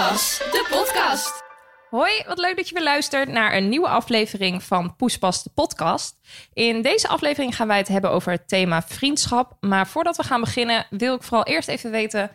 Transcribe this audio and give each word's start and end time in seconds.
Poespas, 0.00 0.38
de 0.38 0.66
podcast. 0.70 1.42
Hoi, 1.90 2.22
wat 2.26 2.38
leuk 2.38 2.56
dat 2.56 2.68
je 2.68 2.74
weer 2.74 2.82
luistert 2.82 3.28
naar 3.28 3.56
een 3.56 3.68
nieuwe 3.68 3.88
aflevering 3.88 4.62
van 4.62 4.96
Poespas 4.96 5.42
de 5.42 5.50
podcast. 5.54 6.16
In 6.52 6.82
deze 6.82 7.08
aflevering 7.08 7.56
gaan 7.56 7.66
wij 7.66 7.78
het 7.78 7.88
hebben 7.88 8.10
over 8.10 8.32
het 8.32 8.48
thema 8.48 8.82
vriendschap. 8.82 9.56
Maar 9.60 9.86
voordat 9.86 10.16
we 10.16 10.22
gaan 10.22 10.40
beginnen 10.40 10.86
wil 10.90 11.14
ik 11.14 11.22
vooral 11.22 11.44
eerst 11.44 11.68
even 11.68 11.90
weten... 11.90 12.30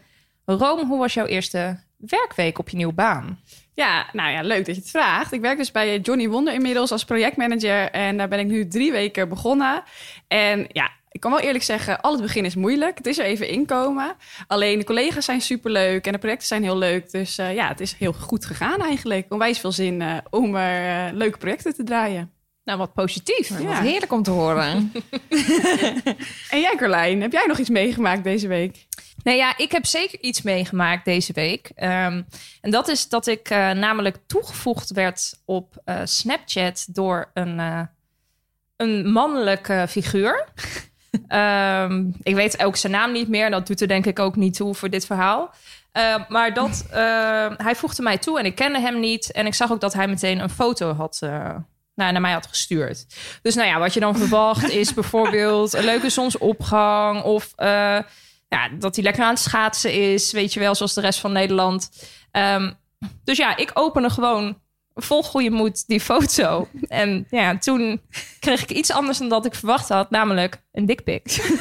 Rome, 0.45 0.85
hoe 0.85 0.99
was 0.99 1.13
jouw 1.13 1.25
eerste 1.25 1.79
werkweek 1.97 2.59
op 2.59 2.69
je 2.69 2.77
nieuwe 2.77 2.93
baan? 2.93 3.39
Ja, 3.73 4.05
nou 4.11 4.31
ja, 4.31 4.41
leuk 4.41 4.65
dat 4.65 4.75
je 4.75 4.81
het 4.81 4.89
vraagt. 4.89 5.31
Ik 5.31 5.41
werk 5.41 5.57
dus 5.57 5.71
bij 5.71 5.99
Johnny 5.99 6.27
Wonder 6.27 6.53
inmiddels 6.53 6.91
als 6.91 7.05
projectmanager. 7.05 7.91
En 7.91 8.17
daar 8.17 8.27
ben 8.27 8.39
ik 8.39 8.47
nu 8.47 8.67
drie 8.67 8.91
weken 8.91 9.29
begonnen. 9.29 9.83
En 10.27 10.67
ja, 10.71 10.91
ik 11.15 11.21
kan 11.21 11.31
wel 11.31 11.39
eerlijk 11.39 11.63
zeggen, 11.63 12.01
al 12.01 12.11
het 12.11 12.21
begin 12.21 12.45
is 12.45 12.55
moeilijk. 12.55 12.97
Het 12.97 13.07
is 13.07 13.17
er 13.17 13.25
even 13.25 13.47
inkomen. 13.47 14.15
Alleen 14.47 14.79
de 14.79 14.85
collega's 14.85 15.25
zijn 15.25 15.41
superleuk 15.41 16.05
en 16.05 16.11
de 16.11 16.17
projecten 16.17 16.47
zijn 16.47 16.63
heel 16.63 16.77
leuk. 16.77 17.11
Dus 17.11 17.37
eh, 17.37 17.53
ja, 17.53 17.67
het 17.67 17.79
is 17.79 17.93
heel 17.93 18.13
goed 18.13 18.45
gegaan 18.45 18.81
eigenlijk. 18.81 19.33
Onwijs 19.33 19.59
veel 19.59 19.71
zin 19.71 20.01
eh, 20.01 20.17
om 20.29 20.55
er 20.55 21.07
eh, 21.07 21.13
leuke 21.13 21.37
projecten 21.37 21.73
te 21.73 21.83
draaien. 21.83 22.31
Nou, 22.63 22.77
wat 22.77 22.93
positief. 22.93 23.49
Ja. 23.59 23.65
Wat 23.65 23.77
heerlijk 23.77 24.11
om 24.11 24.23
te 24.23 24.31
horen. 24.31 24.91
En 26.49 26.59
jij 26.59 26.75
Carlijn, 26.77 27.21
heb 27.21 27.31
jij 27.31 27.45
nog 27.47 27.57
iets 27.57 27.69
meegemaakt 27.69 28.23
deze 28.23 28.47
week? 28.47 28.87
Nee, 29.23 29.37
ja, 29.37 29.57
ik 29.57 29.71
heb 29.71 29.85
zeker 29.85 30.21
iets 30.21 30.41
meegemaakt 30.41 31.05
deze 31.05 31.33
week. 31.33 31.71
Ehm, 31.75 32.21
en 32.61 32.71
dat 32.71 32.87
is 32.87 33.09
dat 33.09 33.27
ik 33.27 33.49
eh, 33.49 33.71
namelijk 33.71 34.17
toegevoegd 34.27 34.91
werd 34.91 35.41
op 35.45 35.81
eh, 35.85 36.01
Snapchat 36.03 36.87
door 36.89 37.31
een, 37.33 37.59
eh, 37.59 37.81
een 38.75 39.11
mannelijke 39.11 39.85
figuur. 39.89 40.47
Ehm, 41.27 42.03
ik 42.23 42.35
weet 42.35 42.63
ook 42.63 42.75
zijn 42.75 42.91
naam 42.91 43.11
niet 43.11 43.27
meer. 43.27 43.49
Dat 43.49 43.67
doet 43.67 43.81
er 43.81 43.87
denk 43.87 44.05
ik 44.05 44.19
ook 44.19 44.35
niet 44.35 44.55
toe 44.55 44.75
voor 44.75 44.89
dit 44.89 45.05
verhaal. 45.05 45.53
Eh, 45.91 46.15
maar 46.29 46.53
dat, 46.53 46.85
eh, 46.91 47.47
hij 47.57 47.75
voegde 47.75 48.03
mij 48.03 48.17
toe 48.17 48.39
en 48.39 48.45
ik 48.45 48.55
kende 48.55 48.79
hem 48.79 48.99
niet. 48.99 49.31
En 49.31 49.45
ik 49.45 49.53
zag 49.53 49.71
ook 49.71 49.79
dat 49.79 49.93
hij 49.93 50.07
meteen 50.07 50.39
een 50.39 50.49
foto 50.49 50.93
had, 50.93 51.17
eh, 51.21 51.55
nou, 51.95 52.11
naar 52.11 52.21
mij 52.21 52.33
had 52.33 52.47
gestuurd. 52.47 53.05
Dus 53.41 53.55
nou 53.55 53.67
ja, 53.67 53.79
wat 53.79 53.93
je 53.93 53.99
dan 53.99 54.17
verwacht 54.17 54.69
is 54.69 54.93
bijvoorbeeld 54.99 55.73
een 55.73 55.83
leuke 55.83 56.09
zonsopgang. 56.09 57.23
Of 57.23 57.53
eh, 57.55 57.99
ja, 58.47 58.69
dat 58.79 58.95
hij 58.95 59.03
lekker 59.03 59.23
aan 59.23 59.29
het 59.29 59.39
schaatsen 59.39 60.11
is. 60.11 60.31
Weet 60.31 60.53
je 60.53 60.59
wel, 60.59 60.75
zoals 60.75 60.93
de 60.93 61.01
rest 61.01 61.19
van 61.19 61.31
Nederland. 61.31 61.89
Ehm, 62.31 62.71
dus 63.23 63.37
ja, 63.37 63.57
ik 63.57 63.71
opende 63.73 64.09
gewoon 64.09 64.57
vol 64.95 65.23
goede 65.23 65.49
moed 65.49 65.87
die 65.87 65.99
foto. 65.99 66.67
En 66.87 67.27
ja, 67.29 67.57
toen 67.57 68.01
kreeg 68.39 68.61
ik 68.61 68.71
iets 68.71 68.91
anders 68.91 69.17
dan 69.17 69.29
dat 69.29 69.45
ik 69.45 69.55
verwacht 69.55 69.89
had. 69.89 70.09
Namelijk 70.09 70.61
een 70.71 70.85
dikpik. 70.85 71.55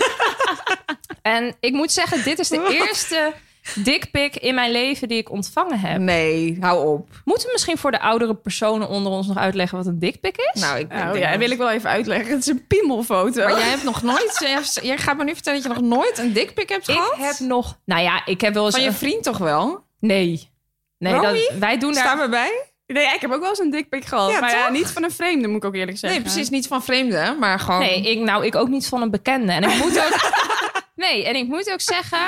en 1.23 1.57
ik 1.61 1.73
moet 1.73 1.93
zeggen, 1.93 2.25
dit 2.25 2.39
is 2.39 2.49
de 2.49 2.69
eerste 2.89 3.33
dikpik 3.75 4.37
in 4.37 4.55
mijn 4.55 4.71
leven 4.71 5.09
die 5.09 5.19
ik 5.19 5.31
ontvangen 5.31 5.79
heb. 5.81 5.99
Nee, 6.01 6.57
hou 6.61 6.87
op. 6.93 7.09
Moeten 7.25 7.47
we 7.47 7.53
misschien 7.53 7.79
voor 7.79 7.91
de 7.91 8.01
oudere 8.01 8.35
personen 8.35 8.89
onder 8.89 9.13
ons 9.13 9.27
nog 9.27 9.37
uitleggen 9.37 9.79
wat 9.79 9.87
een 9.87 9.99
dikpik 9.99 10.51
is? 10.53 10.61
Nou, 10.61 10.79
ik 10.79 10.89
Nou 10.89 11.19
ja, 11.19 11.31
dat- 11.31 11.39
wil 11.39 11.51
ik 11.51 11.59
wel 11.59 11.71
even 11.71 11.91
uitleggen. 11.91 12.31
Het 12.31 12.41
is 12.41 12.47
een 12.47 12.67
piemelfoto. 12.67 13.43
Maar 13.45 13.59
jij 13.59 13.69
hebt 13.69 13.85
nog 13.85 14.03
nooit... 14.03 14.37
jij 14.41 14.51
hebt- 14.51 14.79
Jij 14.83 14.99
gaat 14.99 15.17
me 15.17 15.25
nu 15.25 15.35
vertellen 15.35 15.63
dat 15.63 15.73
je 15.77 15.81
nog 15.81 15.89
nooit 15.97 16.19
een 16.19 16.33
dikpik 16.33 16.69
hebt 16.69 16.89
ik 16.89 16.95
gehad? 16.95 17.17
heb 17.17 17.39
nog... 17.39 17.79
Nou 17.85 18.03
ja, 18.03 18.27
ik 18.27 18.41
heb 18.41 18.55
wel 18.55 18.65
eens... 18.65 18.75
Van 18.75 18.83
je 18.83 18.89
een- 18.89 18.95
vriend 18.95 19.23
toch 19.23 19.39
wel? 19.39 19.85
Nee. 20.01 20.53
Nee, 20.99 21.21
dat, 21.21 21.53
wij 21.59 21.79
doen 21.79 21.93
daar... 21.93 22.05
Staan 22.05 22.19
we 22.19 22.29
bij? 22.29 22.67
Nee, 22.87 23.05
ik 23.15 23.21
heb 23.21 23.33
ook 23.33 23.41
wel 23.41 23.49
eens 23.49 23.59
een 23.59 23.71
dikpik 23.71 24.05
gehad. 24.05 24.31
Ja, 24.31 24.41
maar 24.41 24.51
ja, 24.51 24.69
niet 24.69 24.91
van 24.91 25.03
een 25.05 25.11
vreemde, 25.11 25.49
moet 25.49 25.57
ik 25.57 25.65
ook 25.65 25.75
eerlijk 25.75 25.99
zeggen. 25.99 26.21
Nee, 26.23 26.31
precies 26.31 26.51
niet 26.51 26.67
van 26.67 26.83
vreemden, 26.83 27.39
maar 27.39 27.59
gewoon... 27.61 27.81
Nee, 27.81 28.11
ik, 28.11 28.19
nou, 28.19 28.47
ik 28.47 28.55
ook 28.55 28.69
niet 28.69 28.87
van 28.87 29.03
een 29.03 29.11
bekende. 29.11 29.53
En 29.53 29.63
ik 29.63 29.79
moet 29.79 29.99
ook... 29.99 30.33
nee, 31.07 31.25
en 31.27 31.37
ik 31.37 31.47
moet 31.47 31.73
ook 31.73 31.81
zeggen... 31.81 32.19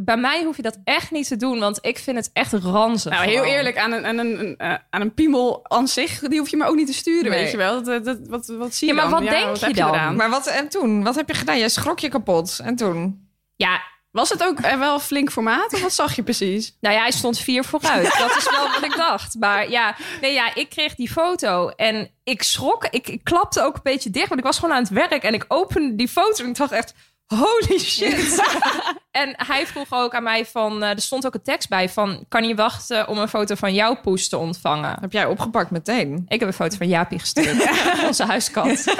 Bij 0.00 0.16
mij 0.16 0.42
hoef 0.44 0.56
je 0.56 0.62
dat 0.62 0.78
echt 0.84 1.10
niet 1.10 1.28
te 1.28 1.36
doen, 1.36 1.58
want 1.58 1.78
ik 1.80 1.98
vind 1.98 2.16
het 2.16 2.30
echt 2.32 2.52
ranzig. 2.52 3.12
Nou, 3.12 3.24
heel 3.24 3.32
gewoon. 3.36 3.54
eerlijk, 3.54 3.78
aan 3.78 3.92
een, 3.92 4.06
aan, 4.06 4.18
een, 4.18 4.40
een, 4.40 4.56
eh, 4.56 4.74
aan 4.90 5.00
een 5.00 5.14
piemel 5.14 5.60
aan 5.70 5.88
zich, 5.88 6.18
die 6.18 6.38
hoef 6.38 6.48
je 6.48 6.56
me 6.56 6.64
ook 6.66 6.74
niet 6.74 6.86
te 6.86 6.92
sturen, 6.92 7.30
Nee. 7.30 7.42
weet 7.42 7.50
je 7.50 7.56
wel. 7.56 7.82
Dat, 7.82 8.04
dat, 8.04 8.18
wat, 8.28 8.46
wat 8.46 8.74
zie 8.74 8.88
je 8.88 8.94
Ja, 8.94 9.00
maar 9.00 9.10
dan? 9.10 9.20
wat 9.24 9.30
denk 9.32 9.46
wat 9.46 9.60
je 9.60 9.74
dan? 9.74 10.16
Maar 10.16 10.30
wat 10.30 10.46
en 10.46 10.68
toen? 10.68 11.02
Wat 11.02 11.14
heb 11.14 11.28
je 11.28 11.34
gedaan? 11.34 11.58
Jij 11.58 11.68
schrok 11.68 11.98
je 11.98 12.08
kapot. 12.08 12.60
En 12.62 12.76
toen? 12.76 13.28
Ja, 13.56 13.80
Was 14.14 14.28
het 14.28 14.44
ook 14.44 14.60
eh, 14.60 14.78
wel 14.78 15.00
flink 15.00 15.30
formaat, 15.30 15.72
of 15.72 15.82
wat 15.82 15.92
zag 15.92 16.16
je 16.16 16.22
precies? 16.22 16.76
Nou 16.80 16.94
ja, 16.94 17.00
hij 17.00 17.10
stond 17.10 17.38
vier 17.38 17.64
vooruit. 17.64 18.18
Dat 18.18 18.36
is 18.36 18.50
wel 18.50 18.68
wat 18.68 18.84
ik 18.84 18.96
dacht. 18.96 19.34
Maar 19.38 19.70
ja, 19.70 19.96
nee, 20.20 20.32
ja, 20.32 20.54
ik 20.54 20.68
kreeg 20.70 20.94
die 20.94 21.10
foto 21.10 21.68
en 21.68 22.10
ik 22.24 22.42
schrok. 22.42 22.86
Ik, 22.90 23.08
ik 23.08 23.24
klapte 23.24 23.62
ook 23.62 23.74
een 23.74 23.80
beetje 23.82 24.10
dicht, 24.10 24.28
want 24.28 24.40
ik 24.40 24.46
was 24.46 24.58
gewoon 24.58 24.74
aan 24.74 24.82
het 24.82 24.92
werk. 24.92 25.22
En 25.22 25.34
ik 25.34 25.44
opende 25.48 25.94
die 25.94 26.08
foto 26.08 26.44
en 26.44 26.50
ik 26.50 26.56
dacht 26.56 26.72
echt, 26.72 26.94
holy 27.36 27.78
shit. 27.78 28.42
en 29.10 29.34
hij 29.36 29.66
vroeg 29.66 29.86
ook 29.90 30.14
aan 30.14 30.22
mij 30.22 30.46
van, 30.46 30.82
eh, 30.82 30.90
er 30.90 31.00
stond 31.00 31.26
ook 31.26 31.34
een 31.34 31.42
tekst 31.42 31.68
bij 31.68 31.88
van... 31.88 32.24
kan 32.28 32.44
je 32.44 32.54
wachten 32.54 33.08
om 33.08 33.18
een 33.18 33.28
foto 33.28 33.54
van 33.54 33.74
jouw 33.74 33.94
poes 33.94 34.28
te 34.28 34.36
ontvangen? 34.36 34.96
Heb 35.00 35.12
jij 35.12 35.26
opgepakt 35.26 35.70
meteen? 35.70 36.24
Ik 36.28 36.40
heb 36.40 36.48
een 36.48 36.54
foto 36.54 36.76
van 36.76 36.88
Jaapie 36.88 37.18
gestuurd. 37.18 37.68
Onze 38.06 38.24
huiskat. 38.24 38.84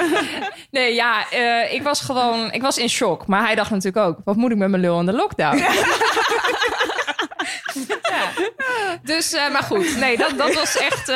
Nee, 0.71 0.93
ja, 0.93 1.29
eh, 1.29 1.73
ik 1.73 1.83
was 1.83 2.01
gewoon... 2.01 2.51
Ik 2.51 2.61
was 2.61 2.77
in 2.77 2.89
shock. 2.89 3.27
Maar 3.27 3.45
hij 3.45 3.55
dacht 3.55 3.69
natuurlijk 3.69 4.05
ook... 4.05 4.17
Wat 4.25 4.35
moet 4.35 4.51
ik 4.51 4.57
met 4.57 4.69
mijn 4.69 4.81
lul 4.81 4.99
in 4.99 5.05
de 5.05 5.13
lockdown? 5.13 5.57
Ja. 5.57 5.67
Dus, 9.03 9.33
eh, 9.33 9.51
maar 9.51 9.63
goed. 9.63 9.97
Nee, 9.97 10.17
dat, 10.17 10.37
dat 10.37 10.53
was 10.53 10.77
echt... 10.77 11.07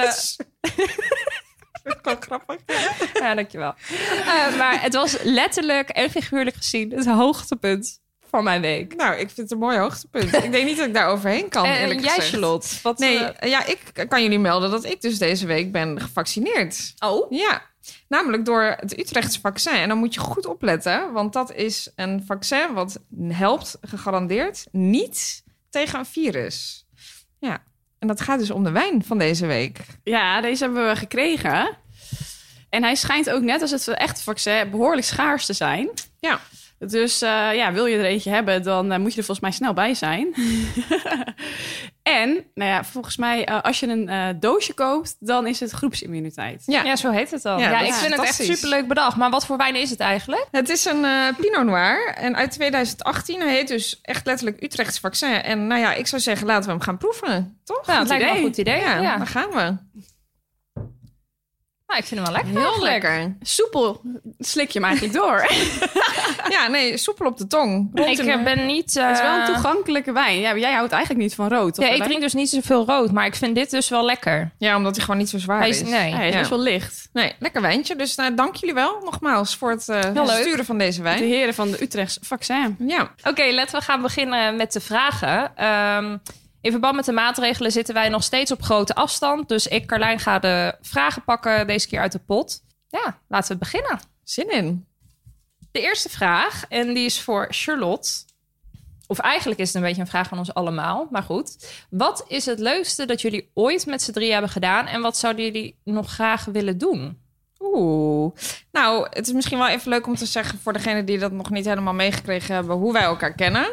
eh, 2.01 2.13
grappig. 2.19 2.57
ja, 3.21 3.35
dankjewel. 3.35 3.73
Eh, 4.25 4.57
maar 4.57 4.81
het 4.81 4.93
was 4.93 5.17
letterlijk 5.23 5.89
en 5.89 6.09
figuurlijk 6.09 6.55
gezien... 6.55 6.91
het 6.91 7.05
hoogtepunt 7.05 7.99
van 8.29 8.43
mijn 8.43 8.61
week. 8.61 8.95
Nou, 8.95 9.13
ik 9.13 9.29
vind 9.29 9.37
het 9.37 9.51
een 9.51 9.57
mooi 9.57 9.77
hoogtepunt. 9.77 10.33
ik 10.33 10.51
denk 10.51 10.65
niet 10.65 10.77
dat 10.77 10.87
ik 10.87 10.93
daar 10.93 11.07
overheen 11.07 11.49
kan, 11.49 11.65
En 11.65 11.79
eerlijk 11.81 11.99
jij, 11.99 12.09
gezegd. 12.09 12.29
Charlotte? 12.29 12.67
Wat, 12.83 12.99
Nee, 12.99 13.17
eh, 13.17 13.49
ja, 13.49 13.65
ik 13.65 14.05
kan 14.07 14.23
jullie 14.23 14.39
melden 14.39 14.71
dat 14.71 14.85
ik 14.85 15.01
dus 15.01 15.17
deze 15.17 15.45
week 15.45 15.71
ben 15.71 16.01
gevaccineerd. 16.01 16.93
oh? 16.99 17.31
Ja, 17.31 17.61
namelijk 18.07 18.45
door 18.45 18.75
het 18.79 18.99
Utrechtse 18.99 19.39
vaccin. 19.39 19.73
En 19.73 19.89
dan 19.89 19.97
moet 19.97 20.13
je 20.13 20.19
goed 20.19 20.45
opletten, 20.45 21.11
want 21.13 21.33
dat 21.33 21.53
is 21.53 21.91
een 21.95 22.23
vaccin 22.25 22.73
wat 22.73 22.99
helpt, 23.27 23.77
gegarandeerd, 23.81 24.67
niet 24.71 25.43
tegen 25.69 25.99
een 25.99 26.05
virus. 26.05 26.85
Ja, 27.39 27.63
en 27.99 28.07
dat 28.07 28.21
gaat 28.21 28.39
dus 28.39 28.51
om 28.51 28.63
de 28.63 28.71
wijn 28.71 29.03
van 29.03 29.17
deze 29.17 29.45
week. 29.45 29.77
Ja, 30.03 30.41
deze 30.41 30.63
hebben 30.63 30.87
we 30.87 30.95
gekregen. 30.95 31.77
En 32.69 32.83
hij 32.83 32.95
schijnt 32.95 33.29
ook 33.29 33.41
net 33.41 33.61
als 33.61 33.71
het 33.71 33.87
echte 33.87 34.23
vaccin 34.23 34.69
behoorlijk 34.69 35.07
schaars 35.07 35.45
te 35.45 35.53
zijn. 35.53 35.89
Ja. 36.19 36.39
Dus 36.79 37.21
eh, 37.21 37.49
ja, 37.53 37.73
wil 37.73 37.85
je 37.85 37.97
er 37.97 38.05
eentje 38.05 38.29
hebben, 38.29 38.63
dan 38.63 38.91
eh, 38.91 38.99
moet 38.99 39.11
je 39.11 39.17
er 39.19 39.25
volgens 39.25 39.39
mij 39.39 39.51
snel 39.51 39.73
bij 39.73 39.93
zijn. 39.93 40.33
en, 42.03 42.45
nou 42.53 42.69
ja, 42.71 42.83
volgens 42.83 43.17
mij, 43.17 43.45
eh, 43.45 43.61
als 43.61 43.79
je 43.79 43.87
een 43.87 44.09
eh, 44.09 44.27
doosje 44.39 44.73
koopt, 44.73 45.15
dan 45.19 45.47
is 45.47 45.59
het 45.59 45.71
groepsimmuniteit. 45.71 46.63
Ja, 46.65 46.83
Ja, 46.83 46.95
zo 46.95 47.11
heet 47.11 47.31
het 47.31 47.41
dan. 47.41 47.59
Ja, 47.59 47.69
Ja, 47.69 47.79
dat 47.79 47.87
ik 47.87 47.93
vind 47.93 48.15
het 48.15 48.23
echt 48.25 48.43
superleuk 48.43 48.87
bedacht. 48.87 49.17
Maar 49.17 49.29
wat 49.29 49.45
voor 49.45 49.57
wijn 49.57 49.75
is 49.75 49.89
het 49.89 49.99
eigenlijk? 49.99 50.47
het 50.51 50.69
is 50.69 50.85
een 50.85 51.05
eh, 51.05 51.27
Pinot 51.37 51.65
Noir 51.65 52.13
en 52.15 52.35
uit 52.35 52.51
2018. 52.51 53.41
Hij 53.41 53.53
heet 53.53 53.67
dus 53.67 53.99
echt 54.01 54.25
letterlijk 54.25 54.63
Utrechtse 54.63 54.99
vaccin. 54.99 55.31
En 55.31 55.67
nou 55.67 55.81
ja, 55.81 55.93
ik 55.93 56.07
zou 56.07 56.21
zeggen, 56.21 56.47
laten 56.47 56.65
we 56.65 56.71
hem 56.71 56.81
gaan 56.81 56.97
proeven, 56.97 57.59
toch? 57.63 57.87
Ja, 57.87 57.99
het 57.99 58.07
lijkt 58.07 58.23
me 58.23 58.31
een 58.31 58.41
goed 58.41 58.57
idee. 58.57 58.79
Ja, 58.79 59.01
Ja, 59.01 59.17
daar 59.17 59.27
gaan 59.27 59.49
we. 59.49 59.75
Nou, 61.89 62.01
ik 62.01 62.07
vind 62.07 62.21
hem 62.25 62.33
wel 62.33 62.43
lekker. 62.43 62.61
Heel 62.61 62.69
eigenlijk. 62.85 63.03
lekker. 63.03 63.35
Soepel 63.41 64.01
slik 64.39 64.69
je 64.71 64.79
hem 64.79 64.87
eigenlijk 64.87 65.17
door. 65.19 65.45
Ja, 66.49 66.67
nee, 66.67 66.97
soepel 66.97 67.25
op 67.25 67.37
de 67.37 67.47
tong. 67.47 67.89
Rond 67.93 68.19
Ik 68.19 68.25
in- 68.25 68.43
ben 68.43 68.65
niet... 68.65 68.93
Het 68.93 69.15
is 69.15 69.21
wel 69.21 69.33
een 69.35 69.39
eh, 69.41 69.45
toegankelijke 69.45 70.11
wijn. 70.11 70.39
Ja, 70.39 70.55
jij 70.57 70.73
houdt 70.73 70.91
eigenlijk 70.91 71.23
niet 71.23 71.35
van 71.35 71.47
rood? 71.49 71.77
Ja, 71.77 71.89
ik 71.89 72.03
drink 72.03 72.21
dus 72.21 72.33
niet 72.33 72.49
zoveel 72.49 72.85
rood, 72.85 73.11
maar 73.11 73.25
ik 73.25 73.35
vind 73.35 73.55
dit 73.55 73.69
dus 73.71 73.89
wel 73.89 74.05
lekker. 74.05 74.51
Ja, 74.57 74.75
omdat 74.75 74.95
hij 74.95 75.05
gewoon 75.05 75.19
niet 75.19 75.29
zo 75.29 75.37
zwaar 75.37 75.59
Hij 75.59 75.69
is. 75.69 75.81
is, 75.81 75.89
nee. 75.89 76.13
Hij 76.13 76.27
is 76.27 76.33
Ja. 76.33 76.39
best 76.39 76.49
wel 76.49 76.59
licht. 76.59 77.09
Nee, 77.13 77.33
lekker 77.39 77.61
wijntje. 77.61 77.95
Dus 77.95 78.15
nou, 78.15 78.35
dank 78.35 78.55
jullie 78.55 78.75
wel 78.75 78.99
nogmaals 79.03 79.55
voor 79.55 79.69
het 79.69 79.89
eh, 79.89 79.99
leuk. 80.13 80.29
sturen 80.41 80.65
van 80.65 80.77
deze 80.77 80.97
De 80.97 81.03
wijn. 81.03 81.23
heren 81.23 81.53
van 81.53 81.71
de 81.71 81.81
Utrechtse 81.83 82.19
vaccin. 82.23 82.75
Ja, 82.87 83.11
Oké, 83.23 83.43
laten 83.51 83.79
we 83.79 83.85
gaan 83.85 84.01
beginnen 84.01 84.55
met 84.55 84.73
de 84.73 84.79
vragen. 84.81 85.51
Ehm, 85.55 86.17
in 86.61 86.71
verband 86.71 86.95
met 86.95 87.05
de 87.05 87.11
maatregelen 87.11 87.71
zitten 87.71 87.93
wij 87.93 88.09
nog 88.09 88.23
steeds 88.23 88.51
op 88.51 88.61
grote 88.61 88.95
afstand. 88.95 89.47
Dus 89.47 89.67
ik, 89.67 89.87
Carlijn, 89.87 90.19
ga 90.19 90.39
de 90.39 90.75
vragen 90.81 91.23
pakken 91.23 91.67
deze 91.67 91.87
keer 91.87 91.99
uit 91.99 92.11
de 92.11 92.19
pot. 92.19 92.61
Ja, 92.87 93.19
laten 93.27 93.51
we 93.51 93.57
beginnen. 93.57 93.99
zin 94.23 94.51
in. 94.51 94.87
De 95.71 95.79
eerste 95.79 96.09
vraag, 96.09 96.65
en 96.69 96.93
die 96.93 97.05
is 97.05 97.21
voor 97.21 97.47
Charlotte. 97.49 98.09
of 99.07 99.19
eigenlijk 99.19 99.59
is 99.59 99.67
het 99.67 99.75
een 99.75 99.81
beetje 99.81 100.01
een 100.01 100.07
vraag 100.07 100.27
van 100.27 100.37
ons 100.37 100.53
allemaal. 100.53 101.07
Maar 101.11 101.23
goed. 101.23 101.67
Wat 101.89 102.25
is 102.27 102.45
het 102.45 102.59
leukste 102.59 103.05
dat 103.05 103.21
jullie 103.21 103.51
ooit 103.53 103.85
met 103.85 104.01
z'n 104.01 104.11
drie 104.11 104.31
hebben 104.31 104.49
gedaan? 104.49 104.85
En 104.85 105.01
wat 105.01 105.17
zouden 105.17 105.45
jullie 105.45 105.79
nog 105.83 106.11
graag 106.11 106.45
willen 106.45 106.77
doen? 106.77 107.17
Oeh. 107.59 108.35
Nou, 108.71 109.07
het 109.09 109.27
is 109.27 109.33
misschien 109.33 109.57
wel 109.57 109.67
even 109.67 109.89
leuk 109.89 110.07
om 110.07 110.15
te 110.15 110.25
zeggen 110.25 110.59
voor 110.59 110.73
degenen 110.73 111.05
die 111.05 111.19
dat 111.19 111.31
nog 111.31 111.49
niet 111.49 111.65
helemaal 111.65 111.93
meegekregen 111.93 112.55
hebben, 112.55 112.75
hoe 112.75 112.93
wij 112.93 113.01
elkaar 113.01 113.33
kennen. 113.33 113.67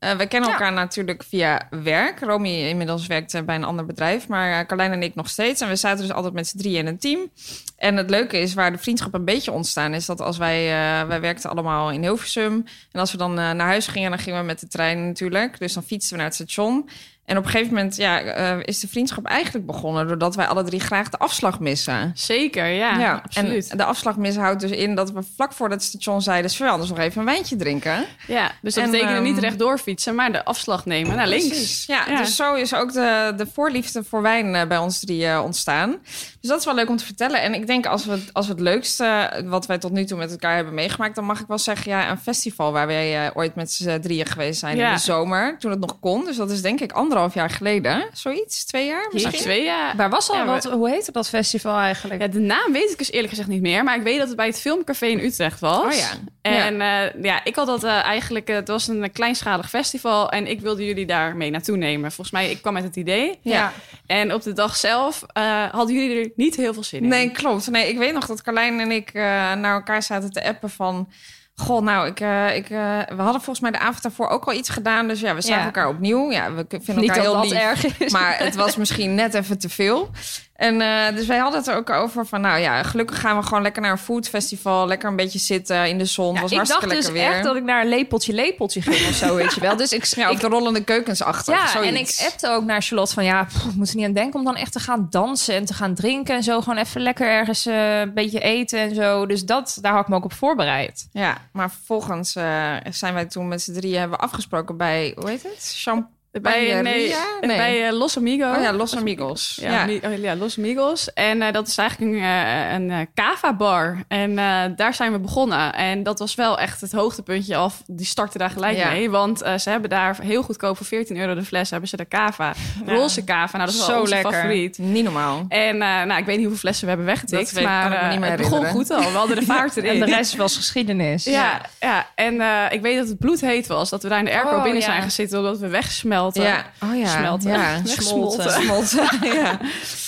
Uh, 0.00 0.12
we 0.12 0.26
kennen 0.26 0.50
elkaar 0.50 0.72
natuurlijk 0.72 1.22
via 1.22 1.68
werk. 1.70 2.20
Romy 2.20 2.48
inmiddels 2.48 3.06
werkt 3.06 3.34
eh, 3.34 3.42
bij 3.42 3.54
een 3.54 3.64
ander 3.64 3.86
bedrijf, 3.86 4.28
maar 4.28 4.60
uh, 4.60 4.66
Carlijn 4.66 4.92
en 4.92 5.02
ik 5.02 5.14
nog 5.14 5.28
steeds. 5.28 5.60
En 5.60 5.68
we 5.68 5.76
zaten 5.76 6.06
dus 6.06 6.14
altijd 6.14 6.34
met 6.34 6.46
z'n 6.46 6.58
drieën 6.58 6.78
in 6.78 6.86
een 6.86 6.98
team. 6.98 7.30
En 7.76 7.96
het 7.96 8.10
leuke 8.10 8.38
is, 8.38 8.54
waar 8.54 8.72
de 8.72 8.78
vriendschap 8.78 9.14
een 9.14 9.24
beetje 9.24 9.52
ontstaan 9.52 9.94
is, 9.94 10.06
dat 10.06 10.20
als 10.20 10.38
wij, 10.38 10.64
wij 11.06 11.20
werkten 11.20 11.50
allemaal 11.50 11.90
in 11.90 12.02
Hilversum. 12.02 12.64
En 12.92 13.00
als 13.00 13.12
we 13.12 13.18
dan 13.18 13.34
naar 13.34 13.60
huis 13.60 13.86
gingen, 13.86 14.10
dan 14.10 14.18
gingen 14.18 14.40
we 14.40 14.46
met 14.46 14.60
de 14.60 14.68
trein 14.68 15.06
natuurlijk. 15.06 15.58
Dus 15.58 15.72
dan 15.72 15.82
fietsten 15.82 16.10
we 16.10 16.16
naar 16.16 16.26
het 16.26 16.34
station. 16.34 16.88
En 17.26 17.36
op 17.36 17.44
een 17.44 17.50
gegeven 17.50 17.74
moment 17.74 17.96
ja, 17.96 18.38
uh, 18.56 18.62
is 18.62 18.80
de 18.80 18.88
vriendschap 18.88 19.26
eigenlijk 19.26 19.66
begonnen... 19.66 20.06
doordat 20.06 20.34
wij 20.34 20.46
alle 20.46 20.64
drie 20.64 20.80
graag 20.80 21.08
de 21.08 21.18
afslag 21.18 21.60
missen. 21.60 22.10
Zeker, 22.14 22.66
ja, 22.66 22.98
ja 22.98 23.20
absoluut. 23.24 23.68
En 23.70 23.76
de 23.76 23.84
afslag 23.84 24.16
missen 24.16 24.42
houdt 24.42 24.60
dus 24.60 24.70
in 24.70 24.94
dat 24.94 25.12
we 25.12 25.22
vlak 25.34 25.52
voor 25.52 25.70
het 25.70 25.82
station 25.82 26.22
zeiden... 26.22 26.50
Sven, 26.50 26.70
anders 26.70 26.90
nog 26.90 26.98
even 26.98 27.20
een 27.20 27.26
wijntje 27.26 27.56
drinken. 27.56 28.04
Ja, 28.26 28.50
dus 28.62 28.74
dat 28.74 28.84
en, 28.84 28.90
betekende 28.90 29.18
um, 29.18 29.22
niet 29.22 29.38
rechtdoor 29.38 29.78
fietsen... 29.78 30.14
maar 30.14 30.32
de 30.32 30.44
afslag 30.44 30.84
nemen 30.86 31.16
naar 31.16 31.28
links. 31.28 31.86
Ja, 31.86 32.04
ja, 32.08 32.16
dus 32.16 32.36
zo 32.36 32.54
is 32.54 32.74
ook 32.74 32.92
de, 32.92 33.32
de 33.36 33.46
voorliefde 33.52 34.04
voor 34.04 34.22
wijn 34.22 34.54
uh, 34.54 34.64
bij 34.64 34.78
ons 34.78 35.00
drie 35.00 35.24
uh, 35.24 35.40
ontstaan. 35.44 35.96
Dus 36.40 36.50
dat 36.50 36.58
is 36.58 36.64
wel 36.64 36.74
leuk 36.74 36.88
om 36.88 36.96
te 36.96 37.04
vertellen. 37.04 37.42
En 37.42 37.54
ik 37.54 37.66
denk 37.66 37.86
als 37.86 38.04
we, 38.04 38.24
als 38.32 38.46
we 38.46 38.52
het 38.52 38.60
leukste 38.62 39.42
wat 39.44 39.66
wij 39.66 39.78
tot 39.78 39.92
nu 39.92 40.04
toe 40.04 40.18
met 40.18 40.30
elkaar 40.30 40.54
hebben 40.54 40.74
meegemaakt... 40.74 41.14
dan 41.14 41.24
mag 41.24 41.40
ik 41.40 41.46
wel 41.46 41.58
zeggen, 41.58 41.90
ja, 41.90 42.10
een 42.10 42.18
festival 42.18 42.72
waar 42.72 42.86
wij 42.86 43.30
ooit 43.34 43.54
met 43.54 43.72
z'n 43.72 44.00
drieën 44.00 44.26
geweest 44.26 44.60
zijn 44.60 44.78
in 44.78 44.92
de 44.92 44.98
zomer. 44.98 45.58
Toen 45.58 45.70
het 45.70 45.80
nog 45.80 45.98
kon. 46.00 46.24
Dus 46.24 46.36
dat 46.36 46.50
is 46.50 46.62
denk 46.62 46.80
ik 46.80 46.92
anderhalf 47.16 47.34
jaar 47.34 47.56
geleden. 47.56 48.08
Zoiets, 48.12 48.64
twee 48.64 48.86
jaar 48.86 49.08
misschien? 49.12 49.40
twee 49.40 49.64
jaar. 49.64 49.96
Waar 49.96 50.10
was 50.10 50.30
al? 50.30 50.44
wat, 50.44 50.64
hoe 50.64 50.90
heette 50.90 51.12
dat 51.12 51.28
festival 51.28 51.78
eigenlijk? 51.78 52.20
Ja, 52.20 52.26
de 52.26 52.38
naam 52.38 52.72
weet 52.72 52.90
ik 52.90 52.98
dus 52.98 53.10
eerlijk 53.10 53.28
gezegd 53.28 53.48
niet 53.48 53.60
meer. 53.60 53.84
Maar 53.84 53.96
ik 53.96 54.02
weet 54.02 54.18
dat 54.18 54.26
het 54.26 54.36
bij 54.36 54.46
het 54.46 54.60
Filmcafé 54.60 55.06
in 55.06 55.18
Utrecht 55.18 55.60
was. 55.60 55.84
Oh 55.84 55.92
ja. 55.92 56.10
En 56.42 56.76
ja, 56.76 57.14
uh, 57.14 57.22
ja 57.22 57.44
ik 57.44 57.56
had 57.56 57.66
dat 57.66 57.84
uh, 57.84 58.04
eigenlijk... 58.04 58.48
het 58.48 58.68
was 58.68 58.88
een 58.88 59.12
kleinschalig 59.12 59.68
festival. 59.68 60.30
En 60.30 60.46
ik 60.46 60.60
wilde 60.60 60.84
jullie 60.84 61.06
daar 61.06 61.36
mee 61.36 61.50
naartoe 61.50 61.76
nemen. 61.76 62.12
Volgens 62.12 62.30
mij, 62.30 62.50
ik 62.50 62.60
kwam 62.60 62.72
met 62.72 62.84
het 62.84 62.96
idee. 62.96 63.38
Ja. 63.42 63.72
En 64.06 64.34
op 64.34 64.42
de 64.42 64.52
dag 64.52 64.76
zelf 64.76 65.22
uh, 65.38 65.64
hadden 65.70 65.96
jullie 65.96 66.20
er 66.24 66.30
niet 66.36 66.56
heel 66.56 66.74
veel 66.74 66.84
zin 66.84 67.02
in. 67.02 67.08
Nee, 67.08 67.30
klopt. 67.30 67.70
Nee, 67.70 67.88
ik 67.88 67.98
weet 67.98 68.12
nog 68.12 68.26
dat 68.26 68.42
Carlijn 68.42 68.80
en 68.80 68.90
ik 68.90 69.12
naar 69.12 69.74
elkaar 69.74 70.02
zaten 70.02 70.32
te 70.32 70.44
appen 70.44 70.70
van... 70.70 71.08
Goh, 71.56 71.82
nou, 71.82 72.06
ik, 72.06 72.20
uh, 72.20 72.56
ik, 72.56 72.70
uh, 72.70 72.78
we 73.06 73.22
hadden 73.22 73.42
volgens 73.42 73.60
mij 73.60 73.70
de 73.70 73.78
avond 73.78 74.02
daarvoor 74.02 74.28
ook 74.28 74.44
al 74.44 74.52
iets 74.52 74.68
gedaan. 74.68 75.08
Dus 75.08 75.20
ja, 75.20 75.34
we 75.34 75.40
zagen 75.40 75.58
ja. 75.58 75.64
elkaar 75.64 75.88
opnieuw. 75.88 76.30
Ja, 76.30 76.54
we 76.54 76.66
vinden 76.68 76.96
Niet 76.98 77.08
elkaar 77.08 77.22
heel 77.22 77.34
dat 77.34 77.44
lief. 77.44 77.58
erg 77.58 77.98
is. 77.98 78.12
Maar 78.12 78.38
het 78.38 78.54
was 78.54 78.76
misschien 78.76 79.14
net 79.14 79.34
even 79.34 79.58
te 79.58 79.68
veel. 79.68 80.10
En 80.56 80.80
uh, 80.80 81.16
dus 81.16 81.26
wij 81.26 81.38
hadden 81.38 81.58
het 81.58 81.68
er 81.68 81.76
ook 81.76 81.90
over 81.90 82.26
van, 82.26 82.40
nou 82.40 82.60
ja, 82.60 82.82
gelukkig 82.82 83.20
gaan 83.20 83.36
we 83.36 83.42
gewoon 83.42 83.62
lekker 83.62 83.82
naar 83.82 83.90
een 83.90 83.98
foodfestival. 83.98 84.86
Lekker 84.86 85.08
een 85.08 85.16
beetje 85.16 85.38
zitten 85.38 85.88
in 85.88 85.98
de 85.98 86.04
zon. 86.04 86.34
Ja, 86.34 86.40
was 86.40 86.50
ik 86.50 86.56
hartstikke 86.56 86.88
dacht 86.88 87.00
dus 87.00 87.12
weer. 87.12 87.30
echt 87.30 87.44
dat 87.44 87.56
ik 87.56 87.62
naar 87.62 87.82
een 87.82 87.88
lepeltje 87.88 88.32
lepeltje 88.32 88.82
ging 88.82 89.08
of 89.08 89.14
zo, 89.14 89.34
weet 89.34 89.54
je 89.54 89.60
wel. 89.60 89.76
Dus 89.76 89.92
ik, 89.98 90.04
ja, 90.04 90.28
ik 90.28 90.40
de 90.40 90.46
rollende 90.46 90.84
keukens 90.84 91.22
achter. 91.22 91.54
Ja, 91.54 91.66
zoiets. 91.66 91.90
en 91.90 92.24
ik 92.24 92.32
appte 92.32 92.48
ook 92.48 92.64
naar 92.64 92.82
Charlotte 92.82 93.14
van, 93.14 93.24
ja, 93.24 93.44
pff, 93.44 93.74
moet 93.74 93.88
er 93.88 93.96
niet 93.96 94.04
aan 94.04 94.12
denken 94.12 94.38
om 94.38 94.44
dan 94.44 94.56
echt 94.56 94.72
te 94.72 94.80
gaan 94.80 95.06
dansen 95.10 95.54
en 95.54 95.64
te 95.64 95.74
gaan 95.74 95.94
drinken 95.94 96.34
en 96.34 96.42
zo. 96.42 96.60
Gewoon 96.60 96.78
even 96.78 97.00
lekker 97.00 97.28
ergens 97.28 97.66
uh, 97.66 98.00
een 98.00 98.14
beetje 98.14 98.40
eten 98.40 98.78
en 98.78 98.94
zo. 98.94 99.26
Dus 99.26 99.44
dat, 99.44 99.78
daar 99.80 99.92
had 99.92 100.02
ik 100.02 100.08
me 100.08 100.16
ook 100.16 100.24
op 100.24 100.32
voorbereid. 100.32 101.08
Ja, 101.12 101.36
maar 101.52 101.70
vervolgens 101.70 102.36
uh, 102.36 102.74
zijn 102.90 103.14
wij 103.14 103.26
toen 103.26 103.48
met 103.48 103.62
z'n 103.62 103.72
drieën 103.72 103.98
hebben 103.98 104.18
we 104.18 104.24
afgesproken 104.24 104.76
bij, 104.76 105.12
hoe 105.16 105.28
heet 105.28 105.42
het? 105.42 105.72
Champagne. 105.76 106.14
Bij, 106.42 106.82
nee, 106.82 107.14
nee. 107.40 107.56
bij 107.56 107.86
uh, 107.86 107.98
Los 107.98 108.16
Amigos. 108.16 108.56
Oh 108.56 108.62
ja, 108.62 108.72
Los 108.72 108.96
Amigos. 108.96 109.58
Ja, 109.60 109.86
ja. 109.86 110.08
ja 110.10 110.36
Los 110.36 110.58
Amigos. 110.58 111.12
En 111.12 111.40
uh, 111.40 111.52
dat 111.52 111.68
is 111.68 111.78
eigenlijk 111.78 112.12
een, 112.12 112.18
uh, 112.18 112.72
een 112.72 112.90
uh, 112.90 112.98
cava-bar. 113.14 114.04
En 114.08 114.34
daar 114.76 114.94
zijn 114.94 115.12
we 115.12 115.18
begonnen. 115.18 115.72
En 115.72 116.02
dat 116.02 116.18
was 116.18 116.34
wel 116.34 116.58
echt 116.58 116.80
het 116.80 116.92
hoogtepuntje 116.92 117.56
af. 117.56 117.82
Die 117.86 118.06
startte 118.06 118.38
daar 118.38 118.50
gelijk 118.50 118.76
ja. 118.76 118.90
mee. 118.90 119.10
Want 119.10 119.38
ze 119.38 119.70
hebben 119.70 119.90
daar 119.90 120.16
heel 120.22 120.42
goedkoop 120.42 120.76
voor 120.76 120.86
14 120.86 121.16
euro 121.16 121.34
de 121.34 121.44
fles... 121.44 121.70
hebben 121.70 121.88
ze 121.88 121.96
de 121.96 122.08
cava. 122.08 122.54
Roze 122.86 123.24
cava. 123.24 123.56
Nou, 123.56 123.70
dat 123.70 123.78
is 123.78 123.84
Zo 123.84 123.90
wel 123.90 124.00
onze 124.00 124.14
lekker. 124.14 124.32
favoriet. 124.32 124.78
Niet 124.78 125.04
normaal. 125.04 125.44
En 125.48 125.76
nou, 125.76 126.16
ik 126.16 126.24
weet 126.24 126.36
niet 126.36 126.46
hoeveel 126.46 126.56
flessen 126.56 126.84
we 126.84 126.88
hebben 126.88 127.06
weggetikt. 127.06 127.62
Maar 127.62 128.12
het 128.20 128.36
begon 128.36 128.66
goed 128.66 128.90
al. 128.90 129.00
We 129.00 129.18
hadden 129.18 129.36
de 129.36 129.44
vaart 129.44 129.76
erin. 129.76 129.90
en 129.90 130.06
de 130.08 130.14
rest 130.14 130.36
was 130.36 130.56
geschiedenis. 130.56 131.24
Ja, 131.24 131.60
ja. 131.80 132.06
en 132.14 132.34
ik 132.72 132.80
weet 132.80 132.98
dat 132.98 133.08
het 133.08 133.18
bloedheet 133.18 133.66
was. 133.66 133.90
Dat 133.90 134.02
we 134.02 134.08
daar 134.08 134.18
in 134.18 134.24
de 134.24 134.30
airco 134.30 134.54
Oh, 134.56 134.62
binnen 134.62 134.82
zijn 134.82 135.02
gezeten... 135.02 135.38
omdat 135.38 135.58
we 135.58 135.68
wegsmelten. 135.68 136.25
Ja. 136.34 136.64
Oh 136.84 136.96
ja. 136.98 137.06
Smelten. 137.06 137.50
Ja. 137.50 137.80
Smolten. 137.84 139.08
ja. 139.42 139.58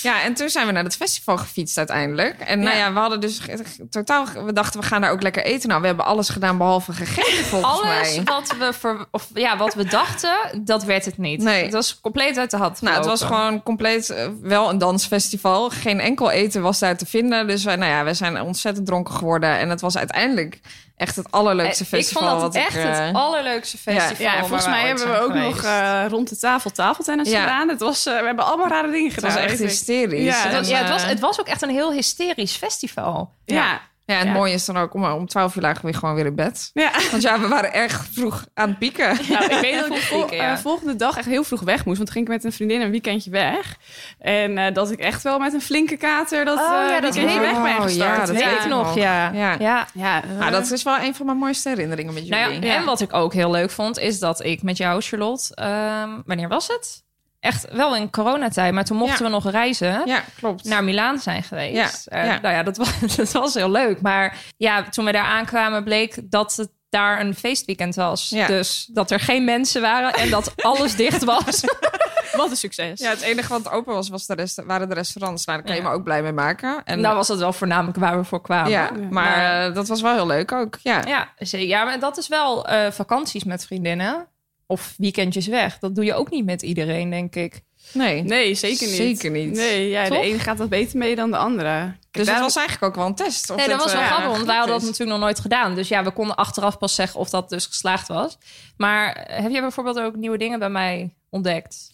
ja, 0.01 0.21
en 0.21 0.33
toen 0.33 0.49
zijn 0.49 0.65
we 0.65 0.71
naar 0.71 0.83
het 0.83 0.95
festival 0.95 1.37
gefietst 1.37 1.77
uiteindelijk. 1.77 2.39
En 2.39 2.59
nou 2.59 2.75
Ja. 2.77 2.85
ja, 2.85 2.93
we 2.93 2.99
hadden 2.99 3.19
dus 3.19 3.41
totaal... 3.89 4.25
We 4.45 4.53
dachten, 4.53 4.79
we 4.79 4.85
gaan 4.85 5.01
daar 5.01 5.11
ook 5.11 5.21
lekker 5.21 5.43
eten. 5.43 5.69
Nou, 5.69 5.81
we 5.81 5.87
hebben 5.87 6.05
alles 6.05 6.29
gedaan 6.29 6.57
behalve 6.57 6.93
gegeten, 6.93 7.45
volgens 7.45 7.71
Alles 7.71 8.15
mij. 8.15 8.21
wat 8.23 8.53
we, 8.57 8.73
ver, 8.73 9.05
of, 9.11 9.27
ja, 9.33 9.57
wat 9.57 9.73
we 9.73 9.85
dachten, 9.85 10.35
dat 10.63 10.83
werd 10.83 11.05
het 11.05 11.17
niet. 11.17 11.41
Nee. 11.41 11.63
Het 11.63 11.73
was 11.73 11.99
compleet 12.01 12.37
uit 12.37 12.51
de 12.51 12.57
hand 12.57 12.81
Nou, 12.81 12.95
het 12.97 13.05
was 13.05 13.21
gewoon 13.21 13.63
compleet 13.63 14.09
eh, 14.09 14.27
wel 14.41 14.69
een 14.69 14.77
dansfestival. 14.77 15.69
Geen 15.69 15.99
enkel 15.99 16.31
eten 16.31 16.61
was 16.61 16.79
daar 16.79 16.97
te 16.97 17.05
vinden. 17.05 17.47
Dus 17.47 17.63
wij, 17.63 17.75
nou 17.75 17.91
ja, 17.91 18.03
we 18.03 18.13
zijn 18.13 18.41
ontzettend 18.41 18.85
dronken 18.85 19.13
geworden. 19.13 19.57
En 19.57 19.69
het 19.69 19.81
was 19.81 19.97
uiteindelijk 19.97 20.59
echt 20.99 21.15
het 21.15 21.31
allerleukste 21.31 21.83
Eh, 21.83 21.89
festival. 21.89 22.23
Ik 22.23 22.29
vond 22.29 22.41
wat 22.41 22.53
dat 22.53 22.63
echt 22.63 22.75
ik, 22.75 22.83
eh, 22.83 23.05
het 23.05 23.15
allerleukste 23.15 23.77
festival. 23.77 24.25
Ja, 24.25 24.31
waar 24.31 24.39
volgens 24.45 24.67
mij 24.67 24.87
hebben 24.87 25.11
we 25.11 25.19
ook 25.19 25.33
nog 25.33 25.63
eh, 25.63 26.05
rond 26.09 26.29
de 26.29 26.37
tafel 26.37 26.71
tafeltennis 26.71 27.29
Ja. 27.29 27.41
gedaan. 27.41 27.69
Het 27.69 27.79
was, 27.79 28.05
eh, 28.05 28.19
we 28.19 28.25
hebben 28.25 28.45
allemaal 28.45 28.67
rare 28.67 28.91
dingen 28.91 29.05
het 29.05 29.13
gedaan. 29.13 29.33
was 29.33 29.43
echt 29.43 29.59
hysterisch. 29.59 30.23
Ja, 30.23 30.43
En, 30.43 30.49
Het 30.49 30.57
was, 30.59 30.67
ja, 30.69 30.77
het, 30.77 30.89
was, 30.89 31.03
eh, 31.03 31.09
het 31.09 31.19
was 31.19 31.39
ook 31.39 31.47
echt 31.47 31.61
een 31.61 31.69
heel 31.69 31.91
hysterisch 31.93 32.55
festival. 32.55 33.33
Ja. 33.45 33.81
Ja, 34.09 34.13
en 34.19 34.19
het 34.19 34.27
Ja. 34.27 34.33
mooie 34.33 34.53
is 34.53 34.65
dan 34.65 34.77
ook, 34.77 34.93
om, 34.93 35.05
om 35.05 35.27
12 35.27 35.55
uur 35.55 35.61
lagen 35.61 35.85
we 35.85 35.93
gewoon 35.93 36.15
weer 36.15 36.25
in 36.25 36.35
bed. 36.35 36.69
Ja. 36.73 36.91
Want 37.11 37.23
ja, 37.23 37.39
we 37.39 37.47
waren 37.47 37.73
erg 37.73 38.05
vroeg 38.11 38.45
aan 38.53 38.69
het 38.69 38.77
pieken. 38.79 39.17
Nou, 39.29 39.43
ik 39.45 39.59
weet 39.61 39.75
dat 39.75 39.85
ik 39.85 39.93
de 39.93 40.01
vol- 40.01 40.19
Pieken, 40.25 40.37
ja. 40.45 40.51
eh, 40.51 40.57
volgende 40.57 40.95
dag 40.95 41.17
echt 41.17 41.27
heel 41.27 41.43
vroeg 41.43 41.61
weg 41.61 41.85
moest. 41.85 41.97
Want 41.97 41.97
toen 41.97 42.07
ging 42.11 42.25
ik 42.27 42.31
met 42.33 42.43
een 42.43 42.51
vriendin 42.51 42.81
een 42.81 42.91
weekendje 42.91 43.29
weg. 43.31 43.75
En 44.19 44.57
eh, 44.57 44.73
dat 44.73 44.91
ik 44.91 44.99
echt 44.99 45.23
wel 45.23 45.39
met 45.39 45.53
een 45.53 45.61
flinke 45.61 45.97
kater 45.97 46.45
dat, 46.45 46.57
Oh, 46.59 46.63
eh 46.83 46.89
ja, 46.89 46.99
dat 46.99 47.13
weekendje 47.15 47.39
weg 47.41 47.61
ben 47.63 47.81
gestart. 47.81 48.09
ja, 48.09 48.25
dat 48.25 48.29
weet 48.35 48.43
weet 48.45 48.59
ik 48.63 48.65
nog, 48.69 48.95
ja. 48.95 49.31
Ja. 49.31 49.55
ja. 49.59 49.87
Ja, 49.93 50.23
eh, 50.23 50.29
Nou, 50.39 50.51
dat 50.51 50.71
is 50.71 50.83
wel 50.83 50.97
een 50.99 51.15
van 51.15 51.25
mijn 51.25 51.37
mooiste 51.37 51.69
herinneringen 51.69 52.13
met 52.13 52.27
jullie. 52.27 52.39
Nou 52.49 52.65
ja, 52.65 52.75
En 52.75 52.85
wat 52.85 53.01
ik 53.01 53.13
ook 53.13 53.33
heel 53.33 53.51
leuk 53.51 53.69
vond, 53.71 53.99
is 53.99 54.19
dat 54.19 54.43
ik 54.43 54.61
met 54.63 54.77
jou, 54.77 55.01
Charlotte... 55.01 55.55
ehm, 55.55 56.09
wanneer 56.25 56.47
was 56.47 56.67
het? 56.67 57.03
Echt 57.39 57.67
wel 57.71 57.95
in 57.95 58.09
coronatijd, 58.09 58.73
maar 58.73 58.85
toen 58.85 58.97
mochten 58.97 59.17
Ja. 59.17 59.23
we 59.23 59.29
nog 59.29 59.51
reizen... 59.51 60.01
Ja, 60.05 60.23
klopt. 60.37 60.63
naar 60.63 60.83
Milaan 60.83 61.19
zijn 61.19 61.43
geweest. 61.43 62.07
Ja, 62.11 62.17
Eh. 62.35 62.41
Nou 62.41 62.53
ja, 62.55 62.63
dat 62.63 62.77
was, 62.77 62.89
dat 63.15 63.31
was 63.31 63.53
heel 63.53 63.71
leuk. 63.71 64.01
Maar 64.01 64.37
ja, 64.57 64.83
toen 64.89 65.05
we 65.05 65.11
daar 65.11 65.25
aankwamen 65.25 65.83
bleek 65.83 66.19
dat 66.23 66.55
het 66.55 66.69
daar 66.89 67.19
een 67.19 67.35
feestweekend 67.35 67.95
was. 67.95 68.29
Dus 68.29 68.89
dat 68.93 69.11
er 69.11 69.19
geen 69.19 69.43
mensen 69.45 69.81
waren 69.81 70.13
en 70.13 70.29
dat 70.29 70.53
alles 70.65 70.95
dicht 70.95 71.23
was. 71.23 71.63
wat 72.35 72.49
een 72.49 72.55
succes. 72.55 72.99
Ja, 72.99 73.09
het 73.09 73.21
enige 73.21 73.49
wat 73.49 73.71
open 73.71 73.93
was, 73.93 74.09
was 74.09 74.25
de 74.25 74.33
rest, 74.35 74.63
waren 74.65 74.89
de 74.89 74.95
restaurants. 74.95 75.45
Nou, 75.45 75.57
daar 75.57 75.67
kan 75.67 75.75
je 75.75 75.81
me 75.81 75.89
ook 75.95 76.03
blij 76.03 76.21
mee 76.21 76.31
maken. 76.31 76.81
En 76.85 76.99
nou 77.01 77.15
was 77.15 77.27
dat 77.27 77.39
wel 77.39 77.53
voornamelijk 77.53 77.97
waar 77.97 78.17
we 78.17 78.23
voor 78.23 78.41
kwamen. 78.41 78.71
ja, 78.71 78.89
maar, 78.91 79.09
Maar- 79.09 79.67
eh, 79.67 79.73
dat 79.75 79.87
was 79.87 80.01
wel 80.01 80.13
heel 80.13 80.27
leuk 80.27 80.51
ook. 80.51 80.77
Ja, 80.83 81.01
Ja, 81.07 81.27
ja 81.57 81.83
maar 81.83 81.99
dat 81.99 82.17
is 82.17 82.27
wel 82.27 82.65
eh, 82.67 82.91
vakanties 82.91 83.43
met 83.43 83.65
vriendinnen. 83.65 84.27
Of 84.71 84.93
weekendjes 84.97 85.47
weg. 85.47 85.79
Dat 85.79 85.95
doe 85.95 86.05
je 86.05 86.13
ook 86.13 86.29
niet 86.29 86.45
met 86.45 86.61
iedereen, 86.61 87.09
denk 87.09 87.35
ik. 87.35 87.61
nee. 87.93 88.23
Nee, 88.23 88.55
zeker 88.55 88.87
niet. 88.87 88.95
Zeker 88.95 89.31
niet. 89.31 89.51
Nee, 89.51 89.89
ja, 89.89 90.09
de 90.09 90.19
ene 90.19 90.39
gaat 90.39 90.57
wat 90.57 90.69
beter 90.69 90.97
mee 90.97 91.15
dan 91.15 91.31
de 91.31 91.37
andere. 91.37 91.95
Dus 92.11 92.25
dat 92.25 92.39
was 92.39 92.55
eigenlijk 92.55 92.87
ook 92.87 92.95
wel 92.95 93.05
een 93.05 93.15
test. 93.15 93.49
of 93.49 93.57
Nee, 93.57 93.67
dat 93.67 93.83
was 93.83 93.93
wel 93.93 94.01
eh, 94.01 94.07
grappig, 94.07 94.31
want 94.31 94.45
wij 94.45 94.55
hadden 94.55 94.75
dat 94.75 94.83
natuurlijk 94.83 95.11
nog 95.11 95.19
nooit 95.19 95.39
gedaan. 95.39 95.75
Dus 95.75 95.87
ja, 95.87 96.03
we 96.03 96.11
konden 96.11 96.35
achteraf 96.35 96.77
pas 96.77 96.95
zeggen 96.95 97.19
of 97.19 97.29
dat 97.29 97.49
dus 97.49 97.65
geslaagd 97.65 98.07
was. 98.07 98.37
Maar 98.77 99.13
eh, 99.13 99.41
heb 99.41 99.51
jij 99.51 99.61
bijvoorbeeld 99.61 99.99
ook 99.99 100.15
nieuwe 100.15 100.37
dingen 100.37 100.59
bij 100.59 100.69
mij 100.69 101.13
ontdekt 101.29 101.89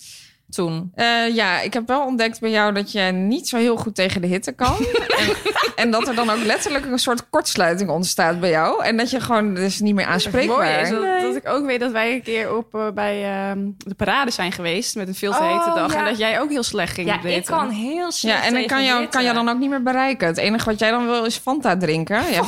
toen? 0.49 0.91
Eh, 0.95 1.35
ja, 1.35 1.61
ik 1.61 1.73
heb 1.73 1.87
wel 1.87 2.05
ontdekt 2.05 2.39
bij 2.39 2.49
jou 2.49 2.73
dat 2.73 2.91
je 2.91 3.01
niet 3.01 3.47
zo 3.47 3.57
heel 3.57 3.75
goed 3.77 3.95
tegen 3.95 4.21
de 4.21 4.27
hitte 4.27 4.51
kan. 4.51 4.75
en, 5.19 5.35
en 5.75 5.91
dat 5.91 6.07
er 6.07 6.15
dan 6.15 6.29
ook 6.29 6.43
letterlijk 6.43 6.85
een 6.85 6.99
soort 6.99 7.29
kortsluiting 7.29 7.89
ontstaat 7.89 8.39
bij 8.39 8.49
jou. 8.49 8.83
En 8.83 8.97
dat 8.97 9.09
je 9.09 9.19
gewoon 9.19 9.53
dus 9.53 9.79
niet 9.79 9.95
meer 9.95 10.05
aanspreekbaar 10.05 10.81
is 10.81 10.89
dat, 10.89 11.21
dat 11.21 11.35
ik 11.35 11.47
ook 11.47 11.65
weet 11.65 11.79
dat 11.79 11.91
wij 11.91 12.13
een 12.13 12.23
keer 12.23 12.55
op, 12.55 12.75
eh, 12.75 12.87
bij 12.93 13.23
ehm, 13.23 13.59
de 13.77 13.95
parade 13.95 14.31
zijn 14.31 14.51
geweest 14.51 14.95
met 14.95 15.07
een 15.07 15.15
veel 15.15 15.31
te 15.31 15.37
Oh, 15.37 15.65
hete 15.65 15.79
dag. 15.79 15.93
ja. 15.93 15.99
En 15.99 16.05
dat 16.05 16.17
jij 16.17 16.39
ook 16.41 16.49
heel 16.49 16.63
slecht 16.63 16.93
ging 16.93 17.07
Ja, 17.07 17.23
ik 17.23 17.45
kan 17.45 17.69
heel 17.69 18.11
slecht 18.11 18.37
Ja, 18.37 18.45
en 18.45 18.53
dan 18.53 18.65
kan 18.65 18.83
je, 18.83 19.07
kan 19.09 19.23
je 19.23 19.33
dan 19.33 19.49
ook 19.49 19.59
niet 19.59 19.69
meer 19.69 19.83
bereiken. 19.83 20.27
Het 20.27 20.37
enige 20.37 20.65
wat 20.65 20.79
jij 20.79 20.91
dan 20.91 21.05
wil 21.05 21.25
is 21.25 21.37
Fanta 21.37 21.77
drinken. 21.77 22.23
Ja, 22.31 22.41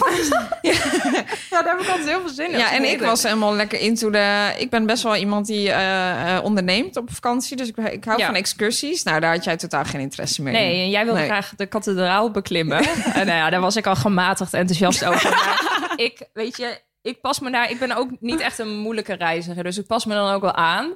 Ja, 1.49 1.61
daar 1.63 1.73
heb 1.77 1.81
ik 1.81 1.89
altijd 1.89 2.07
heel 2.07 2.19
veel 2.19 2.29
zin 2.29 2.51
in. 2.51 2.57
ja 2.57 2.73
en 2.73 2.83
ik 2.83 3.01
was 3.01 3.23
helemaal 3.23 3.55
lekker 3.55 3.79
into 3.79 4.09
de... 4.09 4.53
Ik 4.57 4.69
ben 4.69 4.85
best 4.85 5.03
wel 5.03 5.15
iemand 5.15 5.45
die 5.45 5.71
eh, 5.71 6.39
onderneemt 6.43 6.97
op 6.97 7.09
vakantie. 7.13 7.57
Dus 7.57 7.67
ik, 7.67 7.75
ik 7.91 8.03
hou 8.05 8.19
Ja. 8.19 8.25
van 8.25 8.35
excursies. 8.35 9.03
Nou, 9.03 9.19
daar 9.19 9.33
had 9.33 9.43
jij 9.43 9.57
totaal 9.57 9.83
geen 9.85 10.01
interesse 10.01 10.41
meer 10.41 10.53
in. 10.53 10.59
Nee, 10.59 10.81
en 10.81 10.89
jij 10.89 11.03
wilde 11.05 11.19
Nee. 11.19 11.27
graag 11.29 11.53
de 11.55 11.65
kathedraal 11.65 12.31
beklimmen. 12.31 12.77
en 13.19 13.25
nou 13.25 13.37
ja, 13.37 13.49
daar 13.49 13.61
was 13.61 13.75
ik 13.75 13.87
al 13.87 13.95
gematigd 13.95 14.53
enthousiast 14.53 15.05
over. 15.05 15.29
Maar 15.29 15.93
ik, 16.05 16.27
weet 16.33 16.57
je, 16.57 16.79
ik 17.01 17.21
pas 17.21 17.39
me 17.39 17.51
daar. 17.51 17.69
Ik 17.71 17.79
ben 17.79 17.91
ook 17.91 18.09
niet 18.19 18.39
echt 18.39 18.59
een 18.59 18.77
moeilijke 18.77 19.13
reiziger, 19.13 19.63
dus 19.63 19.77
ik 19.77 19.87
pas 19.87 20.05
me 20.05 20.13
dan 20.13 20.31
ook 20.33 20.41
wel 20.41 20.53
aan. 20.55 20.93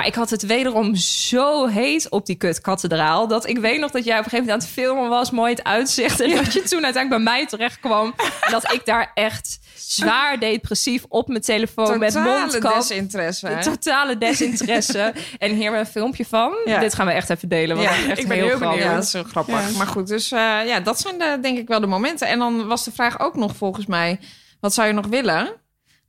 Maar 0.00 0.08
ik 0.08 0.14
had 0.14 0.30
het 0.30 0.46
wederom 0.46 0.94
zo 0.94 1.66
heet 1.66 2.08
op 2.08 2.26
die 2.26 2.36
kutkathedraal... 2.36 3.28
dat 3.28 3.48
ik 3.48 3.58
weet 3.58 3.80
nog 3.80 3.90
dat 3.90 4.04
jij 4.04 4.18
op 4.18 4.24
een 4.24 4.30
gegeven 4.30 4.46
moment 4.46 4.62
aan 4.62 4.68
het 4.68 4.78
filmen 4.78 5.08
was... 5.08 5.30
mooi 5.30 5.50
het 5.52 5.64
uitzicht. 5.64 6.20
En 6.20 6.30
dat 6.36 6.52
je 6.52 6.62
toen 6.62 6.84
uiteindelijk 6.84 7.24
bij 7.24 7.34
mij 7.34 7.46
terecht 7.46 7.80
kwam... 7.80 8.14
en 8.46 8.50
dat 8.50 8.72
ik 8.72 8.84
daar 8.84 9.10
echt 9.14 9.58
zwaar 9.74 10.38
depressief 10.38 11.04
op 11.08 11.28
mijn 11.28 11.40
telefoon... 11.40 11.98
met 11.98 12.12
Totale 12.12 12.38
mondkap... 12.38 12.74
desinteresse. 12.74 13.46
hè? 13.46 13.62
Totale 13.62 14.18
desinteresse. 14.18 15.12
en 15.38 15.54
hier 15.54 15.74
een 15.74 15.86
filmpje 15.86 16.26
van. 16.26 16.52
Ja. 16.64 16.78
Dit 16.78 16.94
gaan 16.94 17.06
we 17.06 17.12
echt 17.12 17.30
even 17.30 17.48
delen. 17.48 17.76
Want 17.76 17.88
Ja, 17.88 17.94
het 17.94 18.04
is 18.04 18.10
echt 18.10 18.20
ik 18.20 18.28
ben 18.28 18.36
heel 18.36 18.46
heel 18.46 18.56
grappig. 18.56 18.82
Ja, 18.82 18.94
dat 18.94 19.04
is 19.04 19.12
heel 19.12 19.22
grappig. 19.22 19.70
Ja. 19.70 19.76
Maar 19.76 19.86
goed, 19.86 20.06
dus 20.06 20.32
eh, 20.32 20.38
ja, 20.66 20.80
dat 20.80 21.00
zijn 21.00 21.18
de, 21.18 21.38
denk 21.42 21.58
ik 21.58 21.68
wel 21.68 21.80
de 21.80 21.86
momenten. 21.86 22.28
En 22.28 22.38
dan 22.38 22.66
was 22.66 22.84
de 22.84 22.92
vraag 22.92 23.20
ook 23.20 23.36
nog 23.36 23.56
volgens 23.56 23.86
mij... 23.86 24.20
wat 24.60 24.74
zou 24.74 24.86
je 24.86 24.92
nog 24.92 25.06
willen? 25.06 25.60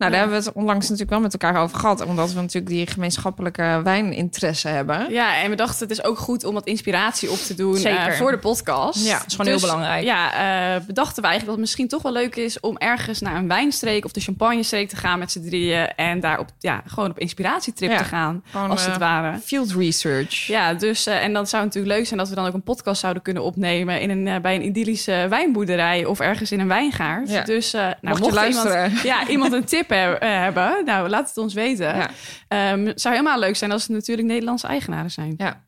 Nou, 0.02 0.14
daar 0.14 0.22
hebben 0.22 0.40
we 0.42 0.46
het 0.46 0.56
onlangs 0.56 0.84
natuurlijk 0.84 1.10
wel 1.10 1.20
met 1.20 1.34
elkaar 1.34 1.62
over 1.62 1.78
gehad. 1.78 2.06
Omdat 2.06 2.34
we 2.34 2.42
natuurlijk 2.42 2.68
die 2.72 2.88
gemeenschappelijke 2.88 3.82
wijninteresse 3.84 4.68
hebben. 4.68 5.12
Ja, 5.12 5.42
en 5.42 5.50
we 5.50 5.56
dachten 5.56 5.88
het 5.88 5.98
is 5.98 6.04
ook 6.04 6.18
goed 6.18 6.44
om 6.44 6.54
wat 6.54 6.66
inspiratie 6.66 7.32
op 7.32 7.38
te 7.38 7.54
doen 7.54 7.76
Zeker. 7.78 8.08
eh, 8.08 8.18
voor 8.18 8.32
de 8.32 8.38
podcast. 8.38 9.06
Ja, 9.06 9.18
Dat 9.18 9.28
is 9.28 9.36
gewoon 9.36 9.52
heel 9.52 9.60
belangrijk. 9.60 10.04
Ja, 10.04 10.34
eh, 10.34 10.86
bedachten 10.86 11.22
we 11.22 11.28
eigenlijk 11.28 11.46
dat 11.46 11.50
het 11.50 11.60
misschien 11.60 11.88
toch 11.88 12.02
wel 12.02 12.12
leuk 12.12 12.36
is 12.36 12.60
om 12.60 12.78
ergens 12.78 13.20
naar 13.20 13.36
een 13.36 13.48
wijnstreek 13.48 14.06
of 14.06 14.12
de 14.12 14.20
champagnestreek 14.20 14.90
te 14.90 14.96
gaan 14.96 15.20
met 15.20 15.32
z'n 15.32 15.42
drieën 15.46 15.88
en 15.96 16.20
daar 16.20 16.40
op, 16.40 16.50
ja, 16.60 16.82
gewoon 16.86 17.10
op 17.10 17.20
inspiratietrip 17.20 17.92
Ja, 17.92 17.98
te 17.98 18.04
gaan, 18.04 18.44
gewoon, 18.52 18.70
als 18.70 18.86
het 18.86 18.94
eh, 18.94 19.00
ware. 19.00 19.38
Field 19.44 19.72
research. 19.72 20.48
Ja, 20.48 20.74
dus 20.74 21.06
en 21.08 21.34
dan 21.34 21.48
zou 21.48 21.64
het 21.64 21.74
natuurlijk 21.74 21.98
leuk 22.00 22.08
zijn 22.08 22.20
dat 22.20 22.30
we 22.30 22.36
dan 22.36 22.46
ook 22.46 22.54
een 22.54 22.64
podcast 22.64 23.02
zouden 23.02 23.22
kunnen 23.24 23.44
opnemen 23.44 24.02
in 24.02 24.10
een, 24.10 24.42
bij 24.42 24.56
een 24.56 24.66
idyllische 24.66 25.26
wijnboerderij 25.30 26.06
of 26.06 26.20
ergens 26.20 26.52
in 26.52 26.60
een 26.60 26.68
wijngaard. 26.68 27.30
Ja. 27.30 27.44
Dus 27.44 27.72
nou, 27.72 27.94
Mocht 28.02 28.16
je 28.18 28.22
mocht 28.24 28.34
luisteren. 28.36 28.86
Iemand, 28.86 29.02
ja, 29.04 29.28
iemand 29.28 29.54
een 29.54 29.66
tip 29.66 29.91
eh, 29.98 30.30
hebben, 30.30 30.86
nou 30.86 31.10
laat 31.10 31.28
het 31.28 31.38
ons 31.38 31.54
weten. 31.54 31.96
Ja. 31.96 32.10
Ehm, 32.48 32.86
het 32.86 33.02
zou 33.02 33.16
helemaal 33.16 33.40
leuk 33.40 33.56
zijn 33.56 33.72
als 33.72 33.82
het 33.82 33.92
natuurlijk 33.92 34.28
Nederlandse 34.28 34.68
eigenaren 34.68 35.12
zijn. 35.12 35.34
Ja. 35.38 35.64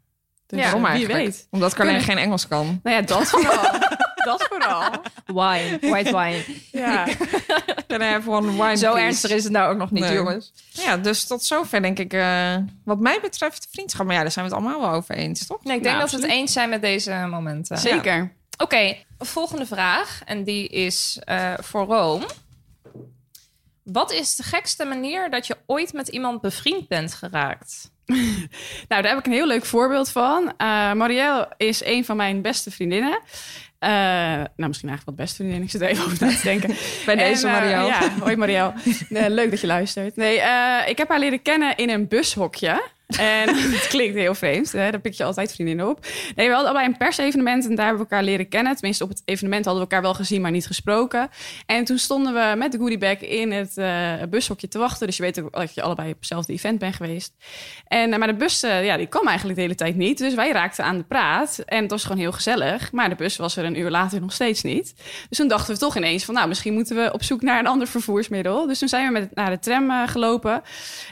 Dus 0.48 0.60
Ja, 0.60 0.66
waarom 0.66 0.82
wie 0.82 0.92
eigenlijk? 0.92 1.24
weet. 1.26 1.48
Omdat 1.50 1.74
Carlijn 1.74 2.02
geen 2.02 2.18
Engels 2.18 2.48
kan. 2.48 2.80
Nou 2.84 2.96
ja, 2.96 3.02
dat 3.02 3.30
vooral. 3.30 3.72
dat 4.26 4.44
vooral. 4.50 4.84
Wine, 5.26 5.78
white 5.82 6.18
wine. 6.18 6.44
Ja. 6.72 7.08
Can 7.88 8.02
I 8.02 8.06
have 8.06 8.30
one 8.30 8.52
wine, 8.52 8.78
Zo 8.78 8.92
please? 8.92 9.06
ernstig 9.06 9.32
is 9.32 9.44
het 9.44 9.52
nou 9.54 9.72
ook 9.72 9.78
nog 9.78 9.92
niet, 9.92 10.04
Nee. 10.04 10.14
jongens. 10.14 10.54
Ja, 10.70 10.98
dus 10.98 11.26
tot 11.26 11.44
zover 11.44 11.82
denk 11.82 12.00
ik, 12.00 12.14
eh, 12.14 12.56
wat 12.86 13.00
mij 13.00 13.20
betreft, 13.22 13.68
vriendschap. 13.72 14.06
Maar 14.06 14.16
ja, 14.16 14.22
daar 14.22 14.32
zijn 14.32 14.46
we 14.50 14.56
het 14.56 14.62
allemaal 14.64 14.82
wel 14.82 14.92
over 14.98 15.16
eens, 15.16 15.48
toch? 15.48 15.64
Nee, 15.64 15.78
ik 15.78 15.84
denk 15.84 15.96
Nou, 15.96 16.10
dat 16.10 16.20
we 16.20 16.26
het 16.26 16.36
eens 16.36 16.54
zijn 16.54 16.70
met 16.70 16.82
deze 16.82 17.28
momenten. 17.30 17.78
Zeker. 17.78 18.34
Oké, 18.58 18.96
volgende 19.20 19.66
vraag. 19.66 20.22
En 20.26 20.44
die 20.44 20.68
is 20.68 21.20
eh, 21.24 21.54
voor 21.62 21.86
Rome. 21.86 22.26
Wat 23.84 24.12
is 24.12 24.36
de 24.36 24.44
gekste 24.44 24.86
manier 24.86 25.30
dat 25.30 25.48
je 25.48 25.58
ooit 25.66 25.94
met 25.94 26.08
iemand 26.08 26.42
bevriend 26.42 26.88
bent 26.88 27.14
geraakt? 27.14 27.92
Nou, 28.88 29.02
daar 29.02 29.12
heb 29.12 29.20
ik 29.20 29.26
een 29.26 29.32
heel 29.32 29.48
leuk 29.48 29.66
voorbeeld 29.66 30.10
van. 30.10 30.54
Eh 30.58 30.94
Marielle 30.94 31.50
is 31.58 31.84
een 31.86 32.06
van 32.06 32.16
mijn 32.18 32.42
beste 32.42 32.72
vriendinnen. 32.72 33.20
Eh, 33.80 33.90
nou, 33.90 34.68
misschien 34.68 34.90
eigenlijk 34.90 35.06
wat 35.06 35.16
beste 35.16 35.36
vriendin. 35.36 35.62
Ik 35.62 35.70
zit 35.70 35.82
even 35.82 36.06
over 36.06 36.26
na 36.26 36.36
te 36.36 36.44
denken. 36.44 36.76
Bij 37.06 37.16
deze 37.16 37.48
En, 37.48 37.54
eh, 37.54 37.60
Marielle. 37.60 37.88
ja, 37.88 38.10
hoi 38.20 38.36
Marielle. 38.36 38.74
Leuk 39.10 39.50
dat 39.50 39.62
je 39.62 39.68
luistert. 39.68 40.16
Nee, 40.16 40.36
ik 40.86 40.98
heb 40.98 41.10
haar 41.10 41.20
leren 41.20 41.42
kennen 41.42 41.76
in 41.76 41.90
een 41.90 42.08
bushokje. 42.08 42.84
En 43.08 43.56
het 43.78 43.88
klinkt 43.88 44.16
heel 44.16 44.36
vreemd, 44.36 44.72
hè? 44.72 44.92
daar 44.92 45.00
pik 45.00 45.14
je 45.14 45.24
altijd 45.24 45.54
vriendinnen 45.54 45.90
op. 45.90 46.06
Nee, 46.36 46.48
we 46.48 46.54
hadden 46.54 46.72
allebei 46.72 46.86
een 46.86 46.98
persevenement 46.98 47.66
en 47.68 47.76
daar 47.76 47.86
hebben 47.86 48.04
we 48.04 48.10
elkaar 48.10 48.26
leren 48.26 48.50
kennen. 48.50 48.74
Tenminste, 48.74 49.04
op 49.04 49.10
het 49.10 49.22
evenement 49.26 49.66
hadden 49.66 49.84
we 49.84 49.90
elkaar 49.90 50.06
wel 50.06 50.14
gezien, 50.14 50.42
maar 50.42 50.52
niet 50.52 50.68
gesproken. 50.68 51.30
En 51.66 51.86
toen 51.86 51.98
stonden 51.98 52.34
we 52.34 52.56
met 52.58 52.72
de 52.72 52.78
goodiebag 52.78 53.20
in 53.20 53.52
het 53.52 53.78
eh, 53.78 54.14
bushokje 54.30 54.68
te 54.68 54.78
wachten. 54.78 55.08
Dus 55.08 55.18
je 55.18 55.24
weet 55.24 55.42
ook 55.42 55.52
dat 55.54 55.74
je 55.74 55.82
allebei 55.82 56.10
op 56.10 56.18
hetzelfde 56.18 56.54
event 56.54 56.80
bent 56.80 56.96
geweest. 56.96 57.34
En, 57.88 58.14
eh, 58.14 58.20
maar 58.20 58.28
de 58.28 58.34
bus, 58.34 58.64
eh, 58.64 58.86
ja, 58.86 58.98
die 58.98 59.08
kwam 59.08 59.28
eigenlijk 59.28 59.58
de 59.58 59.64
hele 59.64 59.76
tijd 59.76 59.96
niet. 59.96 60.18
Dus 60.18 60.34
wij 60.34 60.52
raakten 60.52 60.84
aan 60.84 60.98
de 60.98 61.04
praat. 61.04 61.60
En 61.66 61.82
het 61.82 61.92
was 61.92 62.04
gewoon 62.04 62.18
heel 62.18 62.32
gezellig. 62.32 62.92
Maar 62.92 63.10
de 63.10 63.16
bus 63.16 63.36
was 63.36 63.58
er 63.58 63.66
een 63.66 63.80
uur 63.80 63.90
later 63.90 64.22
nog 64.22 64.34
steeds 64.34 64.62
niet. 64.62 64.94
Dus 65.30 65.38
toen 65.38 65.48
dachten 65.48 65.74
we 65.74 65.80
toch 65.80 65.98
ineens 65.98 66.26
van... 66.26 66.34
nou, 66.34 66.48
misschien 66.48 66.74
moeten 66.74 66.96
we 66.96 67.14
op 67.14 67.24
zoek 67.24 67.42
naar 67.42 67.60
een 67.60 67.68
ander 67.68 67.88
vervoersmiddel. 67.88 68.68
Dus 68.68 68.80
toen 68.80 68.88
zijn 68.88 69.06
we 69.06 69.12
met, 69.12 69.36
naar 69.36 69.50
de 69.50 69.60
tram 69.60 70.08
gelopen. 70.08 70.62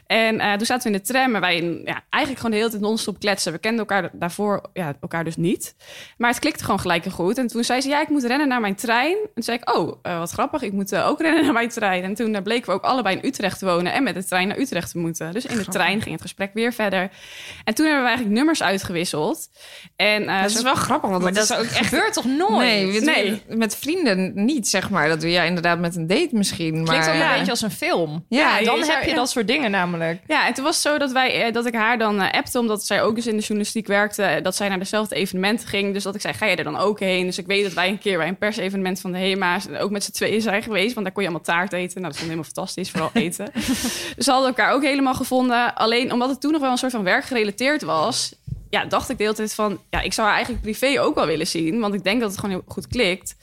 En 0.08 0.58
toen 0.58 0.66
zaten 0.66 0.92
we 0.92 0.98
in 0.98 1.04
de 1.04 1.12
tram. 1.12 1.36
En 1.36 1.42
wij 1.42 1.81
ja, 1.86 2.04
eigenlijk 2.10 2.36
gewoon 2.36 2.52
de 2.52 2.58
hele 2.58 2.70
tijd 2.70 2.82
non-stop 2.82 3.20
kletsen. 3.20 3.52
We 3.52 3.58
kenden 3.58 3.80
elkaar 3.80 4.10
daarvoor 4.14 4.62
ja, 4.74 4.94
elkaar 5.02 5.24
dus 5.24 5.36
niet. 5.36 5.76
Maar 6.18 6.30
het 6.30 6.40
klikte 6.40 6.64
gewoon 6.64 6.80
gelijk 6.80 7.06
en 7.06 7.12
goed. 7.12 7.38
En 7.38 7.48
toen 7.48 7.64
zei 7.64 7.82
ze, 7.82 7.90
ja, 7.90 8.02
ik 8.02 8.10
moet 8.10 8.24
rennen 8.24 8.48
naar 8.48 8.62
mijn 8.62 8.76
trein. 8.76 9.16
En 9.16 9.30
toen 9.34 9.44
zei 9.44 9.58
ik, 9.58 9.76
oh, 9.78 10.00
eh, 10.02 10.18
wat 10.18 10.32
grappig. 10.32 10.62
Ik 10.62 10.72
moet 10.72 10.92
eh, 10.92 11.08
ook 11.08 11.22
rennen 11.22 11.44
naar 11.44 11.54
mijn 11.54 11.70
trein. 11.70 12.04
En 12.04 12.14
toen 12.14 12.36
eh, 12.36 12.42
bleken 12.42 12.66
we 12.66 12.72
ook 12.74 12.84
allebei 12.84 13.16
in 13.18 13.26
Utrecht 13.28 13.60
te 13.60 13.66
wonen... 13.66 13.94
en 13.94 14.04
met 14.04 14.14
de 14.16 14.26
trein 14.26 14.48
naar 14.48 14.58
Utrecht 14.60 14.92
te 14.92 14.98
moeten. 14.98 15.32
Dus 15.34 15.46
in 15.46 15.58
de 15.58 15.66
trein 15.66 16.02
ging 16.02 16.14
het 16.14 16.22
gesprek 16.22 16.54
weer 16.54 16.74
verder. 16.74 17.10
En 17.64 17.74
toen 17.74 17.86
hebben 17.86 18.04
we 18.04 18.10
eigenlijk 18.10 18.38
nummers 18.38 18.64
uitgewisseld. 18.64 19.50
En, 19.96 20.26
dat 20.26 20.52
zo- 20.52 20.58
is 20.58 20.64
wel 20.64 20.76
grappig, 20.76 21.10
want 21.10 21.24
dat, 21.24 21.34
dat 21.34 21.44
is 21.44 21.56
ook 21.56 21.64
echt... 21.64 21.86
gebeurt 21.86 22.14
toch 22.14 22.26
nooit? 22.26 22.60
Nee, 22.60 23.00
Nee. 23.02 23.42
met 23.48 23.76
vrienden 23.78 24.32
niet, 24.46 24.68
zeg 24.68 24.90
maar. 24.90 25.08
Dat 25.08 25.22
doe 25.22 25.30
je 25.30 25.46
inderdaad 25.46 25.80
met 25.80 25.96
een 25.96 26.08
date 26.08 26.30
misschien. 26.32 26.74
Maar, 26.76 26.84
Klinkt 26.84 27.06
Ja. 27.06 27.32
een 27.32 27.36
beetje 27.38 27.52
als 27.52 27.62
een 27.62 27.72
film. 27.72 28.26
Ja, 28.30 28.62
dan 28.62 28.84
heb 28.84 29.04
je 29.04 29.14
dat 29.14 29.30
soort 29.30 29.48
dingen 29.48 29.72
namelijk. 29.72 30.22
Ja, 30.28 30.48
en 30.48 30.54
toen 30.54 30.64
was 30.64 30.74
het 30.84 30.84
zo 30.92 30.98
dat, 30.98 31.12
wij, 31.12 31.52
dat 31.52 31.66
ik 31.66 31.71
haar 31.74 31.98
dan 31.98 32.22
eh, 32.22 32.32
appte, 32.32 32.60
omdat 32.60 32.86
zij 32.86 33.02
ook 33.02 33.16
eens 33.16 33.28
in 33.28 33.36
de 33.36 33.42
journalistiek 33.42 33.88
werkte, 33.88 34.24
eh, 34.24 34.44
dat 34.44 34.56
zij 34.56 34.70
naar 34.70 34.80
dezelfde 34.80 35.16
evenementen 35.16 35.68
ging. 35.68 35.94
Dus 35.94 36.04
dat 36.04 36.16
ik 36.16 36.22
zei, 36.22 36.34
ga 36.34 36.46
je 36.46 36.56
er 36.56 36.64
dan 36.64 36.78
ook 36.78 37.00
heen? 37.00 37.26
Dus 37.26 37.38
ik 37.38 37.46
weet 37.46 37.64
dat 37.64 37.74
wij 37.74 37.90
een 37.90 38.00
keer 38.00 38.18
bij 38.18 38.28
een 38.28 38.38
persevenement 38.38 39.00
van 39.00 39.12
de 39.12 39.18
HEMA's 39.18 39.68
ook 39.80 39.92
met 39.92 40.04
z'n 40.04 40.12
tweeën 40.12 40.42
zijn 40.42 40.64
geweest, 40.64 40.94
want 40.94 41.06
daar 41.06 41.16
kon 41.16 41.24
je 41.24 41.30
allemaal 41.30 41.56
taart 41.56 41.74
eten. 41.74 42.02
Nou, 42.02 42.14
dat 42.14 42.22
vond 42.22 42.32
ik 42.32 42.38
helemaal 42.38 42.44
fantastisch, 42.44 42.92
vooral 42.92 43.10
eten. 43.24 43.50
dus 44.16 44.26
we 44.26 44.32
hadden 44.32 44.50
elkaar 44.50 44.74
ook 44.74 44.84
helemaal 44.84 45.16
gevonden. 45.16 45.76
Alleen 45.76 46.12
omdat 46.12 46.30
het 46.30 46.42
toen 46.42 46.52
nog 46.52 46.62
wel 46.62 46.72
een 46.72 46.78
soort 46.78 46.92
van 46.92 47.04
werkgerelateerd 47.04 47.82
was, 47.82 48.36
ja, 48.70 48.86
dacht 48.86 49.10
ik 49.10 49.18
de 49.18 49.24
hele 49.24 49.36
tijd 49.36 49.54
van, 49.54 49.80
ja, 49.90 50.02
ik 50.02 50.14
zou 50.14 50.28
haar 50.28 50.36
eigenlijk 50.36 50.66
privé 50.66 51.02
ook 51.02 51.16
wel 51.16 51.26
willen 51.26 51.48
zien, 51.48 51.80
want 51.80 51.94
ik 51.94 52.04
denk 52.04 52.22
dat 52.22 52.30
het 52.30 52.40
gewoon 52.40 52.56
heel 52.56 52.66
goed 52.68 52.88
klikt. 52.88 53.36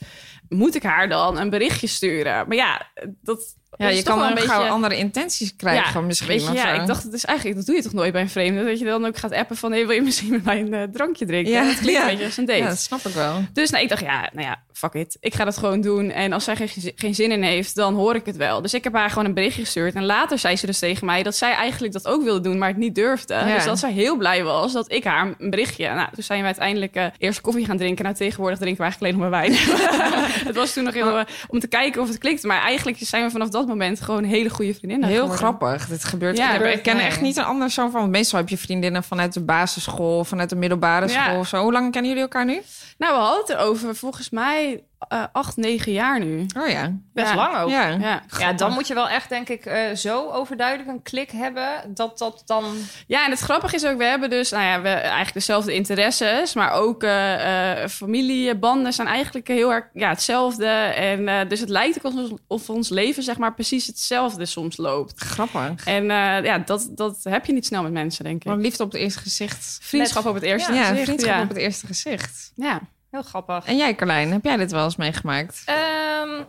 Moet 0.49 0.75
ik 0.75 0.83
haar 0.83 1.09
dan 1.09 1.39
een 1.39 1.49
berichtje 1.49 1.87
sturen? 1.87 2.47
Maar 2.47 2.57
ja, 2.57 2.91
dat... 3.21 3.57
Ja, 3.77 3.87
je 3.87 4.03
kan 4.03 4.21
een 4.21 4.33
beetje- 4.33 4.53
andere 4.53 4.97
intenties 4.97 5.55
krijgen 5.55 6.05
misschien. 6.05 6.27
Weet 6.27 6.41
je, 6.41 6.49
of 6.49 6.55
ja, 6.55 6.73
ik 6.81 6.87
dacht, 6.87 7.13
is 7.13 7.25
eigenlijk, 7.25 7.57
dat 7.57 7.65
doe 7.65 7.75
je 7.75 7.81
toch 7.81 7.93
nooit 7.93 8.11
bij 8.11 8.21
een 8.21 8.29
vreemde? 8.29 8.63
Dat 8.65 8.79
je 8.79 8.85
dan 8.85 9.05
ook 9.05 9.17
gaat 9.17 9.31
appen 9.31 9.57
van, 9.57 9.71
hey, 9.71 9.87
wil 9.87 9.95
je 9.95 10.01
misschien 10.01 10.29
met 10.29 10.43
mij 10.43 10.59
een 10.59 10.91
drankje 10.91 11.25
drinken? 11.25 11.51
Ja, 11.51 11.63
dat 11.65 11.79
klinkt 11.79 11.99
ja. 11.99 12.01
een 12.01 12.09
beetje 12.09 12.25
als 12.25 12.37
een 12.37 12.45
date. 12.45 12.59
Ja, 12.59 12.67
dat 12.67 12.79
snap 12.79 13.05
ik 13.05 13.13
wel. 13.13 13.45
Dus 13.53 13.69
nou, 13.69 13.83
ik 13.83 13.89
dacht, 13.89 14.01
ja, 14.01 14.29
nou 14.33 14.47
ja, 14.47 14.63
fuck 14.79 14.93
it. 14.93 15.17
Ik 15.19 15.35
ga 15.35 15.45
dat 15.45 15.57
gewoon 15.57 15.81
doen. 15.81 16.11
En 16.11 16.33
als 16.33 16.43
zij 16.43 16.55
geen, 16.55 16.93
geen 16.95 17.15
zin 17.15 17.31
in 17.31 17.43
heeft, 17.43 17.75
dan 17.75 17.93
hoor 17.93 18.15
ik 18.15 18.25
het 18.25 18.37
wel. 18.37 18.61
Dus 18.61 18.73
ik 18.73 18.83
heb 18.83 18.93
haar 18.93 19.09
gewoon 19.09 19.25
een 19.25 19.33
berichtje 19.33 19.61
gestuurd. 19.61 19.95
En 19.95 20.05
later 20.05 20.39
zei 20.39 20.55
ze 20.55 20.65
dus 20.65 20.79
tegen 20.79 21.05
mij 21.05 21.23
dat 21.23 21.35
zij 21.35 21.53
eigenlijk 21.53 21.93
dat 21.93 22.07
ook 22.07 22.23
wilde 22.23 22.41
doen, 22.41 22.57
maar 22.57 22.67
het 22.67 22.77
niet 22.77 22.95
durfde. 22.95 23.33
Ja. 23.33 23.55
Dus 23.55 23.65
dat 23.65 23.79
zij 23.79 23.91
heel 23.91 24.17
blij 24.17 24.43
was 24.43 24.73
dat 24.73 24.91
ik 24.91 25.03
haar 25.03 25.35
een 25.37 25.49
berichtje... 25.49 25.87
Nou, 25.93 26.07
toen 26.13 26.23
zijn 26.23 26.39
we 26.39 26.45
uiteindelijk 26.45 26.95
eh, 26.95 27.05
eerst 27.17 27.41
koffie 27.41 27.65
gaan 27.65 27.77
drinken. 27.77 28.03
Nou, 28.03 28.15
tegenwoordig 28.15 28.59
drinken 28.59 28.85
we 28.85 28.91
eigenlijk 28.91 29.13
alleen 29.13 29.31
nog 29.31 29.39
maar 29.39 29.41
wijn. 29.41 30.43
het 30.49 30.55
was 30.55 30.73
toen 30.73 30.83
nog 30.83 30.93
heel, 30.93 31.17
eh, 31.17 31.25
om 31.47 31.59
te 31.59 31.67
kijken 31.67 32.01
of 32.01 32.07
het 32.07 32.17
klikte. 32.17 32.47
Maar 32.47 32.61
eigenlijk 32.61 32.97
zijn 33.01 33.23
we 33.23 33.31
vanaf 33.31 33.49
dat 33.49 33.67
moment 33.67 34.01
gewoon 34.01 34.23
hele 34.23 34.49
goede 34.49 34.73
vriendinnen 34.73 35.09
Heel 35.09 35.17
geworden. 35.27 35.45
grappig. 35.45 35.87
Dit 35.87 36.03
gebeurt. 36.03 36.37
Ja, 36.37 36.63
ik, 36.63 36.83
ken 36.83 36.95
nee. 36.95 37.05
echt 37.05 37.21
niet 37.21 37.37
een 37.37 37.43
ander 37.43 37.69
zo 37.69 37.89
van. 37.89 38.09
Meestal 38.09 38.39
heb 38.39 38.49
je 38.49 38.57
vriendinnen 38.57 39.03
vanuit 39.03 39.33
de 39.33 39.41
basisschool, 39.41 40.23
vanuit 40.23 40.49
de 40.49 40.55
middelbare 40.55 41.07
school. 41.07 41.39
of 41.39 41.47
Zo. 41.47 41.61
Hoe 41.61 41.71
lang 41.71 41.91
kennen 41.91 42.09
jullie 42.09 42.25
elkaar 42.25 42.45
nu? 42.45 42.61
Nou, 42.97 43.13
we 43.13 43.19
hadden 43.19 43.39
het 43.39 43.49
erover 43.49 43.95
volgens 43.95 44.29
mij 44.29 44.68
eh, 45.07 45.23
acht, 45.31 45.57
negen 45.57 45.91
jaar 45.91 46.19
nu. 46.19 46.45
Oh 46.61 46.67
ja. 46.67 46.93
Best 47.13 47.29
Ja. 47.29 47.35
lang 47.35 47.57
ook. 47.57 47.69
Ja. 47.69 47.87
Ja. 47.87 48.21
Ja, 48.39 48.53
dan 48.53 48.73
moet 48.73 48.87
je 48.87 48.93
wel 48.93 49.09
echt, 49.09 49.29
denk 49.29 49.49
ik, 49.49 49.65
eh, 49.65 49.95
zo 49.95 50.29
overduidelijk 50.31 50.89
een 50.89 51.01
klik 51.01 51.31
hebben... 51.31 51.67
dat 51.93 52.17
dat 52.17 52.41
dan... 52.45 52.75
ja, 53.07 53.25
en 53.25 53.31
het 53.31 53.39
grappige 53.39 53.75
is 53.75 53.85
ook, 53.85 53.97
we 53.97 54.03
hebben 54.03 54.29
dus 54.29 54.49
nou 54.51 54.63
ja, 54.63 54.81
we 54.81 54.89
eigenlijk 54.89 55.33
dezelfde 55.33 55.73
interesses, 55.73 56.53
maar 56.53 56.71
ook 56.71 57.03
eh, 57.03 57.81
eh, 57.83 57.89
familiebanden 57.89 58.93
zijn 58.93 59.07
eigenlijk 59.07 59.47
heel 59.47 59.71
erg 59.73 59.85
ja, 59.93 60.09
hetzelfde. 60.09 60.65
En 60.65 61.27
eh, 61.27 61.49
dus 61.49 61.59
het 61.59 61.69
lijkt 61.69 61.97
ook 61.97 62.13
alsof 62.13 62.39
of 62.47 62.69
ons 62.69 62.89
leven 62.89 63.23
zeg 63.23 63.37
maar 63.37 63.53
precies 63.53 63.87
hetzelfde 63.87 64.45
soms 64.45 64.77
loopt. 64.77 65.19
Grappig. 65.21 65.85
En 65.85 66.01
eh, 66.11 66.43
ja, 66.43 66.57
dat, 66.57 66.87
dat 66.91 67.17
heb 67.23 67.45
je 67.45 67.53
niet 67.53 67.65
snel 67.65 67.83
met 67.83 67.91
mensen, 67.91 68.23
denk 68.23 68.35
ik. 68.35 68.41
Gewoon 68.43 68.61
liefde 68.61 68.83
op 68.83 68.91
het 68.91 69.01
eerste 69.01 69.19
gezicht. 69.19 69.77
Vriendschap 69.81 70.25
op 70.25 70.33
het 70.33 70.43
eerste 70.43 70.73
Ja, 70.73 70.83
gezicht. 70.83 71.03
vriendschap 71.05 71.35
ja. 71.35 71.41
op 71.41 71.47
het 71.49 71.57
eerste 71.57 71.87
gezicht. 71.87 72.51
Ja. 72.55 72.79
Heel 73.11 73.21
grappig. 73.21 73.65
En 73.65 73.77
jij, 73.77 73.95
Carlijn, 73.95 74.31
heb 74.31 74.43
jij 74.43 74.57
dit 74.57 74.71
wel 74.71 74.83
eens 74.83 74.95
meegemaakt? 74.95 75.63
Ehm, 75.65 76.43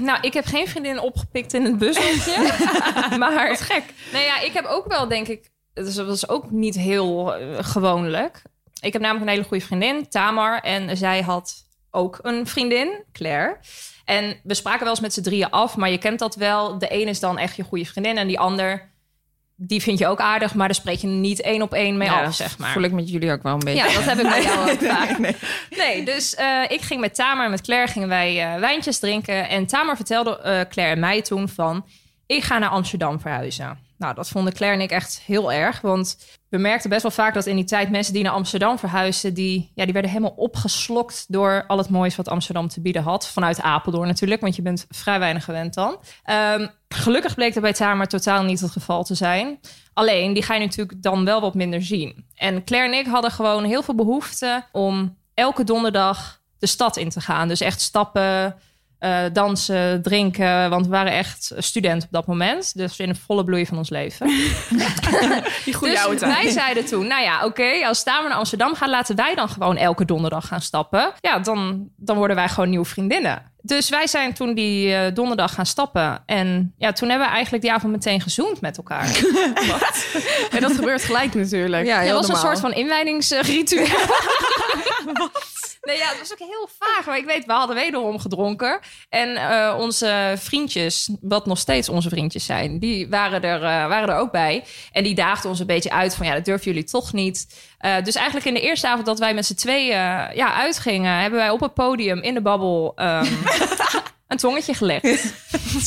nou, 0.00 0.18
ik 0.20 0.32
heb 0.32 0.44
geen 0.44 0.68
vriendin 0.68 1.00
opgepikt 1.00 1.52
in 1.54 1.64
het 1.64 1.78
bushokje. 1.78 2.36
maar 3.18 3.48
Wat 3.48 3.60
gek. 3.60 3.84
Nee, 4.12 4.24
ja, 4.24 4.40
ik 4.40 4.52
heb 4.52 4.64
ook 4.64 4.86
wel, 4.86 5.08
denk 5.08 5.28
ik... 5.28 5.50
Dus 5.72 5.94
dat 5.94 6.06
was 6.06 6.28
ook 6.28 6.50
niet 6.50 6.74
heel 6.74 7.34
eh, 7.34 7.64
gewoonlijk. 7.64 8.42
Ik 8.80 8.92
heb 8.92 9.02
namelijk 9.02 9.26
een 9.26 9.32
hele 9.32 9.48
goede 9.48 9.64
vriendin, 9.64 10.08
Tamar. 10.08 10.60
En 10.60 10.96
zij 10.96 11.22
had 11.22 11.54
ook 11.90 12.18
een 12.22 12.46
vriendin, 12.46 13.04
Claire. 13.12 13.56
En 14.04 14.40
we 14.42 14.54
spraken 14.54 14.80
wel 14.80 14.90
eens 14.90 15.00
met 15.00 15.12
z'n 15.12 15.22
drieën 15.22 15.50
af. 15.50 15.76
Maar 15.76 15.90
je 15.90 15.98
kent 15.98 16.18
dat 16.18 16.34
wel. 16.34 16.78
De 16.78 16.92
een 16.92 17.08
is 17.08 17.20
dan 17.20 17.38
echt 17.38 17.56
je 17.56 17.62
goede 17.62 17.84
vriendin. 17.84 18.18
En 18.18 18.26
die 18.26 18.38
ander, 18.38 18.90
die 19.56 19.82
vind 19.82 19.98
je 19.98 20.06
ook 20.06 20.20
aardig. 20.20 20.54
Maar 20.54 20.66
daar 20.66 20.76
spreek 20.76 20.98
je 20.98 21.06
niet 21.06 21.40
één 21.40 21.62
op 21.62 21.72
één 21.74 21.96
mee 21.96 22.08
Ja, 22.08 22.22
af, 22.24 22.34
zeg 22.34 22.58
maar. 22.58 22.72
voel 22.72 22.82
ik 22.82 22.92
met 22.92 23.10
jullie 23.10 23.32
ook 23.32 23.42
wel 23.42 23.52
een 23.52 23.58
beetje. 23.58 23.88
Ja, 23.88 23.92
dat 23.94 24.04
heb 24.04 24.18
ik 24.18 24.28
bij 24.28 24.42
jou 24.42 24.70
ook 24.70 24.82
vaak. 24.96 25.18
Nee, 25.76 26.04
dus 26.04 26.34
eh, 26.34 26.62
ik 26.68 26.80
ging 26.80 27.00
met 27.00 27.14
Tamer 27.14 27.44
en 27.44 27.50
met 27.50 27.60
Claire 27.60 27.92
gingen 27.92 28.08
wij 28.08 28.42
eh, 28.54 28.60
wijntjes 28.60 28.98
drinken. 28.98 29.48
En 29.48 29.66
Tamer 29.66 29.96
vertelde 29.96 30.38
eh, 30.40 30.60
Claire 30.68 30.94
en 30.94 31.00
mij 31.00 31.22
toen 31.22 31.48
van... 31.48 31.86
ik 32.26 32.42
ga 32.42 32.58
naar 32.58 32.68
Amsterdam 32.70 33.20
verhuizen. 33.20 33.78
Nou, 33.98 34.14
dat 34.14 34.28
vonden 34.28 34.52
Claire 34.52 34.76
en 34.76 34.84
ik 34.84 34.90
echt 34.90 35.22
heel 35.26 35.52
erg. 35.52 35.80
Want 35.80 36.18
we 36.48 36.58
merkten 36.58 36.90
best 36.90 37.02
wel 37.02 37.10
vaak 37.10 37.34
dat 37.34 37.46
in 37.46 37.56
die 37.56 37.64
tijd 37.64 37.90
mensen 37.90 38.12
die 38.12 38.22
naar 38.22 38.32
Amsterdam 38.32 38.78
verhuisden... 38.78 39.34
die, 39.34 39.70
ja, 39.74 39.84
die 39.84 39.92
werden 39.92 40.10
helemaal 40.10 40.34
opgeslokt 40.36 41.24
door 41.28 41.64
al 41.66 41.78
het 41.78 41.88
moois 41.88 42.16
wat 42.16 42.28
Amsterdam 42.28 42.68
te 42.68 42.80
bieden 42.80 43.02
had. 43.02 43.28
Vanuit 43.28 43.60
Apeldoorn 43.60 44.06
natuurlijk, 44.06 44.40
want 44.40 44.56
je 44.56 44.62
bent 44.62 44.86
vrij 44.88 45.18
weinig 45.18 45.44
gewend 45.44 45.74
dan. 45.74 45.98
Ehm, 46.22 46.66
gelukkig 46.88 47.34
bleek 47.34 47.54
dat 47.54 47.62
bij 47.62 47.72
Tamer 47.72 48.06
totaal 48.06 48.42
niet 48.42 48.60
het 48.60 48.70
geval 48.70 49.04
te 49.04 49.14
zijn. 49.14 49.60
Alleen, 49.92 50.32
die 50.32 50.42
ga 50.42 50.54
je 50.54 50.60
natuurlijk 50.60 51.02
dan 51.02 51.24
wel 51.24 51.40
wat 51.40 51.54
minder 51.54 51.82
zien. 51.82 52.26
En 52.34 52.64
Claire 52.64 52.92
en 52.92 52.98
ik 52.98 53.06
hadden 53.06 53.30
gewoon 53.30 53.64
heel 53.64 53.82
veel 53.82 53.94
behoefte 53.94 54.64
om 54.72 55.16
elke 55.34 55.64
donderdag 55.64 56.40
de 56.58 56.66
stad 56.66 56.96
in 56.96 57.08
te 57.08 57.20
gaan. 57.20 57.48
Dus 57.48 57.60
echt 57.60 57.80
stappen, 57.80 58.56
eh, 59.06 59.32
dansen, 59.32 60.02
drinken. 60.02 60.70
Want 60.70 60.84
we 60.84 60.90
waren 60.90 61.12
echt 61.12 61.52
studenten 61.56 62.08
op 62.08 62.12
dat 62.12 62.26
moment. 62.26 62.76
Dus 62.76 62.98
in 62.98 63.08
de 63.08 63.14
volle 63.26 63.44
bloei 63.44 63.66
van 63.66 63.78
ons 63.78 63.90
leven. 63.90 64.26
Die 65.64 65.74
goede 65.74 65.94
dus 65.94 66.04
oude 66.04 66.26
wij 66.26 66.50
zeiden 66.50 66.84
toen, 66.84 67.06
nou 67.06 67.22
ja, 67.22 67.44
oké, 67.44 67.86
als 67.86 68.02
Tamer 68.02 68.28
naar 68.28 68.38
Amsterdam 68.38 68.74
gaat, 68.74 68.88
laten 68.88 69.16
wij 69.16 69.34
dan 69.34 69.48
gewoon 69.48 69.76
elke 69.76 70.04
donderdag 70.04 70.46
gaan 70.46 70.60
stappen. 70.60 71.12
Ja, 71.20 71.38
dan, 71.38 71.88
dan 71.96 72.16
worden 72.16 72.36
wij 72.36 72.48
gewoon 72.48 72.70
nieuwe 72.70 72.84
vriendinnen. 72.84 73.54
Dus 73.66 73.88
wij 73.88 74.06
zijn 74.06 74.32
toen 74.32 74.54
die 74.54 74.94
eh, 74.94 75.14
donderdag 75.14 75.54
gaan 75.54 75.66
stappen. 75.66 76.22
En 76.26 76.74
ja, 76.78 76.92
toen 76.92 77.08
hebben 77.08 77.26
we 77.26 77.32
eigenlijk 77.32 77.62
die 77.62 77.72
avond 77.72 77.92
meteen 77.92 78.20
gezoend 78.20 78.60
met 78.60 78.76
elkaar. 78.76 79.04
En 80.50 80.60
dat 80.60 80.72
gebeurt 80.72 81.04
gelijk 81.04 81.34
natuurlijk. 81.34 81.86
Ja, 81.86 81.96
Het 81.96 82.04
heel 82.04 82.14
was 82.14 82.28
een 82.28 82.36
soort 82.36 82.60
van 82.60 82.72
inwijdingsritueel. 82.72 83.86
Nee, 85.86 85.96
ja, 85.96 86.08
het 86.08 86.18
was 86.18 86.32
ook 86.32 86.38
heel 86.38 86.68
vaag. 86.78 87.06
Maar 87.06 87.16
ik 87.16 87.24
weet, 87.24 87.44
we 87.44 87.52
hadden 87.52 87.76
wederom 87.76 88.18
gedronken. 88.18 88.80
En 89.08 89.36
eh, 89.36 89.76
onze 89.78 90.34
vriendjes, 90.38 91.10
wat 91.20 91.46
nog 91.46 91.58
steeds 91.58 91.88
onze 91.88 92.08
vriendjes 92.08 92.44
zijn... 92.44 92.78
die 92.78 93.08
waren 93.08 93.42
er, 93.42 93.62
eh, 93.62 93.88
waren 93.88 94.08
er 94.08 94.16
ook 94.16 94.32
bij. 94.32 94.64
En 94.92 95.04
die 95.04 95.14
daagden 95.14 95.50
ons 95.50 95.60
een 95.60 95.66
beetje 95.66 95.90
uit 95.90 96.14
van... 96.14 96.26
ja, 96.26 96.34
dat 96.34 96.44
durven 96.44 96.66
jullie 96.66 96.84
toch 96.88 97.12
niet. 97.12 97.54
Eh, 97.78 98.02
dus 98.02 98.14
eigenlijk 98.14 98.46
in 98.46 98.54
de 98.54 98.60
eerste 98.60 98.88
avond 98.88 99.06
dat 99.06 99.18
wij 99.18 99.34
met 99.34 99.46
z'n 99.46 99.54
tweeën 99.54 99.96
ja, 100.34 100.54
uitgingen... 100.54 101.20
hebben 101.20 101.38
wij 101.38 101.50
op 101.50 101.60
het 101.60 101.74
podium 101.74 102.22
in 102.22 102.34
de 102.34 102.42
babbel... 102.42 102.92
ehm, 102.96 103.32
een 104.28 104.38
tongetje 104.38 104.74
gelegd. 104.74 105.04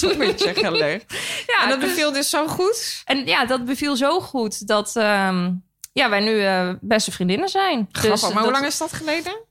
Een 0.02 0.18
beetje 0.18 0.54
gelegd. 0.54 1.14
Ja, 1.48 1.64
en 1.64 1.70
dat 1.70 1.80
dus- 1.80 1.90
beviel 1.90 2.12
dus 2.12 2.30
zo 2.30 2.48
goed. 2.48 3.02
En 3.06 3.26
ja, 3.26 3.46
dat 3.46 3.66
beviel 3.66 3.96
zo 3.96 4.20
goed 4.20 4.68
dat... 4.68 4.96
ehm, 4.96 5.52
ja, 5.94 6.10
wij 6.10 6.20
nu 6.20 6.48
beste 6.82 7.12
vriendinnen 7.12 7.50
zijn. 7.50 7.88
Grappig. 7.92 8.22
maar 8.22 8.32
hoe 8.32 8.42
dat- 8.42 8.52
lang 8.52 8.66
is 8.66 8.78
dat 8.78 8.94
geleden? 8.94 9.48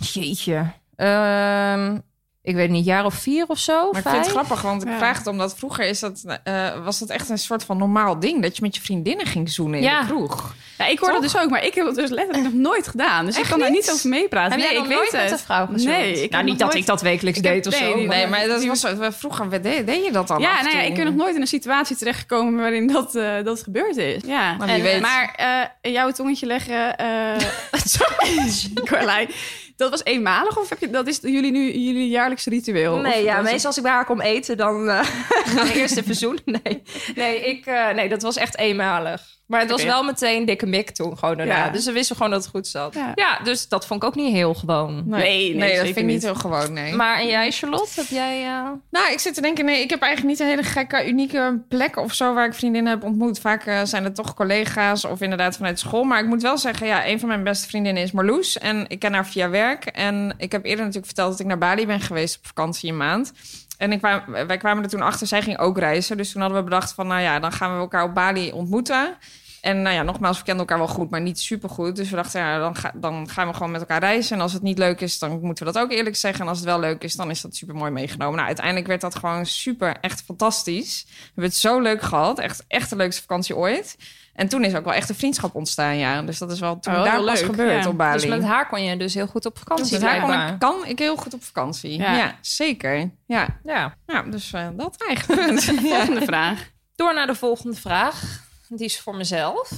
Jeetje. 0.00 0.66
Ehm, 0.96 1.98
ik 2.42 2.54
weet 2.54 2.70
niet, 2.70 2.84
jaar 2.84 3.04
of 3.04 3.14
vier 3.14 3.44
of 3.48 3.58
zo. 3.58 3.90
Maar 3.90 4.00
ik 4.00 4.08
vind 4.08 4.22
het 4.24 4.30
grappig, 4.34 4.62
want 4.62 4.82
ik 4.82 4.88
Ja. 4.88 4.96
vraag 4.96 5.18
het 5.18 5.26
omdat 5.26 5.56
vroeger 5.58 5.84
is 5.84 6.00
dat, 6.00 6.24
eh, 6.44 6.84
was 6.84 6.98
dat 6.98 7.08
echt 7.10 7.28
een 7.28 7.38
soort 7.38 7.64
van 7.64 7.76
normaal 7.78 8.20
ding. 8.20 8.42
Dat 8.42 8.56
je 8.56 8.62
met 8.62 8.76
je 8.76 8.82
vriendinnen 8.82 9.26
ging 9.26 9.50
zoenen 9.50 9.78
in 9.78 9.84
Ja. 9.84 10.00
de 10.00 10.06
kroeg. 10.06 10.54
Ja, 10.78 10.86
ik 10.86 10.98
hoor 10.98 11.12
dat 11.12 11.22
Toch? 11.22 11.32
dus 11.32 11.42
ook, 11.42 11.50
maar 11.50 11.64
ik 11.64 11.74
heb 11.74 11.86
het 11.86 11.94
dus 11.94 12.10
letterlijk 12.10 12.44
nog 12.44 12.52
nooit 12.62 12.88
gedaan. 12.88 13.26
Dus 13.26 13.38
ik 13.38 13.44
kan 13.44 13.58
daar 13.58 13.70
niet? 13.70 13.80
niet 13.80 13.90
over 13.92 14.08
meepraten. 14.08 14.58
Nee, 14.58 14.68
ik 14.76 14.78
weet 14.86 14.88
nooit 14.96 15.12
het. 15.12 15.22
met 15.22 15.30
een 15.30 15.38
vrouw 15.38 15.66
gezoend? 15.66 15.84
Nee, 15.84 16.22
ik 16.22 16.30
nou, 16.30 16.44
niet 16.44 16.58
dat 16.58 16.68
nooit- 16.68 16.80
ik 16.80 16.86
dat 16.86 17.00
wekelijks 17.02 17.38
Ik 17.38 17.44
heb- 17.44 17.54
deed 17.54 17.66
of 17.66 17.80
nee, 17.80 17.90
zo. 17.90 17.96
nee, 17.96 18.06
maar- 18.06 18.16
Nee, 18.16 18.26
maar 18.26 18.46
dat 18.46 18.64
was, 18.64 18.82
we- 18.82 19.12
vroeger 19.12 19.62
deed, 19.62 19.86
deed 19.86 20.04
je 20.04 20.12
dat 20.12 20.28
dan 20.28 20.36
af 20.36 20.42
Ja, 20.42 20.70
toe? 20.70 20.80
ik 20.86 20.94
ben 20.94 21.04
nog 21.04 21.14
nooit 21.14 21.34
in 21.34 21.40
een 21.40 21.46
situatie 21.46 21.96
terechtgekomen 21.96 22.60
waarin 22.60 22.86
dat, 22.86 23.14
eh, 23.14 23.44
dat 23.44 23.62
gebeurd 23.62 23.96
is. 23.96 24.22
Ja. 24.26 24.54
Maar 24.56 24.66
wie 24.66 24.76
En, 24.76 24.82
weet. 24.82 25.00
Maar 25.00 25.34
eh, 25.82 25.92
jouw 25.92 26.10
tongetje 26.10 26.46
leggen, 26.46 26.96
eh 26.96 27.36
Carlijn, 28.84 29.28
dat 29.76 29.90
was 29.90 30.04
eenmalig 30.04 30.58
of 30.58 30.68
heb 30.68 30.78
je, 30.80 30.90
dat 30.90 31.06
is 31.06 31.18
jullie 31.22 31.50
nu 31.52 31.72
jullie 31.72 32.08
jaarlijkse 32.08 32.50
ritueel? 32.50 32.96
Nee, 32.96 33.24
ja, 33.24 33.34
het- 33.36 33.44
meestal 33.44 33.66
als 33.66 33.76
ik 33.76 33.82
bij 33.82 33.92
haar 33.92 34.04
kom 34.04 34.20
eten, 34.20 34.56
dan 34.56 34.88
eh, 34.88 35.04
gaan 35.04 35.66
we 35.68 35.72
eerst 35.74 35.96
even 35.96 36.14
zoenen. 36.14 36.42
Nee, 36.44 36.82
nee, 37.14 37.40
ik, 37.44 37.66
eh, 37.66 37.90
nee, 37.90 38.08
dat 38.08 38.22
was 38.22 38.36
echt 38.36 38.58
eenmalig. 38.58 39.34
Maar 39.46 39.60
het 39.60 39.70
was 39.70 39.84
wel 39.84 40.02
meteen 40.02 40.44
dikke 40.44 40.66
mik 40.66 40.90
toen 40.90 41.18
gewoon 41.18 41.36
daarna. 41.36 41.64
Ja. 41.64 41.70
Dus 41.70 41.84
we 41.84 41.92
wisten 41.92 42.16
gewoon 42.16 42.30
dat 42.30 42.40
het 42.42 42.50
goed 42.50 42.66
zat. 42.66 42.94
Ja. 42.94 43.12
Ja. 43.14 43.38
dus 43.44 43.68
dat 43.68 43.86
vond 43.86 44.02
ik 44.02 44.08
ook 44.08 44.14
niet 44.14 44.32
heel 44.32 44.54
gewoon. 44.54 45.02
Nee, 45.06 45.20
nee, 45.20 45.54
nee, 45.54 45.74
dat 45.74 45.84
vind 45.84 45.96
ik 45.96 46.04
niet 46.04 46.06
niet. 46.14 46.22
heel 46.22 46.34
gewoon, 46.34 46.72
nee. 46.72 46.94
Maar 46.94 47.18
en 47.18 47.26
jij, 47.26 47.50
Charlotte, 47.50 47.90
heb 47.94 48.06
jij... 48.08 48.44
eh, 48.44 48.62
Nou, 48.90 49.12
ik 49.12 49.18
zit 49.18 49.34
te 49.34 49.40
denken, 49.40 49.64
nee, 49.64 49.80
ik 49.82 49.90
heb 49.90 50.00
eigenlijk 50.00 50.30
niet 50.32 50.40
een 50.40 50.52
hele 50.56 50.62
gekke, 50.68 51.08
unieke 51.08 51.60
plek 51.68 51.96
of 51.96 52.12
zo 52.14 52.34
waar 52.34 52.46
ik 52.46 52.54
vriendinnen 52.54 52.92
heb 52.92 53.04
ontmoet. 53.04 53.38
Vaak 53.38 53.66
eh, 53.66 53.80
zijn 53.84 54.04
het 54.04 54.14
toch 54.14 54.34
collega's 54.34 55.04
of 55.04 55.20
inderdaad 55.20 55.56
vanuit 55.56 55.78
school. 55.78 56.04
Maar 56.04 56.20
ik 56.20 56.26
moet 56.26 56.42
wel 56.42 56.58
zeggen, 56.58 56.86
ja, 56.86 57.06
een 57.06 57.18
van 57.20 57.28
mijn 57.28 57.44
beste 57.44 57.68
vriendinnen 57.68 58.02
is 58.02 58.12
Marloes. 58.12 58.58
En 58.58 58.84
ik 58.88 58.98
ken 58.98 59.12
haar 59.14 59.26
via 59.26 59.48
werk. 59.50 59.84
En 59.84 60.34
ik 60.38 60.52
heb 60.52 60.64
eerder 60.64 60.78
natuurlijk 60.78 61.06
verteld 61.06 61.30
dat 61.30 61.40
ik 61.40 61.46
naar 61.46 61.58
Bali 61.58 61.86
ben 61.86 62.00
geweest 62.00 62.36
op 62.38 62.46
vakantie 62.46 62.90
een 62.90 62.96
maand. 62.96 63.32
En 63.76 63.92
ik 63.92 64.00
wij 64.46 64.56
kwamen 64.56 64.82
er 64.82 64.90
toen 64.90 65.02
achter, 65.02 65.26
zij 65.26 65.42
ging 65.42 65.58
ook 65.58 65.78
reizen. 65.78 66.16
Dus 66.16 66.32
toen 66.32 66.40
hadden 66.40 66.58
we 66.58 66.64
bedacht 66.64 66.92
van, 66.92 67.06
nou 67.06 67.20
ja, 67.20 67.40
dan 67.40 67.52
gaan 67.52 67.74
we 67.74 67.80
elkaar 67.80 68.04
op 68.04 68.14
Bali 68.14 68.52
ontmoeten. 68.52 69.16
En 69.60 69.82
nou 69.82 69.94
ja, 69.94 70.02
nogmaals, 70.02 70.38
we 70.38 70.44
kenden 70.44 70.66
elkaar 70.66 70.86
wel 70.86 70.94
goed, 70.94 71.10
maar 71.10 71.20
niet 71.20 71.40
super 71.40 71.68
goed. 71.68 71.96
Dus 71.96 72.10
we 72.10 72.16
dachten, 72.16 72.40
ja, 72.40 72.58
dan, 72.58 72.76
dan 72.94 73.28
gaan 73.28 73.46
we 73.46 73.52
gewoon 73.54 73.70
met 73.70 73.80
elkaar 73.80 74.00
reizen. 74.00 74.36
En 74.36 74.42
als 74.42 74.52
het 74.52 74.62
niet 74.62 74.78
leuk 74.78 75.00
is, 75.00 75.18
dan 75.18 75.40
moeten 75.40 75.66
we 75.66 75.72
dat 75.72 75.82
ook 75.82 75.90
eerlijk 75.90 76.16
zeggen. 76.16 76.40
En 76.40 76.48
als 76.48 76.58
het 76.58 76.66
wel 76.66 76.80
leuk 76.80 77.02
is, 77.02 77.14
dan 77.14 77.30
is 77.30 77.40
dat 77.40 77.56
super 77.56 77.74
mooi 77.74 77.90
meegenomen. 77.90 78.34
Nou, 78.34 78.46
uiteindelijk 78.46 78.86
werd 78.86 79.00
dat 79.00 79.14
gewoon 79.14 79.46
super, 79.46 79.96
echt 80.00 80.22
fantastisch. 80.22 81.04
We 81.06 81.22
hebben 81.24 81.44
het 81.44 81.54
zo 81.54 81.80
leuk 81.80 82.02
gehad. 82.02 82.38
Echt, 82.38 82.64
echt 82.68 82.90
de 82.90 82.96
leukste 82.96 83.20
vakantie 83.20 83.56
ooit. 83.56 83.96
En 84.36 84.48
toen 84.48 84.64
is 84.64 84.74
ook 84.74 84.84
wel 84.84 84.92
echt 84.94 85.08
een 85.08 85.14
vriendschap 85.14 85.54
ontstaan, 85.54 85.96
ja. 85.96 86.22
Dus 86.22 86.38
dat 86.38 86.50
is 86.50 86.60
wel 86.60 86.78
toen 86.80 86.94
Oh, 86.94 87.04
daar 87.04 87.22
leuk, 87.22 87.38
gebeurd 87.38 87.82
ja. 87.84 87.88
op 87.90 87.96
Bali. 87.98 88.20
Dus 88.20 88.26
met 88.28 88.42
haar 88.42 88.68
kon 88.68 88.82
je 88.82 88.96
dus 88.96 89.14
heel 89.14 89.26
goed 89.26 89.46
op 89.46 89.58
vakantie 89.58 89.90
Dus 89.90 90.00
daar 90.00 90.18
kon 90.20 90.24
blijkbaar. 90.26 90.52
ik, 90.52 90.58
kan 90.58 90.86
ik 90.86 90.98
heel 90.98 91.16
goed 91.16 91.34
op 91.34 91.44
vakantie. 91.44 91.98
Ja, 91.98 92.16
Ja. 92.16 92.38
zeker. 92.40 93.10
Ja. 93.26 93.60
Ja. 93.64 93.96
ja, 94.06 94.22
dus 94.22 94.52
eh, 94.52 94.68
dat 94.76 94.96
eigenlijk. 95.08 95.60
ja. 95.70 95.96
Volgende 95.96 96.24
vraag. 96.24 96.70
Door 96.96 97.14
naar 97.14 97.26
de 97.26 97.34
volgende 97.34 97.76
vraag. 97.76 98.44
Die 98.68 98.84
is 98.86 99.00
voor 99.00 99.16
mezelf. 99.16 99.70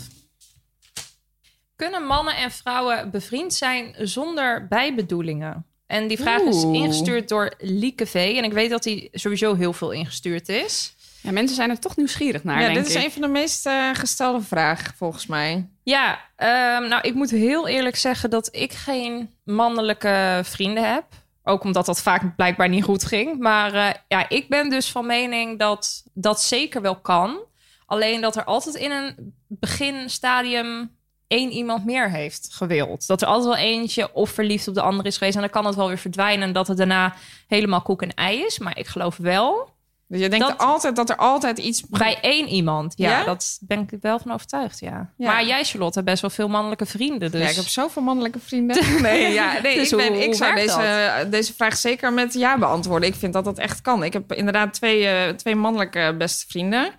Kunnen 1.76 2.02
mannen 2.06 2.36
en 2.36 2.50
vrouwen 2.50 3.10
bevriend 3.10 3.54
zijn 3.54 3.94
zonder 3.98 4.66
bijbedoelingen? 4.68 5.66
En 5.86 6.06
die 6.08 6.18
vraag 6.18 6.40
is 6.40 6.62
ingestuurd 6.62 7.28
door 7.28 7.52
Lieke 7.58 8.06
V. 8.06 8.34
En 8.36 8.44
ik 8.44 8.52
weet 8.52 8.70
dat 8.70 8.84
hij 8.84 9.08
sowieso 9.12 9.54
heel 9.54 9.72
veel 9.72 9.90
ingestuurd 9.90 10.48
is. 10.48 10.94
Ja, 11.22 11.32
mensen 11.32 11.56
zijn 11.56 11.70
er 11.70 11.78
toch 11.78 11.96
nieuwsgierig 11.96 12.44
naar, 12.44 12.60
ja, 12.60 12.66
denk 12.66 12.78
dit 12.78 12.86
is 12.86 12.94
ik. 12.94 13.04
een 13.04 13.10
van 13.10 13.22
de 13.22 13.28
meest 13.28 13.66
eh, 13.66 13.90
gestelde 13.92 14.40
vragen, 14.40 14.94
volgens 14.96 15.26
mij. 15.26 15.68
Ja, 15.82 16.18
ehm, 16.36 16.88
nou, 16.88 17.00
ik 17.02 17.14
moet 17.14 17.30
heel 17.30 17.68
eerlijk 17.68 17.96
zeggen 17.96 18.30
dat 18.30 18.48
ik 18.52 18.72
geen 18.72 19.30
mannelijke 19.44 20.40
vrienden 20.44 20.92
heb. 20.92 21.04
Ook 21.42 21.64
omdat 21.64 21.86
dat 21.86 22.02
vaak 22.02 22.36
blijkbaar 22.36 22.68
niet 22.68 22.84
goed 22.84 23.04
ging. 23.04 23.38
Maar 23.38 23.74
eh, 23.74 23.94
ja, 24.08 24.28
ik 24.28 24.48
ben 24.48 24.70
dus 24.70 24.90
van 24.90 25.06
mening 25.06 25.58
dat 25.58 26.04
dat 26.14 26.42
zeker 26.42 26.82
wel 26.82 26.96
kan. 26.96 27.38
Alleen 27.86 28.20
dat 28.20 28.36
er 28.36 28.44
altijd 28.44 28.74
in 28.74 28.90
een 28.90 29.34
beginstadium 29.46 30.96
één 31.26 31.50
iemand 31.50 31.84
meer 31.84 32.10
heeft 32.10 32.48
gewild. 32.52 33.06
Dat 33.06 33.22
er 33.22 33.28
altijd 33.28 33.54
wel 33.54 33.64
eentje 33.64 34.14
of 34.14 34.30
verliefd 34.30 34.68
op 34.68 34.74
de 34.74 34.80
ander 34.80 35.06
is 35.06 35.16
geweest. 35.16 35.36
En 35.36 35.40
dan 35.42 35.50
kan 35.50 35.66
het 35.66 35.74
wel 35.74 35.88
weer 35.88 35.98
verdwijnen 35.98 36.46
en 36.46 36.52
dat 36.52 36.68
het 36.68 36.76
daarna 36.76 37.14
helemaal 37.46 37.82
koek 37.82 38.02
en 38.02 38.14
ei 38.14 38.44
is. 38.44 38.58
Maar 38.58 38.78
ik 38.78 38.86
geloof 38.86 39.16
wel 39.16 39.76
Dus 40.08 40.20
je 40.20 40.28
denkt 40.28 40.46
Dat- 40.48 40.58
altijd 40.58 40.96
dat 40.96 41.10
er 41.10 41.16
altijd 41.16 41.58
iets... 41.58 41.82
bij 41.88 42.18
één 42.20 42.48
iemand. 42.48 42.92
Ja, 42.96 43.10
Ja? 43.18 43.24
dat 43.24 43.58
ben 43.60 43.80
ik 43.90 43.98
wel 44.00 44.18
van 44.18 44.32
overtuigd, 44.32 44.80
ja. 44.80 45.10
Ja. 45.16 45.26
Maar 45.32 45.46
jij, 45.46 45.64
Charlotte, 45.64 45.94
hebt 45.94 46.10
best 46.10 46.20
wel 46.20 46.30
veel 46.30 46.48
mannelijke 46.48 46.86
vrienden. 46.86 47.30
Dus... 47.30 47.40
Ja, 47.42 47.48
ik 47.48 47.54
heb 47.56 47.64
zoveel 47.66 48.02
mannelijke 48.02 48.38
vrienden. 48.38 48.76
Nee, 49.02 49.32
ja, 49.32 49.60
nee 49.62 49.74
Dus 49.76 49.90
ik, 49.90 49.96
ben, 49.96 50.12
hoe- 50.12 50.22
ik 50.24 50.34
zou 50.34 50.54
deze, 50.54 51.26
deze 51.30 51.54
vraag 51.54 51.76
zeker 51.76 52.12
met 52.12 52.32
ja 52.34 52.58
beantwoorden. 52.58 53.08
Ik 53.08 53.14
vind 53.14 53.32
dat 53.32 53.44
dat 53.44 53.58
echt 53.58 53.80
kan. 53.80 54.04
Ik 54.04 54.12
heb 54.12 54.32
inderdaad 54.32 54.74
twee, 54.74 55.06
eh, 55.06 55.28
twee 55.34 55.54
mannelijke 55.56 56.14
beste 56.18 56.46
vrienden. 56.48 56.90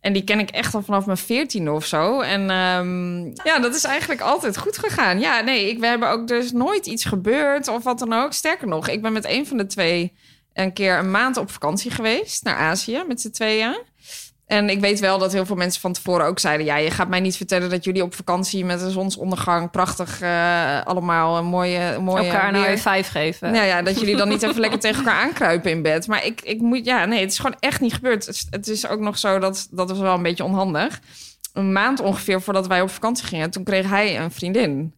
En 0.00 0.12
die 0.12 0.24
ken 0.24 0.38
ik 0.38 0.50
echt 0.50 0.74
al 0.74 0.82
vanaf 0.82 1.06
mijn 1.06 1.18
veertiende 1.18 1.72
of 1.72 1.84
zo. 1.86 2.20
En 2.20 2.50
ehm, 2.50 3.24
ja, 3.48 3.58
dat 3.60 3.74
is 3.74 3.84
eigenlijk 3.84 4.20
altijd 4.20 4.58
goed 4.58 4.78
gegaan. 4.78 5.20
Ja, 5.20 5.40
nee, 5.40 5.68
ik, 5.70 5.78
we 5.78 5.86
hebben 5.86 6.10
ook 6.10 6.26
dus 6.28 6.52
nooit 6.52 6.86
iets 6.86 7.04
gebeurd 7.04 7.68
of 7.68 7.84
wat 7.84 7.98
dan 7.98 8.12
ook. 8.12 8.32
Sterker 8.32 8.68
nog, 8.68 8.88
ik 8.88 9.02
ben 9.02 9.12
met 9.12 9.24
een 9.28 9.46
van 9.46 9.56
de 9.56 9.66
twee 9.66 10.12
een 10.62 10.72
keer 10.72 10.98
een 10.98 11.10
maand 11.10 11.36
op 11.36 11.50
vakantie 11.50 11.90
geweest 11.90 12.44
naar 12.44 12.56
Azië 12.56 13.04
met 13.08 13.20
z'n 13.20 13.30
tweeën. 13.30 13.78
En 14.46 14.68
ik 14.68 14.80
weet 14.80 15.00
wel 15.00 15.18
dat 15.18 15.32
heel 15.32 15.46
veel 15.46 15.56
mensen 15.56 15.80
van 15.80 15.92
tevoren 15.92 16.26
ook 16.26 16.38
zeiden... 16.38 16.66
ja, 16.66 16.76
je 16.76 16.90
gaat 16.90 17.08
mij 17.08 17.20
niet 17.20 17.36
vertellen 17.36 17.70
dat 17.70 17.84
jullie 17.84 18.02
op 18.02 18.14
vakantie 18.14 18.64
met 18.64 18.82
een 18.82 18.90
zonsondergang... 18.90 19.70
prachtig 19.70 20.20
eh, 20.20 20.80
allemaal 20.84 21.36
een 21.38 21.44
mooie, 21.44 21.98
mooie 21.98 22.24
elkaar 22.24 22.52
weer- 22.52 22.70
een 22.70 22.78
vijf 22.78 23.08
geven. 23.08 23.52
nou 23.52 23.66
ja, 23.66 23.82
dat 23.82 24.00
jullie 24.00 24.16
dan 24.16 24.28
niet 24.28 24.42
even 24.42 24.60
lekker 24.60 24.78
tegen 24.78 25.04
elkaar 25.04 25.20
aankruipen 25.22 25.70
in 25.70 25.82
bed. 25.82 26.06
Maar 26.06 26.24
ik, 26.24 26.40
ik 26.40 26.60
moet, 26.60 26.84
ja, 26.84 27.04
nee, 27.04 27.20
het 27.20 27.30
is 27.30 27.38
gewoon 27.38 27.56
echt 27.60 27.80
niet 27.80 27.94
gebeurd. 27.94 28.26
Het 28.26 28.34
is, 28.34 28.46
het 28.50 28.68
is 28.68 28.88
ook 28.88 29.00
nog 29.00 29.18
zo 29.18 29.38
dat, 29.38 29.68
dat 29.70 29.88
was 29.88 29.98
wel 29.98 30.14
een 30.14 30.22
beetje 30.22 30.44
onhandig. 30.44 31.00
Een 31.52 31.72
maand 31.72 32.00
ongeveer 32.00 32.42
voordat 32.42 32.66
wij 32.66 32.80
op 32.80 32.90
vakantie 32.90 33.26
gingen, 33.26 33.50
toen 33.50 33.64
kreeg 33.64 33.88
hij 33.88 34.20
een 34.20 34.30
vriendin. 34.30 34.94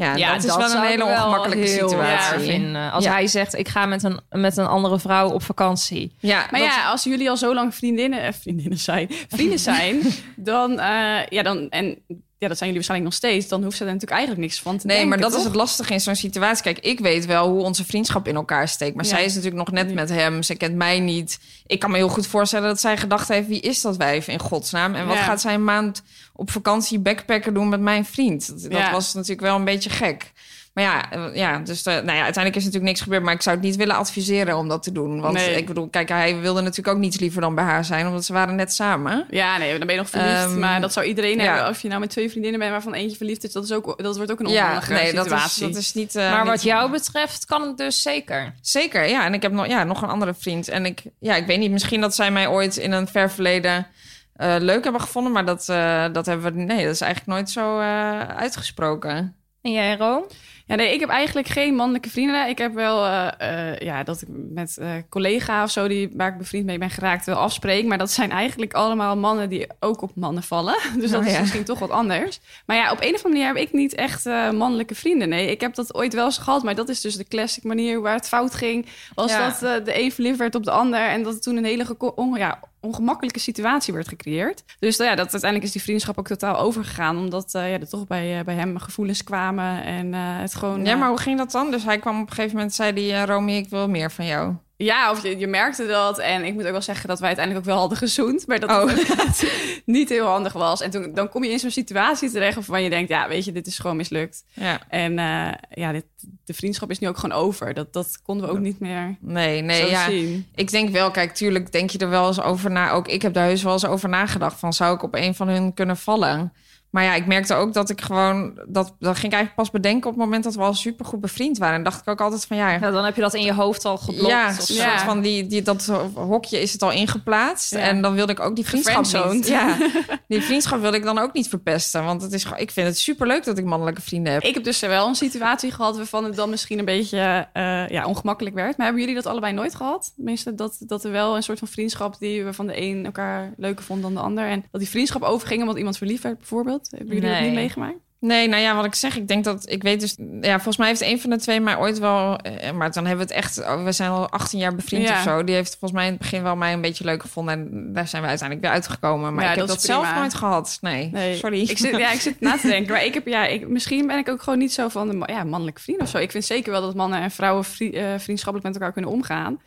Ja, 0.00 0.16
Ja, 0.16 0.32
dat 0.34 0.44
is 0.44 0.56
wel 0.56 0.70
een 0.74 0.82
hele 0.82 1.04
ongemakkelijke 1.04 1.68
heel 1.68 1.88
situatie. 1.88 2.38
vinden. 2.50 2.90
Als 2.92 3.04
Ja. 3.04 3.12
hij 3.12 3.26
zegt, 3.26 3.54
ik 3.58 3.68
ga 3.68 3.86
met 3.86 4.02
een, 4.02 4.20
met 4.30 4.56
een 4.56 4.66
andere 4.66 4.98
vrouw 4.98 5.28
op 5.30 5.42
vakantie. 5.42 6.14
Ja, 6.18 6.46
Maar 6.50 6.60
dat- 6.60 6.68
ja, 6.68 6.90
als 6.90 7.04
jullie 7.04 7.30
al 7.30 7.36
zo 7.36 7.54
lang 7.54 7.74
vriendinnen, 7.74 8.22
eh, 8.22 8.32
vriendinnen 8.40 8.78
zijn, 8.78 9.08
vrienden 9.34 9.58
zijn, 9.58 10.00
dan, 10.36 10.78
eh, 10.80 11.26
ja, 11.28 11.42
dan, 11.42 11.68
en 11.68 11.98
ja, 12.40 12.48
dat 12.48 12.58
zijn 12.58 12.70
jullie 12.70 12.86
waarschijnlijk 12.86 13.20
nog 13.20 13.30
steeds, 13.30 13.48
dan 13.48 13.62
hoeft 13.62 13.76
ze 13.76 13.82
er 13.84 13.92
natuurlijk 13.92 14.12
eigenlijk 14.12 14.40
niks 14.48 14.60
van 14.60 14.78
te 14.78 14.86
Nee, 14.86 14.96
denken, 14.96 15.18
maar 15.20 15.30
dat 15.30 15.38
is 15.38 15.44
het 15.44 15.54
lastige 15.54 15.92
in 15.92 16.00
zo'n 16.00 16.14
situatie. 16.14 16.62
Kijk, 16.62 16.78
ik 16.78 17.00
weet 17.00 17.26
wel 17.26 17.48
hoe 17.48 17.62
onze 17.62 17.84
vriendschap 17.84 18.28
in 18.28 18.34
elkaar 18.34 18.68
steekt. 18.68 18.94
Maar 18.94 19.04
Ja. 19.04 19.10
zij 19.10 19.24
is 19.24 19.34
natuurlijk 19.34 19.68
nog 19.68 19.74
net 19.84 19.94
met 19.94 20.08
hem. 20.08 20.42
Ze 20.42 20.54
kent 20.54 20.74
mij 20.74 21.00
niet. 21.00 21.38
Ik 21.66 21.78
kan 21.78 21.90
me 21.90 21.96
heel 21.96 22.08
goed 22.08 22.26
voorstellen 22.26 22.68
dat 22.68 22.80
zij 22.80 22.96
gedacht 22.96 23.28
heeft... 23.28 23.48
wie 23.48 23.60
is 23.60 23.80
dat 23.80 23.96
wijf 23.96 24.28
in 24.28 24.38
godsnaam? 24.40 24.94
En 24.94 25.06
wat 25.06 25.16
Ja. 25.16 25.22
gaat 25.22 25.40
zij 25.40 25.54
een 25.54 25.64
maand 25.64 26.02
op 26.32 26.50
vakantie 26.50 26.98
backpacken 26.98 27.54
doen 27.54 27.68
met 27.68 27.80
mijn 27.80 28.04
vriend? 28.04 28.46
Dat, 28.48 28.62
dat 28.62 28.72
Ja. 28.72 28.92
was 28.92 29.14
natuurlijk 29.14 29.40
wel 29.40 29.56
een 29.56 29.64
beetje 29.64 29.90
gek. 29.90 30.32
Maar 30.72 30.84
ja, 30.84 31.10
eh, 31.12 31.34
ja 31.36 31.58
dus 31.58 31.82
de, 31.82 31.90
nou 31.90 32.04
ja, 32.04 32.22
uiteindelijk 32.24 32.54
is 32.56 32.62
er 32.62 32.64
natuurlijk 32.64 32.84
niks 32.84 33.00
gebeurd. 33.00 33.22
Maar 33.22 33.34
ik 33.34 33.42
zou 33.42 33.56
het 33.56 33.64
niet 33.64 33.76
willen 33.76 33.96
adviseren 33.96 34.56
om 34.56 34.68
dat 34.68 34.82
te 34.82 34.92
doen. 34.92 35.20
Want 35.20 35.34
Nee. 35.34 35.56
ik 35.56 35.66
bedoel, 35.66 35.88
kijk, 35.88 36.08
hij 36.08 36.40
wilde 36.40 36.60
natuurlijk 36.60 36.96
ook 36.96 37.02
niets 37.02 37.18
liever 37.18 37.40
dan 37.40 37.54
bij 37.54 37.64
haar 37.64 37.84
zijn. 37.84 38.06
Omdat 38.06 38.24
ze 38.24 38.32
waren 38.32 38.54
net 38.54 38.72
samen. 38.72 39.26
Ja, 39.30 39.56
nee, 39.58 39.70
dan 39.78 39.86
ben 39.86 39.94
je 39.94 40.00
nog 40.00 40.10
verliefd. 40.10 40.30
Ehm, 40.44 40.58
maar 40.58 40.80
dat 40.80 40.92
zou 40.92 41.06
iedereen 41.06 41.36
ja. 41.36 41.42
hebben. 41.44 41.68
Of 41.68 41.82
je 41.82 41.88
nou 41.88 42.00
met 42.00 42.10
twee 42.10 42.28
vriendinnen 42.30 42.60
bent 42.60 42.72
waarvan 42.72 42.94
eentje 42.94 43.16
verliefd 43.16 43.44
is, 43.44 43.52
dat, 43.52 43.64
is 43.64 43.72
ook, 43.72 44.02
dat 44.02 44.16
wordt 44.16 44.32
ook 44.32 44.40
een 44.40 44.46
Ja, 44.48 44.64
onhandige 44.64 44.92
nee, 44.92 45.12
dat 45.12 45.26
is, 45.32 45.54
dat 45.56 45.76
is 45.76 45.94
niet... 45.94 46.16
eh, 46.16 46.30
maar 46.30 46.44
wat 46.44 46.54
niet- 46.54 46.62
jou 46.62 46.90
betreft 46.90 47.44
kan 47.44 47.62
het 47.62 47.76
dus 47.76 48.02
zeker. 48.02 48.54
Zeker, 48.60 49.08
ja. 49.08 49.24
En 49.24 49.34
ik 49.34 49.42
heb 49.42 49.52
nog, 49.52 49.66
ja, 49.66 49.84
nog 49.84 50.02
een 50.02 50.08
andere 50.08 50.34
vriend. 50.34 50.68
En 50.68 50.86
ik, 50.86 51.02
ja, 51.20 51.34
ik 51.36 51.46
weet 51.46 51.58
niet, 51.58 51.70
misschien 51.70 52.00
dat 52.00 52.14
zij 52.14 52.30
mij 52.30 52.48
ooit 52.48 52.76
in 52.76 52.92
een 52.92 53.08
ver 53.08 53.30
verleden 53.30 53.86
eh, 54.34 54.54
leuk 54.58 54.82
hebben 54.82 55.00
gevonden. 55.00 55.32
Maar 55.32 55.44
dat, 55.46 55.68
eh, 55.68 56.04
dat 56.12 56.26
hebben 56.26 56.54
we, 56.54 56.60
nee, 56.62 56.84
dat 56.84 56.94
is 56.94 57.00
eigenlijk 57.00 57.32
nooit 57.36 57.50
zo 57.50 57.78
eh, 57.80 58.20
uitgesproken. 58.20 59.34
En 59.62 59.72
jij, 59.72 59.96
Ro? 59.96 60.26
Ja, 60.70 60.76
nee, 60.76 60.94
ik 60.94 61.00
heb 61.00 61.08
eigenlijk 61.08 61.48
geen 61.48 61.74
mannelijke 61.74 62.10
vrienden. 62.10 62.48
Ik 62.48 62.58
heb 62.58 62.74
wel, 62.74 63.04
eh, 63.06 63.28
eh, 63.70 63.78
ja, 63.78 64.02
dat 64.02 64.22
ik 64.22 64.28
met 64.30 64.76
eh 64.78 64.90
collega 65.08 65.62
of 65.62 65.70
zo, 65.70 65.88
die, 65.88 66.08
waar 66.12 66.28
ik 66.32 66.38
bevriend 66.38 66.66
mee 66.66 66.78
ben 66.78 66.90
geraakt, 66.90 67.26
wel 67.26 67.36
afspreek. 67.36 67.84
Maar 67.86 67.98
dat 67.98 68.10
zijn 68.10 68.30
eigenlijk 68.30 68.72
allemaal 68.72 69.16
mannen 69.16 69.48
die 69.48 69.66
ook 69.80 70.02
op 70.02 70.10
mannen 70.14 70.42
vallen. 70.42 70.76
Dus 71.00 71.10
dat 71.10 71.20
Oh, 71.20 71.26
is 71.26 71.40
misschien 71.40 71.64
toch 71.64 71.78
wat 71.78 71.90
anders. 71.90 72.40
Maar 72.66 72.76
ja, 72.76 72.90
op 72.92 72.98
een 73.00 73.14
of 73.14 73.24
andere 73.24 73.28
manier 73.28 73.46
heb 73.46 73.56
ik 73.56 73.72
niet 73.72 73.94
echt 73.94 74.24
mannelijke 74.52 74.94
vrienden. 74.94 75.28
Nee, 75.28 75.50
ik 75.50 75.60
heb 75.60 75.74
dat 75.74 75.94
ooit 75.94 76.14
wel 76.14 76.24
eens 76.24 76.38
gehad. 76.38 76.62
Maar 76.62 76.74
dat 76.74 76.88
is 76.88 77.00
dus 77.00 77.16
de 77.16 77.28
classic 77.28 77.62
manier 77.64 78.00
waar 78.00 78.14
het 78.14 78.28
fout 78.28 78.54
ging. 78.54 78.86
Was 79.14 79.30
Ja. 79.32 79.48
dat 79.60 79.84
de 79.86 80.02
een 80.02 80.12
verliefd 80.12 80.38
werd 80.38 80.54
op 80.54 80.64
de 80.64 80.70
ander. 80.70 81.00
En 81.00 81.22
dat 81.22 81.42
toen 81.42 81.56
een 81.56 81.64
hele 81.64 81.86
on- 82.14 82.36
ja, 82.38 82.58
ongemakkelijke 82.80 83.40
situatie 83.40 83.94
werd 83.94 84.08
gecreëerd. 84.08 84.64
Dus 84.78 84.96
ja, 84.96 85.14
dat, 85.14 85.32
uiteindelijk 85.32 85.64
is 85.64 85.72
die 85.72 85.82
vriendschap 85.82 86.18
ook 86.18 86.26
totaal 86.26 86.58
overgegaan. 86.58 87.16
Omdat 87.16 87.54
eh, 87.54 87.70
ja, 87.70 87.80
er 87.80 87.88
toch 87.88 88.06
bij, 88.06 88.38
eh, 88.38 88.44
bij 88.44 88.54
hem 88.54 88.78
gevoelens 88.78 89.24
kwamen. 89.24 89.84
En 89.84 90.14
eh, 90.14 90.20
het 90.22 90.54
gewoon... 90.54 90.84
Ja, 90.84 90.96
maar 90.96 91.08
hoe 91.08 91.20
ging 91.20 91.38
dat 91.38 91.50
dan? 91.50 91.70
Dus 91.70 91.84
hij 91.84 91.98
kwam 91.98 92.20
op 92.20 92.28
een 92.28 92.34
gegeven 92.34 92.56
moment, 92.56 92.74
zei 92.74 92.92
hij, 92.92 93.22
eh, 93.22 93.28
Romy, 93.28 93.52
ik 93.52 93.68
wil 93.68 93.88
meer 93.88 94.10
van 94.10 94.26
jou. 94.26 94.54
Ja, 94.84 95.10
of 95.10 95.22
je, 95.22 95.38
je 95.38 95.46
merkte 95.46 95.86
dat. 95.86 96.18
En 96.18 96.44
ik 96.44 96.54
moet 96.54 96.64
ook 96.64 96.70
wel 96.70 96.82
zeggen 96.82 97.08
dat 97.08 97.18
wij 97.18 97.26
uiteindelijk 97.26 97.66
ook 97.66 97.72
wel 97.72 97.80
hadden 97.80 97.98
gezoend. 97.98 98.46
Maar 98.46 98.60
dat 98.60 98.70
Oh. 98.70 98.88
het 98.88 99.52
niet 99.84 100.08
heel 100.08 100.26
handig 100.26 100.52
was. 100.52 100.80
En 100.80 100.90
toen, 100.90 101.14
dan 101.14 101.28
kom 101.28 101.44
je 101.44 101.50
in 101.50 101.58
zo'n 101.58 101.70
situatie 101.70 102.30
terecht 102.30 102.54
waarvan 102.54 102.82
je 102.82 102.90
denkt... 102.90 103.08
ja, 103.08 103.28
weet 103.28 103.44
je, 103.44 103.52
dit 103.52 103.66
is 103.66 103.78
gewoon 103.78 103.96
mislukt. 103.96 104.44
Ja, 104.52 104.80
En 104.88 105.18
eh, 105.18 105.52
ja, 105.70 105.92
dit, 105.92 106.04
de 106.44 106.54
vriendschap 106.54 106.90
is 106.90 106.98
nu 106.98 107.08
ook 107.08 107.18
gewoon 107.18 107.38
over. 107.38 107.74
Dat, 107.74 107.92
dat 107.92 108.22
konden 108.22 108.46
we 108.46 108.52
ook 108.52 108.58
niet 108.58 108.80
meer 108.80 109.16
nee, 109.20 109.62
nee, 109.62 109.90
ja. 109.90 110.08
zien. 110.08 110.46
Ik 110.54 110.70
denk 110.70 110.90
wel, 110.90 111.10
kijk, 111.10 111.34
tuurlijk 111.34 111.72
denk 111.72 111.90
je 111.90 111.98
er 111.98 112.10
wel 112.10 112.26
eens 112.26 112.40
over 112.40 112.70
na. 112.70 112.90
Ook 112.90 113.08
ik 113.08 113.22
heb 113.22 113.34
daar 113.34 113.46
heus 113.46 113.62
wel 113.62 113.72
eens 113.72 113.86
over 113.86 114.08
nagedacht. 114.08 114.58
Van, 114.58 114.72
zou 114.72 114.94
ik 114.94 115.02
op 115.02 115.14
een 115.14 115.34
van 115.34 115.48
hun 115.48 115.74
kunnen 115.74 115.96
vallen? 115.96 116.52
Maar 116.90 117.04
ja, 117.04 117.14
ik 117.14 117.26
merkte 117.26 117.54
ook 117.54 117.72
dat 117.72 117.90
ik 117.90 118.00
gewoon... 118.00 118.52
Dat, 118.66 118.94
dat 118.98 119.14
ging 119.14 119.32
ik 119.32 119.38
eigenlijk 119.38 119.54
pas 119.54 119.70
bedenken 119.70 120.10
op 120.10 120.14
het 120.16 120.24
moment 120.24 120.44
dat 120.44 120.54
we 120.54 120.60
al 120.62 120.74
supergoed 120.74 121.20
bevriend 121.20 121.58
waren. 121.58 121.74
En 121.76 121.82
dacht 121.82 122.00
ik 122.00 122.08
ook 122.08 122.20
altijd 122.20 122.46
van, 122.46 122.56
ja... 122.56 122.70
Ja, 122.70 122.90
dan 122.90 123.04
heb 123.04 123.14
je 123.14 123.20
dat 123.20 123.34
in 123.34 123.42
je 123.42 123.52
hoofd 123.54 123.84
al 123.84 123.96
geblokt. 123.96 124.28
Ja, 124.28 124.48
of 124.48 124.60
soort 124.60 125.00
van 125.00 125.20
die, 125.20 125.46
die, 125.46 125.62
dat 125.62 125.86
hokje 126.14 126.60
is 126.60 126.72
het 126.72 126.82
al 126.82 126.90
ingeplaatst. 126.92 127.70
Ja. 127.74 127.78
En 127.78 128.02
dan 128.02 128.14
wilde 128.14 128.32
ik 128.32 128.40
ook 128.40 128.54
die 128.56 128.66
vriendschap 128.66 129.32
niet. 129.32 129.48
Ja, 129.48 129.76
die 130.28 130.42
vriendschap 130.42 130.80
wilde 130.80 130.96
ik 130.96 131.04
dan 131.04 131.18
ook 131.18 131.32
niet 131.32 131.48
verpesten. 131.48 132.04
Want 132.04 132.22
het 132.22 132.32
is, 132.32 132.44
gewoon- 132.44 132.58
ik 132.58 132.70
vind 132.70 132.86
het 132.86 132.98
superleuk 132.98 133.44
dat 133.44 133.58
ik 133.58 133.64
mannelijke 133.64 134.00
vrienden 134.02 134.32
heb. 134.32 134.42
Ik 134.42 134.54
heb 134.54 134.64
dus 134.64 134.80
wel 134.80 135.06
een 135.08 135.14
situatie 135.14 135.70
gehad 135.70 135.96
waarvan 135.96 136.24
het 136.24 136.36
dan 136.36 136.50
misschien 136.50 136.78
een 136.78 136.84
beetje 136.84 137.48
eh, 137.52 137.88
ja, 137.88 138.06
ongemakkelijk 138.06 138.54
werd. 138.54 138.76
Maar 138.76 138.86
hebben 138.86 139.04
jullie 139.04 139.22
dat 139.22 139.30
allebei 139.32 139.52
nooit 139.52 139.74
gehad? 139.74 140.12
Tenminste, 140.14 140.54
dat, 140.54 140.76
dat 140.80 141.04
er 141.04 141.10
wel 141.10 141.36
een 141.36 141.42
soort 141.42 141.58
van 141.58 141.68
vriendschap 141.68 142.18
die 142.18 142.44
we 142.44 142.52
van 142.52 142.66
de 142.66 142.80
een 142.82 143.04
elkaar 143.04 143.52
leuker 143.56 143.84
vond 143.84 144.02
dan 144.02 144.14
de 144.14 144.20
ander. 144.20 144.46
En 144.46 144.64
dat 144.70 144.80
die 144.80 144.90
vriendschap 144.90 145.22
overging 145.22 145.60
omdat 145.60 145.76
iemand 145.76 145.96
verliefd 145.98 146.22
werd, 146.22 146.38
bijvoorbeeld. 146.38 146.79
Hebben 146.90 147.06
jullie 147.14 147.22
dat 147.30 147.30
Nee. 147.38 147.42
niet 147.48 147.54
meegemaakt? 147.58 147.96
Nee, 148.20 148.48
nou 148.48 148.62
ja, 148.62 148.74
wat 148.76 148.84
ik 148.84 148.94
zeg, 148.94 149.16
ik 149.16 149.28
denk 149.28 149.44
dat 149.44 149.70
ik 149.70 149.82
weet 149.82 150.00
dus, 150.00 150.16
ja, 150.40 150.54
volgens 150.54 150.76
mij 150.76 150.88
heeft 150.88 151.00
een 151.00 151.20
van 151.20 151.30
de 151.30 151.36
twee 151.38 151.60
mij 151.60 151.76
ooit 151.78 151.98
wel, 151.98 152.36
eh, 152.38 152.72
maar 152.72 152.90
dan 152.92 153.06
hebben 153.06 153.26
we 153.26 153.32
het 153.34 153.42
echt, 153.44 153.58
oh, 153.58 153.84
we 153.84 153.92
zijn 153.92 154.10
al 154.10 154.28
18 154.30 154.58
jaar 154.58 154.74
bevriend 154.74 155.08
Ja. 155.08 155.14
of 155.16 155.22
zo. 155.22 155.44
Die 155.44 155.54
heeft 155.54 155.70
volgens 155.70 155.92
mij 155.92 156.04
in 156.04 156.10
het 156.12 156.20
begin 156.20 156.42
wel 156.42 156.56
mij 156.56 156.72
een 156.72 156.80
beetje 156.80 157.04
leuk 157.04 157.20
gevonden 157.22 157.54
en 157.54 157.92
daar 157.92 158.08
zijn 158.08 158.22
we 158.22 158.28
uiteindelijk 158.28 158.66
weer 158.68 158.76
uitgekomen. 158.76 159.34
Maar 159.34 159.44
Ja, 159.44 159.50
ik 159.50 159.56
heb 159.56 159.66
dat 159.66 159.74
dat, 159.76 159.84
is 159.84 159.90
zelf 159.90 160.14
nooit 160.14 160.34
gehad. 160.34 160.78
Nee, 160.80 161.10
Nee, 161.12 161.36
sorry. 161.36 161.60
Ik 161.60 161.78
zit, 161.78 161.96
ja, 161.96 162.12
ik 162.12 162.20
zit 162.20 162.40
na 162.40 162.56
te 162.58 162.66
denken. 162.68 162.92
Maar 162.92 163.04
ik 163.04 163.14
heb, 163.14 163.26
ja, 163.26 163.46
ik, 163.46 163.68
misschien 163.68 164.06
ben 164.06 164.18
ik 164.18 164.28
ook 164.28 164.42
gewoon 164.42 164.58
niet 164.58 164.72
zo 164.72 164.88
van 164.88 165.08
de 165.08 165.22
ja, 165.32 165.44
mannelijke 165.44 165.80
vrienden 165.80 166.04
of 166.04 166.10
zo. 166.10 166.18
Ik 166.18 166.30
vind 166.30 166.44
zeker 166.44 166.72
wel 166.72 166.80
dat 166.80 166.94
mannen 166.94 167.20
en 167.20 167.30
vrouwen 167.30 167.64
vri- 167.64 167.90
eh, 167.92 168.04
vriendschappelijk 168.18 168.64
met 168.64 168.74
elkaar 168.74 168.92
kunnen 168.92 169.10
omgaan. 169.10 169.60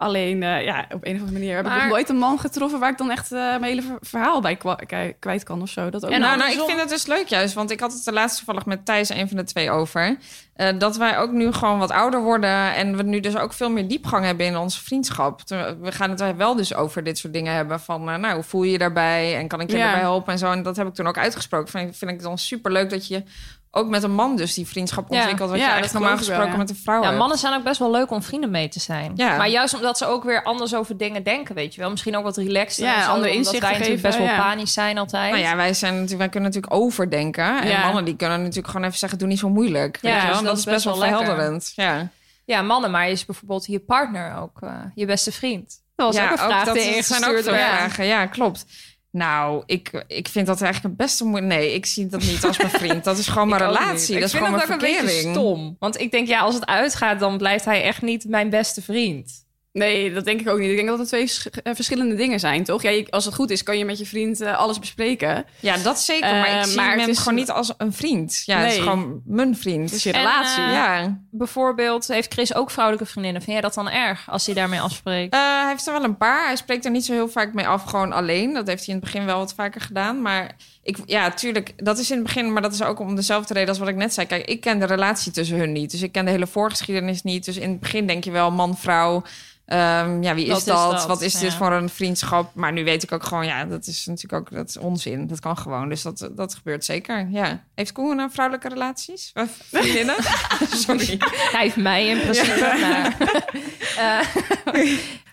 Alleen, 0.00 0.42
eh, 0.42 0.64
ja, 0.64 0.84
op 0.94 1.04
een 1.06 1.14
of 1.14 1.20
andere 1.20 1.38
manier 1.38 1.56
heb 1.56 1.66
ik 1.66 1.72
nog 1.72 1.86
nooit 1.88 2.08
een 2.08 2.16
man 2.16 2.38
getroffen 2.38 2.78
waar 2.80 2.90
ik 2.90 2.98
dan 2.98 3.10
echt 3.10 3.32
eh, 3.32 3.38
mijn 3.38 3.62
hele 3.62 3.82
ver- 3.82 3.98
verhaal 4.00 4.40
bij 4.40 4.56
kwijt- 5.18 5.42
kan 5.42 5.62
of 5.62 5.68
zo. 5.68 5.90
Dat 5.90 6.04
ook 6.04 6.10
niet. 6.10 6.18
nou, 6.18 6.38
nou, 6.38 6.52
ik 6.52 6.60
vind 6.66 6.80
het 6.80 6.88
dus 6.88 7.06
leuk 7.06 7.26
juist, 7.26 7.54
want 7.54 7.70
ik 7.70 7.80
had 7.80 7.92
het 7.92 8.04
de 8.04 8.12
laatste 8.12 8.36
toevallig 8.44 8.66
met 8.66 8.84
Thijs, 8.86 9.08
een 9.08 9.28
van 9.28 9.36
de 9.36 9.44
twee, 9.44 9.70
over. 9.70 10.16
eh, 10.54 10.78
dat 10.78 10.96
wij 10.96 11.18
ook 11.18 11.30
nu 11.30 11.52
gewoon 11.52 11.78
wat 11.78 11.90
ouder 11.90 12.22
worden 12.22 12.74
en 12.74 12.96
we 12.96 13.02
nu 13.02 13.20
dus 13.20 13.36
ook 13.36 13.52
veel 13.52 13.70
meer 13.70 13.88
diepgang 13.88 14.24
hebben 14.24 14.46
in 14.46 14.56
onze 14.56 14.82
vriendschap. 14.82 15.40
We 15.80 15.92
gaan 15.92 16.10
het 16.10 16.36
wel 16.36 16.54
dus 16.56 16.74
over 16.74 17.04
dit 17.04 17.18
soort 17.18 17.32
dingen 17.32 17.54
hebben 17.54 17.80
van, 17.80 18.04
nou, 18.04 18.34
hoe 18.34 18.42
voel 18.42 18.62
je 18.62 18.70
je 18.72 18.78
daarbij 18.78 19.36
en 19.36 19.48
kan 19.48 19.60
ik 19.60 19.70
je 19.70 19.76
Ja. 19.76 19.82
daarbij 19.82 20.00
helpen 20.02 20.32
en 20.32 20.38
zo. 20.38 20.50
En 20.52 20.62
dat 20.62 20.76
heb 20.76 20.86
ik 20.86 20.94
toen 20.94 21.06
ook 21.06 21.18
uitgesproken. 21.18 21.68
Vind, 21.70 21.96
vind 21.96 22.10
ik 22.10 22.16
het 22.16 22.26
dan 22.26 22.38
super 22.38 22.72
leuk 22.72 22.90
dat 22.90 23.06
je 23.06 23.22
ook 23.72 23.88
met 23.88 24.02
een 24.02 24.12
man 24.14 24.36
dus 24.36 24.54
die 24.54 24.66
vriendschap 24.66 25.10
Ja. 25.10 25.16
ontwikkelt, 25.18 25.50
wat 25.50 25.58
Ja, 25.58 25.64
je 25.64 25.70
dat 25.70 25.80
eigenlijk 25.80 25.92
normaal 25.92 26.10
wel, 26.10 26.18
gesproken 26.18 26.52
ja. 26.52 26.58
met 26.58 26.70
een 26.70 26.76
vrouw 26.84 27.00
Ja, 27.00 27.06
hebt. 27.06 27.18
mannen 27.18 27.38
zijn 27.38 27.54
ook 27.54 27.62
best 27.62 27.78
wel 27.78 27.90
leuk 27.90 28.10
om 28.10 28.22
vrienden 28.22 28.50
mee 28.50 28.68
te 28.68 28.80
zijn. 28.80 29.12
Ja. 29.14 29.36
Maar 29.36 29.48
juist 29.48 29.74
omdat 29.74 29.98
ze 29.98 30.06
ook 30.06 30.24
weer 30.24 30.42
anders 30.42 30.74
over 30.74 30.96
dingen 30.96 31.22
denken, 31.22 31.54
weet 31.54 31.74
je 31.74 31.80
wel. 31.80 31.90
Misschien 31.90 32.16
ook 32.16 32.22
wat 32.24 32.36
relaxed. 32.36 32.84
Ja, 32.84 33.02
zo, 33.02 33.10
andere 33.10 33.16
omdat 33.16 33.36
inzichten 33.36 33.60
wij 33.60 33.70
natuurlijk 33.78 34.02
best 34.02 34.16
geven, 34.16 34.28
wel 34.30 34.36
ja. 34.44 34.48
panisch 34.48 34.72
zijn 34.72 34.98
altijd. 34.98 35.30
Nou 35.32 35.42
ja, 35.44 35.56
wij, 35.56 35.74
zijn 35.74 35.92
natuurlijk, 35.92 36.18
wij 36.18 36.28
kunnen 36.28 36.50
natuurlijk 36.50 36.80
overdenken. 36.82 37.60
En 37.62 37.68
Ja. 37.68 37.84
mannen 37.84 38.04
die 38.04 38.16
kunnen 38.16 38.40
natuurlijk 38.40 38.66
gewoon 38.68 38.86
even 38.86 38.98
zeggen, 38.98 39.18
doe 39.18 39.28
niet 39.28 39.38
zo 39.38 39.48
moeilijk. 39.48 39.98
Ja, 40.00 40.12
weet 40.12 40.20
je 40.22 40.26
wel? 40.28 40.28
dus 40.28 40.36
dat 40.36 40.44
dat 40.46 40.58
is 40.58 40.66
is 40.66 40.72
best 40.72 40.84
wel 40.84 40.92
best 40.94 41.04
wel 41.10 41.10
lekker. 41.18 41.34
verhelderend. 41.34 41.72
Ja. 41.76 42.08
Ja, 42.44 42.62
mannen, 42.62 42.90
maar 42.90 43.08
is 43.08 43.24
bijvoorbeeld 43.24 43.66
je 43.66 43.78
partner 43.78 44.36
ook 44.36 44.58
eh, 44.60 44.70
je 44.94 45.06
beste 45.06 45.32
vriend? 45.32 45.82
Dat 45.96 46.06
was 46.06 46.16
ja, 46.16 46.24
ook 46.24 46.30
een 46.30 46.38
vraag 46.38 46.64
dat 46.64 46.74
die 46.74 47.02
zijn 47.02 47.24
ook 47.24 47.38
vragen. 47.42 48.04
Ja, 48.04 48.26
klopt. 48.26 48.66
Nou, 49.12 49.62
ik, 49.66 50.04
ik 50.06 50.28
vind 50.28 50.46
dat 50.46 50.62
eigenlijk 50.62 50.92
een 50.92 51.04
beste 51.06 51.24
moeite. 51.24 51.46
Nee, 51.46 51.74
ik 51.74 51.86
zie 51.86 52.06
dat 52.06 52.20
niet 52.20 52.44
als 52.44 52.58
mijn 52.58 52.70
vriend. 52.70 53.04
Dat 53.04 53.18
is 53.18 53.28
gewoon 53.28 53.48
mijn 53.58 53.60
relatie. 53.62 54.14
Dat 54.14 54.16
ik 54.16 54.24
is 54.24 54.30
vind 54.30 54.44
gewoon 54.44 54.58
het 54.58 54.68
mijn 54.68 54.80
ook 54.80 54.86
een 54.86 54.92
beetje 54.92 55.08
verkering. 55.08 55.34
stom. 55.34 55.76
Want 55.78 56.00
ik 56.00 56.10
denk, 56.10 56.28
ja, 56.28 56.40
als 56.40 56.54
het 56.54 56.66
uitgaat, 56.66 57.20
dan 57.20 57.38
blijft 57.38 57.64
hij 57.64 57.82
echt 57.82 58.02
niet 58.02 58.24
mijn 58.28 58.50
beste 58.50 58.82
vriend. 58.82 59.48
Nee, 59.72 60.12
dat 60.12 60.24
denk 60.24 60.40
ik 60.40 60.48
ook 60.48 60.58
niet. 60.58 60.70
Ik 60.70 60.76
denk 60.76 60.88
dat 60.88 60.98
het 60.98 61.08
twee 61.08 61.26
sch- 61.26 61.46
eh, 61.46 61.74
verschillende 61.74 62.14
dingen 62.14 62.40
zijn, 62.40 62.64
toch? 62.64 62.82
Ja, 62.82 62.90
je- 62.90 63.10
als 63.10 63.24
het 63.24 63.34
goed 63.34 63.50
is, 63.50 63.62
kan 63.62 63.78
je 63.78 63.84
met 63.84 63.98
je 63.98 64.06
vriend 64.06 64.40
eh, 64.40 64.56
alles 64.58 64.78
bespreken. 64.78 65.44
Ja, 65.60 65.76
dat 65.76 66.00
zeker. 66.00 66.30
Maar 66.30 66.48
ik 66.48 66.54
Eh, 66.54 66.62
zie 66.62 66.76
maar 66.76 66.90
het 66.90 67.00
hem 67.00 67.08
is- 67.10 67.18
gewoon 67.18 67.34
niet 67.34 67.50
als 67.50 67.72
een 67.76 67.92
vriend. 67.92 68.42
Ja, 68.46 68.58
het 68.58 68.70
is 68.70 68.74
Nee. 68.78 68.82
gewoon 68.82 69.22
mijn 69.26 69.56
vriend. 69.56 69.84
Het 69.84 69.92
is 69.92 70.02
je 70.02 70.12
En, 70.12 70.18
relatie. 70.18 70.62
ja. 70.62 71.20
Bijvoorbeeld, 71.30 72.08
heeft 72.08 72.32
Chris 72.32 72.54
ook 72.54 72.70
vrouwelijke 72.70 73.10
vriendinnen? 73.10 73.42
Vind 73.42 73.52
jij 73.52 73.60
dat 73.60 73.74
dan 73.74 73.90
erg 73.90 74.30
als 74.30 74.46
hij 74.46 74.54
daarmee 74.54 74.80
afspreekt? 74.80 75.34
Eh, 75.34 75.40
hij 75.60 75.68
heeft 75.68 75.86
er 75.86 75.92
wel 75.92 76.04
een 76.04 76.16
paar. 76.16 76.46
Hij 76.46 76.56
spreekt 76.56 76.84
er 76.84 76.90
niet 76.90 77.04
zo 77.04 77.12
heel 77.12 77.28
vaak 77.28 77.52
mee 77.54 77.66
af, 77.66 77.82
gewoon 77.84 78.12
alleen. 78.12 78.52
Dat 78.54 78.66
heeft 78.66 78.86
hij 78.86 78.94
in 78.94 79.00
het 79.00 79.10
begin 79.10 79.26
wel 79.26 79.38
wat 79.38 79.54
vaker 79.54 79.80
gedaan. 79.80 80.22
Maar 80.22 80.56
ik, 80.96 81.02
ja, 81.06 81.30
tuurlijk, 81.30 81.72
dat 81.76 81.98
is 81.98 82.10
in 82.10 82.16
het 82.16 82.26
begin, 82.26 82.52
maar 82.52 82.62
dat 82.62 82.72
is 82.72 82.82
ook 82.82 82.98
om 83.00 83.14
dezelfde 83.16 83.54
reden 83.54 83.68
als 83.68 83.78
wat 83.78 83.88
ik 83.88 83.96
net 83.96 84.14
zei. 84.14 84.26
Kijk, 84.26 84.44
ik 84.46 84.60
ken 84.60 84.78
de 84.78 84.86
relatie 84.86 85.32
tussen 85.32 85.56
hun 85.58 85.72
niet. 85.72 85.90
Dus 85.90 86.02
ik 86.02 86.12
ken 86.12 86.24
de 86.24 86.30
hele 86.30 86.46
voorgeschiedenis 86.46 87.22
niet. 87.22 87.44
Dus 87.44 87.56
in 87.56 87.70
het 87.70 87.80
begin 87.80 88.06
denk 88.06 88.24
je 88.24 88.30
wel, 88.30 88.50
man, 88.50 88.76
vrouw. 88.78 89.22
Ehm, 89.66 90.22
ja, 90.22 90.34
wie 90.34 90.46
is 90.46 90.64
dat? 90.64 91.06
Wat 91.06 91.20
is 91.20 91.32
dit 91.32 91.50
Ja. 91.52 91.56
voor 91.56 91.72
een 91.72 91.88
vriendschap? 91.88 92.54
Maar 92.54 92.72
nu 92.72 92.84
weet 92.84 93.02
ik 93.02 93.12
ook 93.12 93.22
gewoon, 93.24 93.46
ja, 93.46 93.64
dat 93.64 93.86
is 93.86 94.06
natuurlijk 94.06 94.42
ook 94.42 94.56
dat 94.56 94.68
is 94.68 94.76
onzin. 94.76 95.26
Dat 95.26 95.40
kan 95.40 95.58
gewoon. 95.58 95.88
Dus 95.88 96.02
dat, 96.02 96.28
dat 96.32 96.54
gebeurt 96.54 96.84
zeker. 96.84 97.26
Ja. 97.30 97.64
Heeft 97.74 97.92
Koen 97.92 98.18
een 98.18 98.30
vrouwelijke 98.30 98.68
relaties? 98.68 99.32
Vriendinnen? 99.70 100.14
Sorry. 100.86 101.16
Hij 101.18 101.62
heeft 101.62 101.76
mij 101.76 102.08
in 102.08 102.20
principe. 102.20 102.76
maar- 102.80 103.16
Eh, 103.96 104.88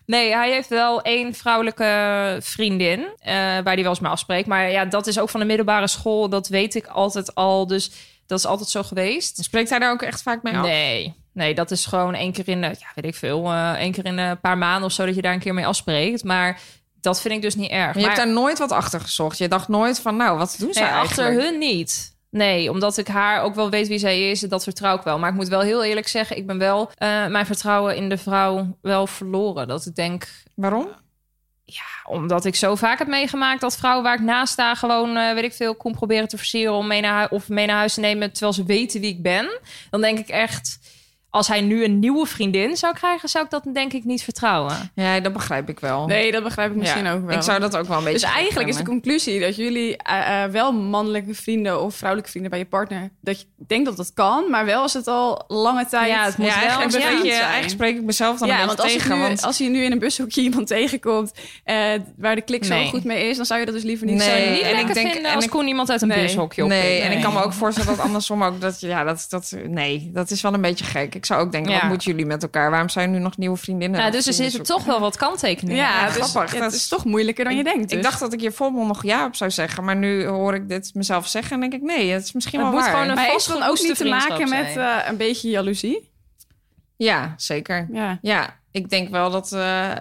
nee, 0.08 0.32
hij 0.34 0.52
heeft 0.52 0.70
wel 0.70 1.02
één 1.02 1.34
vrouwelijke 1.34 2.38
vriendin. 2.42 3.00
eh, 3.20 3.34
waar 3.34 3.64
hij 3.74 3.76
wel 3.82 3.90
eens 3.90 4.00
mee 4.00 4.12
afspreekt. 4.12 4.48
Maar 4.48 4.72
ja, 4.72 4.86
dat 4.86 5.08
is 5.08 5.20
ook 5.20 5.30
van 5.30 5.40
de 5.40 5.46
middelbare 5.46 5.88
school. 5.88 6.30
Dat 6.30 6.48
weet 6.48 6.76
ik 6.76 6.88
altijd 6.88 7.36
al. 7.36 7.68
Dus 7.68 7.92
dat 8.26 8.40
is 8.40 8.46
altijd 8.46 8.70
zo 8.70 8.84
geweest. 8.84 9.44
Spreekt 9.44 9.70
hij 9.70 9.80
daar 9.80 9.92
ook 9.92 10.02
echt 10.02 10.22
vaak 10.22 10.44
mee 10.44 10.58
af? 10.58 10.66
Nee, 10.66 11.14
nee, 11.34 11.56
dat 11.56 11.72
is 11.72 11.86
gewoon 11.86 12.14
één 12.14 12.32
keer 12.32 12.48
in 12.48 12.62
de, 12.62 12.68
ja, 12.68 12.88
weet 12.96 13.06
ik 13.06 13.16
veel, 13.16 13.46
eh 13.52 13.72
één 13.74 13.92
keer 13.92 14.06
in 14.06 14.18
een 14.18 14.40
paar 14.40 14.58
maanden 14.58 14.84
of 14.86 14.92
zo 14.92 15.06
dat 15.06 15.16
je 15.16 15.22
daar 15.22 15.34
een 15.34 15.40
keer 15.40 15.54
mee 15.54 15.68
afspreekt. 15.68 16.24
Maar 16.24 16.60
dat 17.02 17.22
vind 17.22 17.34
ik 17.34 17.42
dus 17.42 17.56
niet 17.56 17.72
erg. 17.72 17.86
Maar 17.94 18.00
je 18.00 18.04
hebt 18.04 18.18
daar 18.18 18.28
nooit 18.34 18.58
wat 18.58 18.72
achter 18.72 19.00
gezocht. 19.00 19.38
Je 19.38 19.48
dacht 19.48 19.68
nooit 19.68 20.00
van, 20.00 20.16
nou, 20.16 20.38
wat 20.38 20.56
doen 20.60 20.74
ze 20.74 20.80
nee, 20.80 20.90
eigenlijk? 20.90 21.30
achter 21.30 21.44
hun 21.44 21.58
niet. 21.58 22.16
Nee, 22.30 22.72
omdat 22.72 22.98
ik 22.98 23.08
haar 23.08 23.42
ook 23.42 23.56
wel 23.56 23.70
weet 23.70 23.88
wie 23.88 23.98
zij 23.98 24.30
is. 24.30 24.40
Dat 24.40 24.64
vertrouw 24.64 24.96
ik 24.96 25.04
wel. 25.04 25.20
Maar 25.20 25.30
ik 25.30 25.36
moet 25.36 25.48
wel 25.48 25.62
heel 25.62 25.84
eerlijk 25.84 26.08
zeggen, 26.08 26.38
ik 26.38 26.48
ben 26.48 26.58
wel 26.58 26.92
eh, 26.96 27.28
mijn 27.28 27.46
vertrouwen 27.46 27.96
in 27.96 28.10
de 28.10 28.18
vrouw 28.18 28.78
wel 28.82 29.08
verloren. 29.08 29.68
Dat 29.68 29.86
ik 29.86 29.96
denk, 29.96 30.28
Waarom? 30.58 30.90
Ja, 31.64 32.12
omdat 32.14 32.46
ik 32.46 32.56
zo 32.56 32.76
vaak 32.76 33.00
heb 33.00 33.08
meegemaakt 33.08 33.62
dat 33.62 33.78
vrouwen 33.78 34.04
waar 34.04 34.14
ik 34.14 34.22
naast 34.22 34.54
sta... 34.54 34.76
gewoon, 34.76 35.18
eh, 35.18 35.34
weet 35.34 35.44
ik 35.44 35.54
veel, 35.54 35.76
Koen 35.76 35.92
proberen 35.92 36.28
te 36.28 36.38
versieren... 36.38 36.74
Om 36.74 36.88
mee 36.88 37.02
naar, 37.02 37.30
of 37.30 37.50
mee 37.50 37.66
naar 37.66 37.78
huis 37.78 37.94
te 37.94 38.00
nemen 38.00 38.32
terwijl 38.32 38.54
ze 38.54 38.64
weten 38.64 39.02
wie 39.02 39.10
ik 39.10 39.22
ben. 39.22 39.60
Dan 39.90 40.02
denk 40.02 40.20
ik 40.20 40.28
echt... 40.28 40.80
Als 41.38 41.48
hij 41.48 41.62
nu 41.62 41.84
een 41.84 42.00
nieuwe 42.00 42.26
vriendin 42.26 42.78
zou 42.78 42.94
krijgen... 42.94 43.30
zou 43.30 43.46
ik 43.46 43.50
dat 43.52 43.64
denk 43.74 43.94
ik 43.94 44.04
niet 44.04 44.24
vertrouwen. 44.24 44.92
Ja, 44.96 45.20
dat 45.20 45.34
begrijp 45.34 45.70
ik 45.70 45.80
wel. 45.80 46.06
Nee, 46.06 46.32
dat 46.32 46.44
begrijp 46.44 46.72
ik 46.72 46.78
misschien 46.78 47.04
Ja, 47.04 47.14
ook 47.14 47.26
wel. 47.26 47.36
Ik 47.36 47.42
zou 47.42 47.60
dat 47.60 47.78
ook 47.78 47.88
wel 47.88 47.98
een 47.98 48.04
beetje 48.04 48.20
dus 48.28 48.36
eigenlijk 48.36 48.70
is 48.70 48.76
de 48.78 48.84
conclusie 48.84 49.40
dat 49.40 49.56
jullie 49.56 49.98
eh, 49.98 50.44
eh, 50.44 50.52
wel 50.52 50.72
mannelijke 50.74 51.34
vrienden 51.34 51.82
of 51.82 51.96
vrouwelijke 51.96 52.30
vrienden 52.32 52.52
bij 52.52 52.60
je 52.60 52.66
partner, 52.66 53.10
dat 53.22 53.40
je 53.40 53.46
denkt 53.68 53.86
dat 53.86 53.98
dat 53.98 54.14
kan, 54.14 54.50
maar 54.50 54.66
wel 54.66 54.82
als 54.82 54.94
het 54.94 55.08
al 55.08 55.44
lange 55.48 55.86
tijd. 55.86 56.10
Ja, 56.10 56.24
het 56.26 56.38
moet 56.38 56.48
Ja, 56.48 56.54
wel 56.54 56.62
eigenlijk, 56.62 56.94
een 56.94 57.02
spreek 57.02 57.04
bevriend 57.14 57.26
je, 57.28 57.32
zijn. 57.32 57.44
eigenlijk 57.52 57.74
spreek 57.74 57.96
ik 57.96 58.04
mezelf 58.04 58.38
dan 58.40 58.48
ja, 58.48 58.60
een 58.62 58.66
want 58.66 58.78
beetje 58.78 58.94
als, 58.94 59.02
tegen. 59.04 59.16
je 59.16 59.22
nu, 59.22 59.28
want 59.28 59.44
als 59.44 59.58
je 59.58 59.70
nu 59.70 59.84
in 59.84 59.92
een 59.92 60.00
bushoekje 60.00 60.42
iemand 60.42 60.68
tegenkomt 60.68 61.32
eh, 61.64 61.76
waar 62.18 62.36
de 62.36 62.42
klik 62.42 62.68
Nee. 62.68 62.84
zo 62.84 62.90
goed 62.90 63.04
mee 63.04 63.30
is, 63.30 63.36
dan 63.38 63.46
zou 63.46 63.60
je 63.60 63.66
dat 63.66 63.76
dus 63.76 63.84
liever 63.84 64.06
niet 64.06 64.16
Nee. 64.18 64.50
Niet 64.52 64.62
en 64.62 64.78
ik 64.80 64.94
denk- 64.94 65.14
en 65.14 65.36
als 65.36 65.44
ik- 65.44 65.50
Koen 65.50 65.68
iemand 65.68 65.90
uit 65.92 66.02
een 66.02 66.08
Nee. 66.08 66.22
bushokje 66.26 66.64
Nee, 66.66 66.82
oppikt. 66.92 67.06
en 67.06 67.18
ik 67.18 67.24
kan 67.24 67.34
me 67.34 67.44
ook 67.44 67.54
voorstellen 67.54 67.96
dat 67.96 68.06
andersom 68.06 68.44
ook 68.44 68.62
dat 68.62 68.80
je, 68.80 68.88
ja, 68.88 69.04
dat, 69.04 69.26
dat, 69.30 69.54
nee, 69.68 70.10
dat 70.14 70.32
is 70.32 70.42
wel 70.42 70.54
een 70.54 70.62
beetje 70.62 70.86
gek. 70.86 71.16
Ik 71.16 71.26
zou 71.28 71.42
ook 71.42 71.52
denken, 71.52 71.72
Ja. 71.72 71.80
wat 71.80 71.90
moeten 71.90 72.12
jullie 72.12 72.26
met 72.26 72.44
elkaar? 72.44 72.70
Waarom 72.70 72.90
zijn 72.90 73.12
nu 73.12 73.20
nog 73.20 73.38
nieuwe 73.38 73.58
vriendinnen? 73.58 74.00
Ja, 74.02 74.10
dus 74.10 74.28
er 74.28 74.34
vrienden 74.34 74.52
zitten 74.58 74.76
toch 74.76 74.86
wel 74.86 75.00
wat 75.00 75.18
kanttekeningen. 75.18 75.82
Ja, 75.82 76.00
Ja, 76.08 76.14
dus 76.14 76.30
grappig. 76.32 76.52
het 76.54 76.62
Dat 76.62 76.74
is 76.74 76.88
toch 76.88 77.06
moeilijker 77.06 77.44
dan 77.46 77.56
je 77.58 77.64
denkt. 77.64 77.82
Ik 77.84 77.90
dus. 77.90 78.02
dacht 78.02 78.20
dat 78.20 78.34
ik 78.34 78.40
hier 78.40 78.52
volmond 78.54 78.88
nog 78.88 79.04
ja 79.04 79.26
op 79.26 79.36
zou 79.36 79.52
zeggen, 79.52 79.84
maar 79.84 79.96
nu 79.96 80.26
hoor 80.26 80.54
ik 80.56 80.70
dit 80.70 80.92
mezelf 80.94 81.28
zeggen 81.28 81.52
en 81.54 81.60
denk 81.70 81.74
ik 81.74 81.82
nee, 81.82 82.10
het 82.12 82.24
is 82.24 82.32
misschien 82.32 82.60
Het 82.60 82.68
wel 82.70 82.78
moet 82.78 82.86
waar. 82.88 82.94
gewoon 82.96 83.10
een 83.10 83.16
maar 83.16 83.26
heeft 83.26 83.46
het 83.46 83.58
dan 83.60 83.68
ook 83.70 83.82
niet 83.82 83.96
te 83.98 84.06
maken 84.06 84.50
met 84.50 84.76
eh, 84.78 84.96
een 85.08 85.18
beetje 85.18 85.50
jaloezie? 85.50 86.12
Ja, 86.96 87.34
zeker. 87.38 87.88
Ja. 87.92 88.20
Ja, 88.22 88.60
ik 88.72 88.90
denk 88.90 89.10
wel 89.10 89.30
dat. 89.32 89.52
eh, 89.52 89.92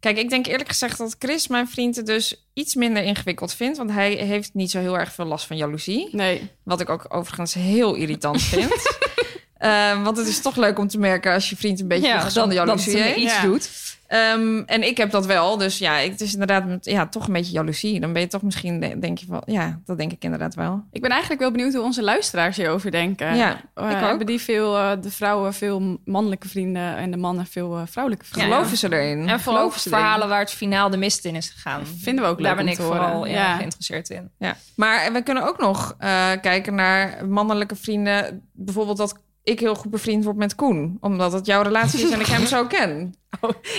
Kijk, 0.00 0.18
ik 0.18 0.30
denk 0.30 0.46
eerlijk 0.46 0.68
gezegd 0.68 0.98
dat 0.98 1.16
Chris, 1.18 1.46
mijn 1.48 1.68
vriend, 1.68 1.96
het 1.96 2.06
dus 2.06 2.46
iets 2.54 2.74
minder 2.74 3.02
ingewikkeld 3.02 3.52
vindt. 3.54 3.78
Want 3.78 3.90
hij 3.90 4.12
heeft 4.12 4.54
niet 4.54 4.70
zo 4.70 4.78
heel 4.78 4.98
erg 4.98 5.12
veel 5.12 5.24
last 5.24 5.46
van 5.46 5.56
jaloezie. 5.56 6.08
Nee. 6.12 6.50
Wat 6.62 6.80
ik 6.80 6.88
ook 6.90 7.06
overigens 7.08 7.54
heel 7.54 7.94
irritant 7.94 8.42
vind. 8.42 8.72
Eh, 9.58 10.02
want 10.02 10.16
het 10.16 10.26
is 10.26 10.40
toch 10.42 10.56
leuk 10.56 10.78
om 10.78 10.88
te 10.88 10.98
merken 10.98 11.32
als 11.32 11.50
je 11.50 11.56
vriend 11.56 11.80
een 11.80 11.88
beetje 11.88 12.06
Ja, 12.06 12.20
gezonde 12.20 12.54
jaloezie 12.54 12.98
heeft. 13.00 13.16
iets 13.16 13.34
Ja. 13.34 13.42
doet. 13.42 13.70
Ehm, 14.06 14.58
en 14.66 14.82
ik 14.86 14.96
heb 14.96 15.10
dat 15.10 15.26
wel. 15.26 15.56
Dus 15.58 15.78
ja, 15.78 15.98
ik- 15.98 16.10
het 16.10 16.20
is 16.20 16.32
inderdaad 16.32 16.64
ja, 16.84 17.06
toch 17.06 17.26
een 17.26 17.32
beetje 17.32 17.52
jaloezie. 17.52 18.00
Dan 18.00 18.12
ben 18.12 18.22
je 18.22 18.28
toch 18.28 18.42
misschien, 18.42 18.80
de- 18.80 18.98
denk 18.98 19.18
je 19.18 19.26
wel... 19.28 19.42
Ja, 19.46 19.80
dat 19.84 19.98
denk 19.98 20.12
ik 20.12 20.24
inderdaad 20.24 20.54
wel. 20.54 20.84
Ik 20.92 21.00
ben 21.02 21.10
eigenlijk 21.10 21.40
wel 21.40 21.50
benieuwd 21.50 21.74
hoe 21.74 21.82
onze 21.82 22.02
luisteraars 22.02 22.56
hierover 22.56 22.90
denken. 22.90 23.36
Ja, 23.36 23.60
Eh, 23.74 23.90
ik. 23.90 23.96
Hebben 23.96 24.26
die 24.26 24.40
veel, 24.40 24.76
eh, 24.76 24.90
de 25.00 25.10
vrouwen 25.10 25.54
veel 25.54 25.98
mannelijke 26.04 26.48
vrienden 26.48 26.96
en 26.96 27.10
de 27.10 27.16
mannen 27.16 27.46
veel 27.46 27.76
eh, 27.76 27.82
vrouwelijke 27.86 28.26
vrienden? 28.26 28.52
Geloven 28.52 28.76
ze 28.76 28.92
erin? 28.92 29.28
En 29.28 29.40
vooral 29.40 29.58
Geloven 29.60 29.80
ze 29.80 29.88
verhalen 29.88 30.28
waar 30.28 30.40
het 30.40 30.50
finaal 30.50 30.90
de 30.90 30.96
mist 30.96 31.24
in 31.24 31.34
is 31.36 31.48
gegaan. 31.48 31.86
Vinden 31.86 32.24
we 32.24 32.30
ook 32.30 32.36
leuk 32.40 32.46
Daar 32.46 32.56
ben 32.56 32.68
ik 32.68 32.76
vooral 32.76 33.26
ja, 33.26 33.32
Ja. 33.32 33.56
geïnteresseerd 33.56 34.10
in. 34.10 34.30
Ja, 34.38 34.56
maar 34.76 35.12
we 35.12 35.22
kunnen 35.22 35.48
ook 35.48 35.58
nog 35.60 35.94
eh, 35.98 36.30
kijken 36.40 36.74
naar 36.74 37.26
mannelijke 37.28 37.76
vrienden. 37.76 38.48
Bijvoorbeeld 38.52 38.96
dat 38.96 39.24
ik 39.46 39.60
heel 39.60 39.74
goed 39.74 39.90
bevriend 39.90 40.24
word 40.24 40.36
met 40.36 40.54
Koen. 40.54 40.96
Omdat 41.00 41.32
het 41.32 41.46
jouw 41.46 41.62
relatie 41.62 42.04
is 42.04 42.10
en 42.10 42.20
ik 42.20 42.26
hem 42.26 42.46
zo 42.46 42.66
ken. 42.76 43.14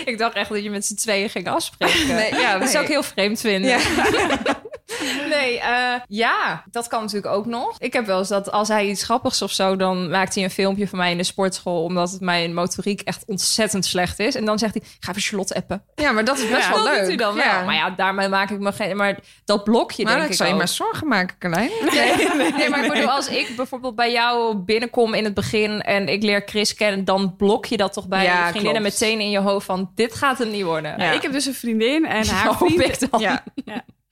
Ik 0.06 0.18
dacht 0.18 0.36
echt 0.36 0.50
dat 0.50 0.64
je 0.64 0.70
met 0.70 0.86
z'n 0.86 0.96
tweeën 0.96 1.30
ging 1.30 1.48
afspreken. 1.48 2.08
Nee, 2.16 2.34
ja, 2.34 2.58
Dat 2.58 2.70
zou 2.70 2.84
ik 2.84 2.90
heel 2.90 3.04
vreemd 3.04 3.40
vinden. 3.40 3.70
Ja. 3.70 3.80
Nee, 5.30 5.60
eh, 5.60 5.94
ja, 6.08 6.64
dat 6.72 6.88
kan 6.88 7.02
natuurlijk 7.02 7.34
ook 7.34 7.46
nog. 7.46 7.76
Ik 7.80 7.94
heb 7.94 8.06
wel 8.06 8.20
eens 8.20 8.28
dat 8.28 8.52
als 8.52 8.68
hij 8.68 8.86
iets 8.88 9.04
grappigs 9.04 9.42
of 9.42 9.52
zo... 9.52 9.76
dan 9.76 10.10
maakt 10.10 10.36
hij 10.36 10.44
een 10.44 10.50
filmpje 10.50 10.88
van 10.88 10.98
mij 10.98 11.12
in 11.12 11.18
de 11.18 11.24
sportschool... 11.24 11.84
omdat 11.84 12.12
het 12.12 12.22
mijn 12.22 12.54
motoriek 12.54 13.02
echt 13.02 13.24
ontzettend 13.26 13.86
slecht 13.86 14.20
is. 14.20 14.36
En 14.36 14.46
dan 14.46 14.60
zegt 14.60 14.74
hij, 14.74 14.84
ga 15.00 15.10
even 15.10 15.22
Charlotte 15.22 15.56
appen. 15.56 15.84
Ja, 15.96 16.12
maar 16.12 16.26
dat 16.26 16.38
is 16.38 16.50
best 16.50 16.68
Ja, 16.68 16.70
wel 16.74 16.84
dat 16.84 16.94
leuk. 16.94 17.08
hij 17.08 17.16
dan 17.16 17.36
wel. 17.36 17.44
Ja. 17.46 17.64
Maar 17.64 17.76
ja, 17.76 17.90
daarmee 17.90 18.28
maak 18.30 18.50
ik 18.50 18.60
me 18.60 18.72
geen... 18.72 18.98
Maar 18.98 19.20
dat 19.46 19.64
blokje 19.64 20.04
maar 20.04 20.14
denk 20.14 20.26
ik 20.26 20.32
ik 20.32 20.36
zou 20.38 20.48
je 20.50 20.54
ook. 20.56 20.62
maar 20.62 20.70
zorgen 20.70 21.08
maken, 21.08 21.36
Carlijn. 21.40 21.72
Nee, 22.58 22.70
maar 22.70 22.84
ik 22.86 22.92
bedoel, 22.94 23.12
als 23.12 23.28
ik 23.28 23.56
bijvoorbeeld 23.56 23.96
bij 23.96 24.12
jou 24.12 24.56
binnenkom 24.56 25.14
in 25.14 25.24
het 25.24 25.34
begin 25.34 25.82
en 25.82 26.08
ik 26.08 26.24
leer 26.24 26.42
Chris 26.46 26.74
kennen, 26.76 27.06
dan 27.06 27.36
blok 27.36 27.66
je 27.66 27.78
dat 27.78 27.94
toch 27.94 28.08
bij 28.08 28.24
Ja, 28.24 28.44
je 28.46 28.50
vriendinnen 28.52 28.82
klopt. 28.82 29.00
meteen 29.00 29.20
in 29.20 29.30
je 29.30 29.40
hoofd 29.40 29.66
van 29.66 29.92
dit 29.96 30.14
gaat 30.14 30.38
hem 30.38 30.52
niet 30.52 30.64
worden. 30.64 31.00
Ja. 31.00 31.12
Ik 31.12 31.22
heb 31.22 31.32
dus 31.32 31.46
een 31.46 31.54
vriendin 31.54 32.06
en 32.06 32.28
haar 32.36 32.46
Hoop 32.48 32.58
vriend... 32.58 33.02
ik 33.02 33.12
dan. 33.12 33.20
Ja. 33.22 33.44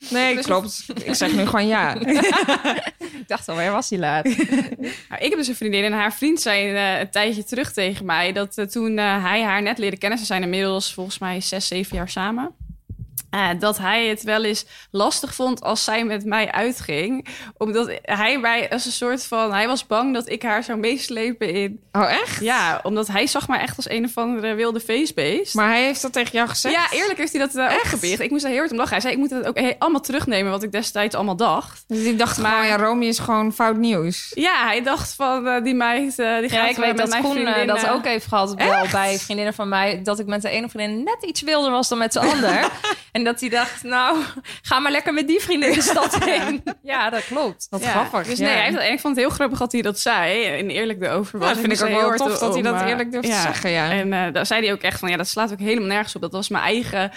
Nee, 0.10 0.40
klopt. 0.40 0.86
Ik 1.04 1.16
zeg 1.16 1.34
nu 1.34 1.46
gewoon 1.46 1.68
ja. 1.68 1.96
Ik 3.26 3.28
dacht 3.28 3.50
al, 3.50 3.56
waar 3.56 3.72
was 3.72 3.90
hij 3.90 4.00
laat? 4.00 4.24
Nou, 5.10 5.24
ik 5.24 5.30
heb 5.30 5.36
dus 5.36 5.48
een 5.48 5.56
vriendin 5.56 5.84
en 5.84 5.94
haar 5.94 6.14
vriend 6.14 6.42
zei 6.42 6.74
eh, 6.74 7.00
een 7.00 7.10
tijdje 7.10 7.44
terug 7.44 7.74
tegen 7.74 8.06
mij... 8.06 8.32
dat 8.32 8.58
eh, 8.58 8.66
toen 8.66 8.98
eh, 8.98 9.24
hij 9.24 9.44
haar 9.44 9.62
net 9.62 9.78
leerde 9.78 9.98
kennen... 9.98 10.20
ze 10.20 10.26
zijn 10.26 10.44
inmiddels 10.44 10.94
volgens 10.94 11.18
mij 11.18 11.42
zes, 11.42 11.68
zeven 11.68 11.98
jaar 11.98 12.10
samen... 12.10 12.56
eh, 13.36 13.50
dat 13.60 13.78
hij 13.78 14.08
het 14.08 14.24
wel 14.24 14.44
eens 14.44 14.66
lastig 14.92 15.36
vond 15.36 15.62
als 15.62 15.84
zij 15.84 16.04
met 16.06 16.26
mij 16.26 16.52
uitging. 16.52 17.28
Omdat 17.58 17.92
hij 18.02 18.40
mij 18.40 18.70
als 18.70 18.86
een 18.86 18.92
soort 18.92 19.26
van... 19.26 19.54
Hij 19.54 19.68
was 19.68 19.88
bang 19.88 20.14
dat 20.14 20.30
ik 20.30 20.42
haar 20.44 20.64
zou 20.64 20.78
meeslepen 20.78 21.54
in... 21.54 21.80
Oh, 21.92 22.12
echt? 22.12 22.42
Ja, 22.42 22.80
omdat 22.84 23.08
hij 23.08 23.28
zag 23.28 23.48
mij 23.48 23.60
echt 23.60 23.78
als 23.78 23.90
een 23.90 24.06
of 24.06 24.18
andere 24.18 24.54
wilde 24.54 24.80
feestbeest. 24.80 25.54
Maar 25.54 25.68
hij 25.70 25.84
heeft 25.84 26.02
dat 26.02 26.14
tegen 26.14 26.32
jou 26.32 26.48
gezegd? 26.48 26.76
Ja, 26.76 26.92
eerlijk 26.92 27.18
heeft 27.18 27.32
hij 27.34 27.42
dat 27.42 27.56
eh, 27.56 27.64
ook 27.74 27.82
geprobeerd. 27.82 28.20
Ik 28.20 28.32
moest 28.32 28.44
er 28.44 28.50
heel 28.50 28.60
hard 28.60 28.72
om 28.72 28.78
lachen. 28.78 28.92
Hij 28.92 29.02
zei, 29.02 29.14
ik 29.14 29.20
moet 29.20 29.30
het 29.30 29.46
ook 29.46 29.60
he- 29.60 29.76
allemaal 29.80 30.02
terugnemen... 30.02 30.52
wat 30.52 30.64
ik 30.64 30.72
destijds 30.72 31.16
allemaal 31.16 31.36
dacht. 31.36 31.84
Dus 31.88 32.04
die 32.04 32.16
dacht 32.16 32.38
Maar- 32.38 32.52
gewoon, 32.52 32.66
ja, 32.68 32.78
Romy 32.78 33.06
is 33.06 33.20
gewoon 33.20 33.54
fout 33.54 33.78
nieuws. 33.78 34.32
Ja, 34.34 34.66
hij 34.66 34.84
dacht 34.84 35.14
van, 35.16 35.48
eh, 35.48 35.64
die 35.64 35.76
meid... 35.76 36.16
die 36.16 36.26
Ja, 36.26 36.48
gaat 36.48 36.70
ik 36.70 36.76
weet 36.76 36.88
met 36.88 36.98
dat 36.98 37.10
mijn 37.10 37.24
Koen 37.24 37.32
vriendin, 37.34 37.68
dat 37.68 37.90
ook 37.90 38.04
heeft 38.06 38.26
gehad 38.28 38.54
wel 38.54 38.86
bij 38.92 39.18
vriendinnen 39.20 39.54
van 39.54 39.70
mij. 39.70 40.02
Dat 40.04 40.20
ik 40.20 40.26
met 40.26 40.42
de 40.42 40.50
ene 40.50 40.70
vriendin 40.70 41.04
net 41.04 41.24
iets 41.24 41.42
wilder 41.42 41.72
was 41.72 41.88
dan 41.90 41.98
met 41.98 42.14
de 42.14 42.20
ander. 42.20 42.70
en 43.12 43.24
dat 43.26 43.40
hij 43.40 43.50
dacht, 43.50 43.84
nou, 43.84 44.18
ga 44.62 44.80
maar 44.80 44.92
lekker 44.92 45.14
met 45.14 45.28
die 45.28 45.40
vriendin 45.40 45.74
de 45.74 45.82
stad 45.82 46.24
heen. 46.26 46.64
ja, 46.82 47.10
dat 47.10 47.26
klopt. 47.26 47.68
Wat 47.70 47.82
Ja, 47.84 47.90
grappig. 47.90 48.28
Dus 48.28 48.38
ja. 48.40 48.46
nee, 48.46 48.56
hij 48.56 48.72
dat- 48.72 48.82
en 48.82 48.92
ik 48.94 49.00
vond 49.00 49.16
het 49.16 49.26
heel 49.26 49.34
grappig 49.36 49.60
dat 49.60 49.72
hij 49.72 49.82
dat 49.82 50.00
zei 50.00 50.44
en 50.46 50.70
eerlijk 50.70 51.02
erover 51.02 51.40
was. 51.40 51.48
Ja, 51.48 51.54
dat 51.54 51.64
vind 51.64 51.80
ik 51.82 51.86
ook 51.88 52.00
heel 52.02 52.16
tof 52.28 52.40
dat 52.40 52.54
hij 52.54 52.62
dat 52.62 52.82
eh, 52.82 52.88
eerlijk 52.88 53.12
durft 53.12 53.28
te 53.30 53.34
zeggen, 53.42 53.70
ja. 53.70 53.92
En 53.92 54.14
eh, 54.14 54.34
daar 54.34 54.46
zei 54.46 54.64
hij 54.64 54.74
ook 54.74 54.82
echt 54.82 55.00
van, 55.00 55.10
ja, 55.10 55.18
dat 55.18 55.28
slaat 55.28 55.52
ook 55.52 55.60
helemaal 55.60 55.88
nergens 55.90 56.16
op. 56.16 56.22
Dat 56.22 56.32
was 56.32 56.50
mijn 56.50 56.64
eigen, 56.64 57.12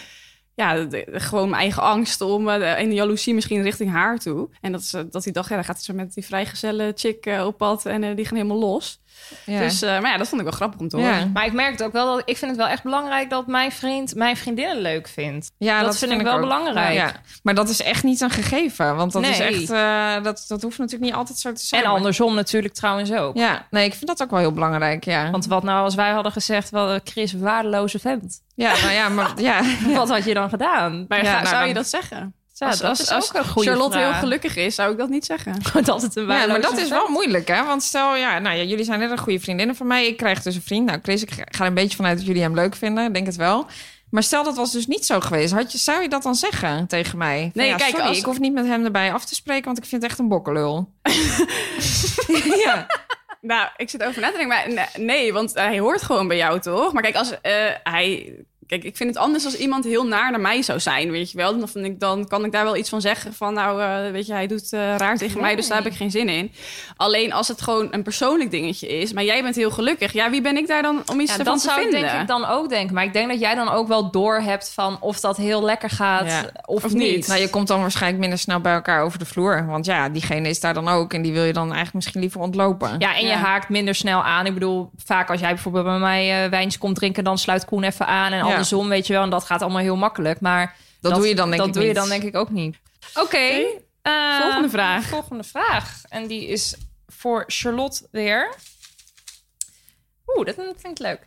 ja, 0.55 0.75
de- 0.75 0.87
de- 0.87 1.21
gewoon 1.21 1.49
mijn 1.49 1.63
eigen 1.63 1.83
angst 1.83 2.21
om, 2.21 2.49
eh, 2.49 2.59
de, 2.59 2.65
en 2.65 2.89
de 2.89 2.95
jaloezie 2.95 3.35
misschien 3.35 3.63
richting 3.63 3.91
haar 3.93 4.19
toe. 4.19 4.49
En 4.61 4.73
dat, 4.73 4.83
ze, 4.85 5.09
dat 5.09 5.25
hij 5.25 5.33
dacht, 5.33 5.49
ja, 5.49 5.55
dan 5.55 5.65
gaat 5.65 5.77
hij 5.77 5.85
zo 5.85 5.95
met 5.95 6.15
die 6.15 6.25
vrijgezelle 6.27 6.93
chick 6.95 7.27
op 7.45 7.57
pad 7.59 7.87
en 7.87 8.15
die 8.17 8.25
gaan 8.27 8.37
helemaal 8.37 8.59
los. 8.59 9.01
Ja. 9.45 9.61
Dus, 9.61 9.83
eh, 9.83 10.01
maar 10.01 10.11
ja, 10.11 10.17
dat 10.17 10.29
vond 10.29 10.41
ik 10.41 10.47
wel 10.47 10.57
grappig 10.57 10.81
om 10.81 10.89
te 10.89 10.97
horen. 10.97 11.19
ja. 11.19 11.27
Maar 11.33 11.45
ik 11.47 11.53
merk 11.53 11.71
het 11.73 11.83
ook 11.83 11.93
wel 11.93 12.07
dat 12.17 12.23
ik 12.25 12.37
vind 12.37 12.51
het 12.51 12.61
wel 12.61 12.69
echt 12.69 12.83
belangrijk 12.83 13.31
dat 13.31 13.47
mijn 13.47 13.73
vriend 13.73 14.15
mijn 14.15 14.37
vriendinnen 14.37 14.81
leuk 14.81 15.09
vindt. 15.09 15.51
Ja, 15.59 15.83
dat, 15.83 15.99
vind 15.99 16.13
ik 16.13 16.21
wel 16.23 16.35
ook. 16.35 16.41
belangrijk. 16.41 16.95
Ja, 16.95 17.13
maar 17.43 17.55
dat 17.55 17.69
is 17.69 17.83
echt 17.83 18.03
niet 18.03 18.21
een 18.21 18.31
gegeven. 18.31 18.97
Want 18.97 19.13
dat 19.13 19.23
is 19.27 19.39
echt, 19.39 19.71
eh, 19.71 20.23
dat, 20.23 20.45
dat 20.49 20.63
hoeft 20.63 20.79
natuurlijk 20.79 21.05
niet 21.11 21.15
altijd 21.15 21.39
zo 21.39 21.53
te 21.53 21.65
zijn. 21.67 21.83
En 21.85 21.91
andersom 21.91 22.35
natuurlijk 22.35 22.75
trouwens 22.75 23.13
ook. 23.13 23.37
Ja, 23.37 23.67
nee, 23.71 23.85
ik 23.85 23.95
vind 23.95 24.07
dat 24.07 24.23
ook 24.23 24.31
wel 24.31 24.39
heel 24.41 24.53
belangrijk, 24.53 25.05
ja. 25.05 25.31
Want 25.31 25.47
wat 25.47 25.63
nou 25.63 25.85
als 25.85 25.95
wij 25.95 26.11
hadden 26.11 26.33
gezegd, 26.33 26.71
wel 26.71 26.99
Chris 27.05 27.33
waardeloze 27.33 27.99
vent. 27.99 28.43
ja, 28.55 28.73
nou 28.81 28.93
ja, 28.93 29.09
maar 29.09 29.33
ja. 29.41 29.61
Wat 29.95 30.09
had 30.09 30.25
je 30.25 30.35
dan 30.35 30.49
gedaan? 30.49 31.05
Maar 31.09 31.19
Ja, 31.25 31.25
ga- 31.25 31.33
nou, 31.37 31.47
zou 31.47 31.59
dan- 31.59 31.69
je 31.69 31.75
dat 31.75 31.89
zeggen? 31.89 32.35
Ja, 32.59 32.67
als 32.67 32.79
dat 32.79 32.89
als, 32.89 33.01
is 33.01 33.11
als 33.11 33.29
ook 33.29 33.35
een 33.43 33.49
goede 33.49 33.69
Charlotte 33.69 33.99
vraag. 33.99 34.11
heel 34.11 34.21
gelukkig 34.21 34.57
is, 34.57 34.75
zou 34.75 34.93
ik 34.93 34.99
dat 34.99 35.09
niet 35.09 35.25
zeggen. 35.25 35.55
dat 35.85 36.03
het 36.03 36.17
een 36.17 36.27
Ja, 36.27 36.47
maar 36.47 36.61
dat 36.61 36.79
is 36.79 36.89
wel 36.89 37.09
moeilijk, 37.09 37.49
hè? 37.49 37.65
Want 37.65 37.83
stel, 37.83 38.17
ja, 38.17 38.39
nou 38.39 38.57
ja, 38.57 38.63
jullie 38.63 38.85
zijn 38.85 38.99
net 38.99 39.11
een 39.11 39.19
goede 39.19 39.41
vriendinnen 39.41 39.77
van 39.77 39.87
mij. 39.87 40.07
Ik 40.07 40.17
krijg 40.17 40.43
dus 40.43 40.55
een 40.55 40.63
vriend. 40.63 40.87
Nou, 40.87 40.99
Chris, 41.03 41.23
ik 41.23 41.31
ga 41.33 41.61
er 41.61 41.67
een 41.67 41.75
beetje 41.75 41.97
vanuit 41.97 42.17
dat 42.17 42.27
jullie 42.27 42.43
hem 42.43 42.55
leuk 42.55 42.77
vinden. 42.77 43.05
Ik 43.07 43.15
denk 43.15 43.27
het 43.27 43.37
wel. 43.37 43.67
Maar 44.11 44.23
stel 44.23 44.45
dat 44.45 44.57
was 44.57 44.73
dus 44.73 44.87
niet 44.87 45.07
zo 45.07 45.21
geweest. 45.21 45.53
Had 45.53 45.73
je, 45.73 45.79
zou 45.79 46.03
je 46.03 46.09
dat 46.09 46.23
dan 46.23 46.35
zeggen 46.35 46.87
tegen 46.87 47.19
mij? 47.19 47.41
Van, 47.41 47.51
Nee, 47.55 47.69
ja, 47.69 47.77
kijk, 47.77 47.91
sorry, 47.91 48.05
als- 48.07 48.19
ik 48.19 48.25
hoef 48.25 48.39
niet 48.39 48.53
met 48.53 48.67
hem 48.67 48.85
erbij 48.85 49.13
af 49.13 49.25
te 49.25 49.35
spreken, 49.35 49.65
want 49.65 49.79
ik 49.79 49.85
vind 49.85 50.03
het 50.03 50.11
echt 50.11 50.21
een 50.21 50.29
bokkelul. 50.29 50.93
ja. 52.65 52.87
Nou, 53.41 53.69
ik 53.77 53.91
zit 53.91 54.05
over 54.05 54.21
na 54.21 54.31
te 54.31 54.37
denken, 54.37 54.57
maar 54.57 54.73
ne- 54.97 55.05
nee, 55.05 55.33
want 55.33 55.55
hij 55.55 55.79
hoort 55.79 56.03
gewoon 56.03 56.29
bij 56.29 56.37
jou, 56.37 56.61
toch? 56.61 56.93
Maar 56.93 57.03
kijk, 57.03 57.17
als 57.17 57.41
eh, 57.41 57.53
hij... 57.83 58.33
Kijk, 58.69 58.85
ik 58.85 58.97
vind 58.97 59.09
het 59.09 59.19
anders 59.19 59.45
als 59.45 59.57
iemand 59.57 59.85
heel 59.85 60.07
naar 60.07 60.31
naar 60.31 60.41
mij 60.41 60.63
zou 60.63 60.81
zijn, 60.81 61.11
weet 61.11 61.31
je 61.31 61.37
wel. 61.37 61.59
Dan, 61.59 61.69
vind 61.69 61.85
ik, 61.85 62.01
dan 62.01 62.29
kan 62.29 62.45
ik 62.45 62.53
daar 62.53 62.65
wel 62.65 62.77
iets 62.77 62.89
van 62.89 63.01
zeggen 63.01 63.35
van, 63.35 63.55
nou, 63.55 63.83
eh, 63.83 64.13
weet 64.13 64.27
je, 64.27 64.33
hij 64.33 64.47
doet 64.47 64.73
eh, 64.73 64.97
raar 64.97 65.17
tegen 65.17 65.41
mij, 65.41 65.57
dus 65.57 65.69
daar 65.69 65.83
heb 65.83 65.87
ik 65.93 65.97
geen 65.99 66.11
zin 66.11 66.29
in. 66.29 66.53
Alleen 66.97 67.33
als 67.33 67.49
het 67.49 67.61
gewoon 67.63 67.89
een 67.91 68.03
persoonlijk 68.03 68.51
dingetje 68.51 68.89
is, 68.89 69.13
maar 69.13 69.25
jij 69.25 69.43
bent 69.43 69.57
heel 69.57 69.71
gelukkig. 69.71 70.13
Ja, 70.13 70.31
wie 70.31 70.41
ben 70.41 70.57
ik 70.57 70.67
daar 70.67 70.83
dan 70.83 71.03
om 71.07 71.21
iets 71.21 71.37
Ja, 71.37 71.43
dat 71.45 71.55
te 71.61 71.61
zou 71.69 71.81
ik 71.81 71.83
vinden? 71.89 72.09
denk 72.11 72.21
ik 72.21 72.27
dan 72.29 72.45
ook 72.47 72.69
denken. 72.69 72.95
Maar 72.95 73.05
ik 73.05 73.13
denk 73.13 73.29
dat 73.29 73.41
jij 73.41 73.55
dan 73.55 73.69
ook 73.69 73.89
wel 73.89 74.11
door 74.11 74.39
hebt 74.41 74.71
van 74.75 74.97
of 75.01 75.21
dat 75.21 75.37
heel 75.37 75.63
lekker 75.65 75.91
gaat 75.91 76.27
Ja. 76.27 76.45
of, 76.65 76.85
Of 76.85 76.93
niet. 76.93 77.15
niet. 77.17 77.27
Nou, 77.27 77.41
je 77.41 77.51
komt 77.51 77.69
dan 77.69 77.81
waarschijnlijk 77.81 78.21
minder 78.21 78.39
snel 78.39 78.61
bij 78.61 78.73
elkaar 78.73 79.03
over 79.03 79.19
de 79.19 79.25
vloer. 79.27 79.67
Want 79.67 79.85
ja, 79.87 80.09
diegene 80.09 80.49
is 80.49 80.61
daar 80.61 80.75
dan 80.75 80.89
ook. 80.89 81.13
En 81.13 81.23
die 81.23 81.33
wil 81.33 81.45
je 81.45 81.53
dan 81.53 81.65
eigenlijk 81.67 81.95
misschien 81.95 82.21
liever 82.21 82.41
ontlopen. 82.41 82.95
Ja, 82.99 83.17
en 83.17 83.27
je 83.27 83.33
haakt 83.33 83.69
minder 83.69 83.95
snel 83.95 84.23
aan. 84.23 84.47
Ik 84.47 84.55
bedoel, 84.55 84.91
vaak 85.05 85.31
als 85.31 85.41
jij 85.41 85.49
bijvoorbeeld 85.55 85.85
bij 85.85 85.99
mij 85.99 86.45
eh 86.45 86.51
wijntjes 86.51 86.79
komt 86.79 86.97
drinken, 86.97 87.25
dan 87.25 87.39
sluit 87.39 87.65
Koen 87.65 87.83
even 87.83 88.07
aan. 88.07 88.33
En 88.33 88.47
Ja. 88.47 88.58
Andersom, 88.59 88.89
weet 88.89 89.07
je 89.07 89.13
wel. 89.13 89.23
En 89.23 89.31
dat 89.31 89.45
gaat 89.45 89.63
allemaal 89.63 89.81
heel 89.83 89.97
makkelijk. 89.97 90.41
Maar 90.41 90.77
Dat 91.01 91.15
doe 91.15 91.29
je 91.29 91.35
dan 91.35 91.47
denk 91.49 91.59
dat 91.59 91.69
ik 91.69 91.75
doe 91.75 91.85
je 91.85 91.95
dan 91.95 92.09
denk 92.09 92.23
ik 92.23 92.37
ook 92.37 92.51
niet. 92.51 92.77
Oké. 93.15 93.65
eh, 94.03 94.41
Volgende 94.41 94.69
vraag. 94.69 95.05
Volgende 95.05 95.45
vraag. 95.45 96.01
En 96.09 96.27
die 96.27 96.47
is 96.47 96.75
voor 97.07 97.45
Charlotte 97.47 98.09
weer. 98.11 98.55
Oeh, 100.37 100.47
dat 100.47 100.55
vind 100.55 100.77
ik 100.87 100.99
leuk. 100.99 101.21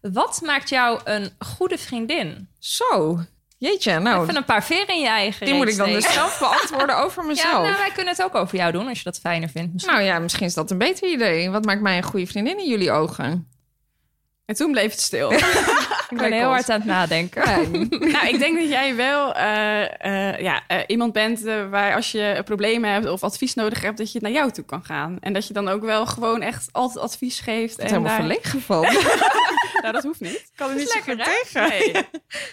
Wat 0.00 0.40
maakt 0.44 0.68
jou 0.68 1.00
een 1.04 1.30
goede 1.38 1.78
vriendin? 1.78 2.48
Zo. 2.58 3.18
Jeetje, 3.58 3.98
nou, 3.98 4.22
Even 4.22 4.36
een 4.36 4.44
paar 4.44 4.64
veren 4.64 4.88
in 4.94 5.00
je 5.00 5.08
eigen 5.08 5.46
die 5.46 5.54
moet 5.54 5.68
ik 5.68 5.76
dan 5.76 5.92
dus 5.92 6.12
zelf 6.12 6.38
beantwoorden 6.38 6.96
over 7.04 7.22
Ja, 7.22 7.28
mezelf. 7.28 7.64
nou, 7.66 7.76
wij 7.76 7.90
kunnen 7.94 8.12
het 8.14 8.22
ook 8.22 8.34
over 8.34 8.56
jou 8.56 8.72
doen 8.72 8.88
als 8.88 8.98
je 8.98 9.04
dat 9.04 9.18
fijner 9.18 9.48
vindt. 9.48 9.72
misschien. 9.72 9.94
Nou 9.94 10.04
ja, 10.04 10.18
misschien 10.18 10.46
is 10.46 10.54
dat 10.54 10.70
een 10.70 10.78
beter 10.78 11.08
idee. 11.10 11.50
Wat 11.50 11.64
maakt 11.64 11.80
mij 11.80 11.96
een 11.96 12.02
goede 12.02 12.26
vriendin 12.26 12.58
in 12.58 12.68
jullie 12.68 12.90
ogen? 12.92 13.48
En 14.48 14.54
toen 14.54 14.70
bleef 14.70 14.90
het 14.90 15.00
stil. 15.00 15.32
ik 16.10 16.16
ben 16.16 16.32
heel 16.32 16.48
hard 16.48 16.70
aan 16.70 16.78
het 16.78 16.88
nadenken. 16.88 17.70
nou, 18.12 18.28
ik 18.28 18.38
denk 18.38 18.58
dat 18.58 18.68
jij 18.68 18.96
wel 18.96 19.34
eh, 19.34 19.82
eh, 20.32 20.40
ja, 20.40 20.62
eh, 20.66 20.78
iemand 20.86 21.12
bent 21.12 21.40
waar 21.70 21.94
als 21.94 22.12
je 22.12 22.42
problemen 22.44 22.90
hebt 22.90 23.08
of 23.08 23.22
advies 23.22 23.54
nodig 23.54 23.82
hebt, 23.82 23.98
dat 23.98 24.12
je 24.12 24.18
naar 24.20 24.30
jou 24.30 24.50
toe 24.50 24.64
kan 24.64 24.84
gaan. 24.84 25.16
En 25.20 25.32
dat 25.32 25.46
je 25.46 25.52
dan 25.54 25.68
ook 25.68 25.82
wel 25.82 26.06
gewoon 26.06 26.42
echt 26.42 26.68
altijd 26.72 27.04
advies 27.04 27.40
geeft. 27.40 27.76
Het 27.76 27.80
en 27.80 27.86
helemaal 27.86 28.18
daar-. 28.18 28.26
Nou, 29.82 29.92
dat 29.92 30.02
hoeft 30.02 30.20
niet. 30.20 30.50
Kan 30.54 30.70
er 30.70 30.76
niet 30.76 31.00
goed 31.04 31.24
tegen. 31.24 31.68
Nee. 31.68 31.92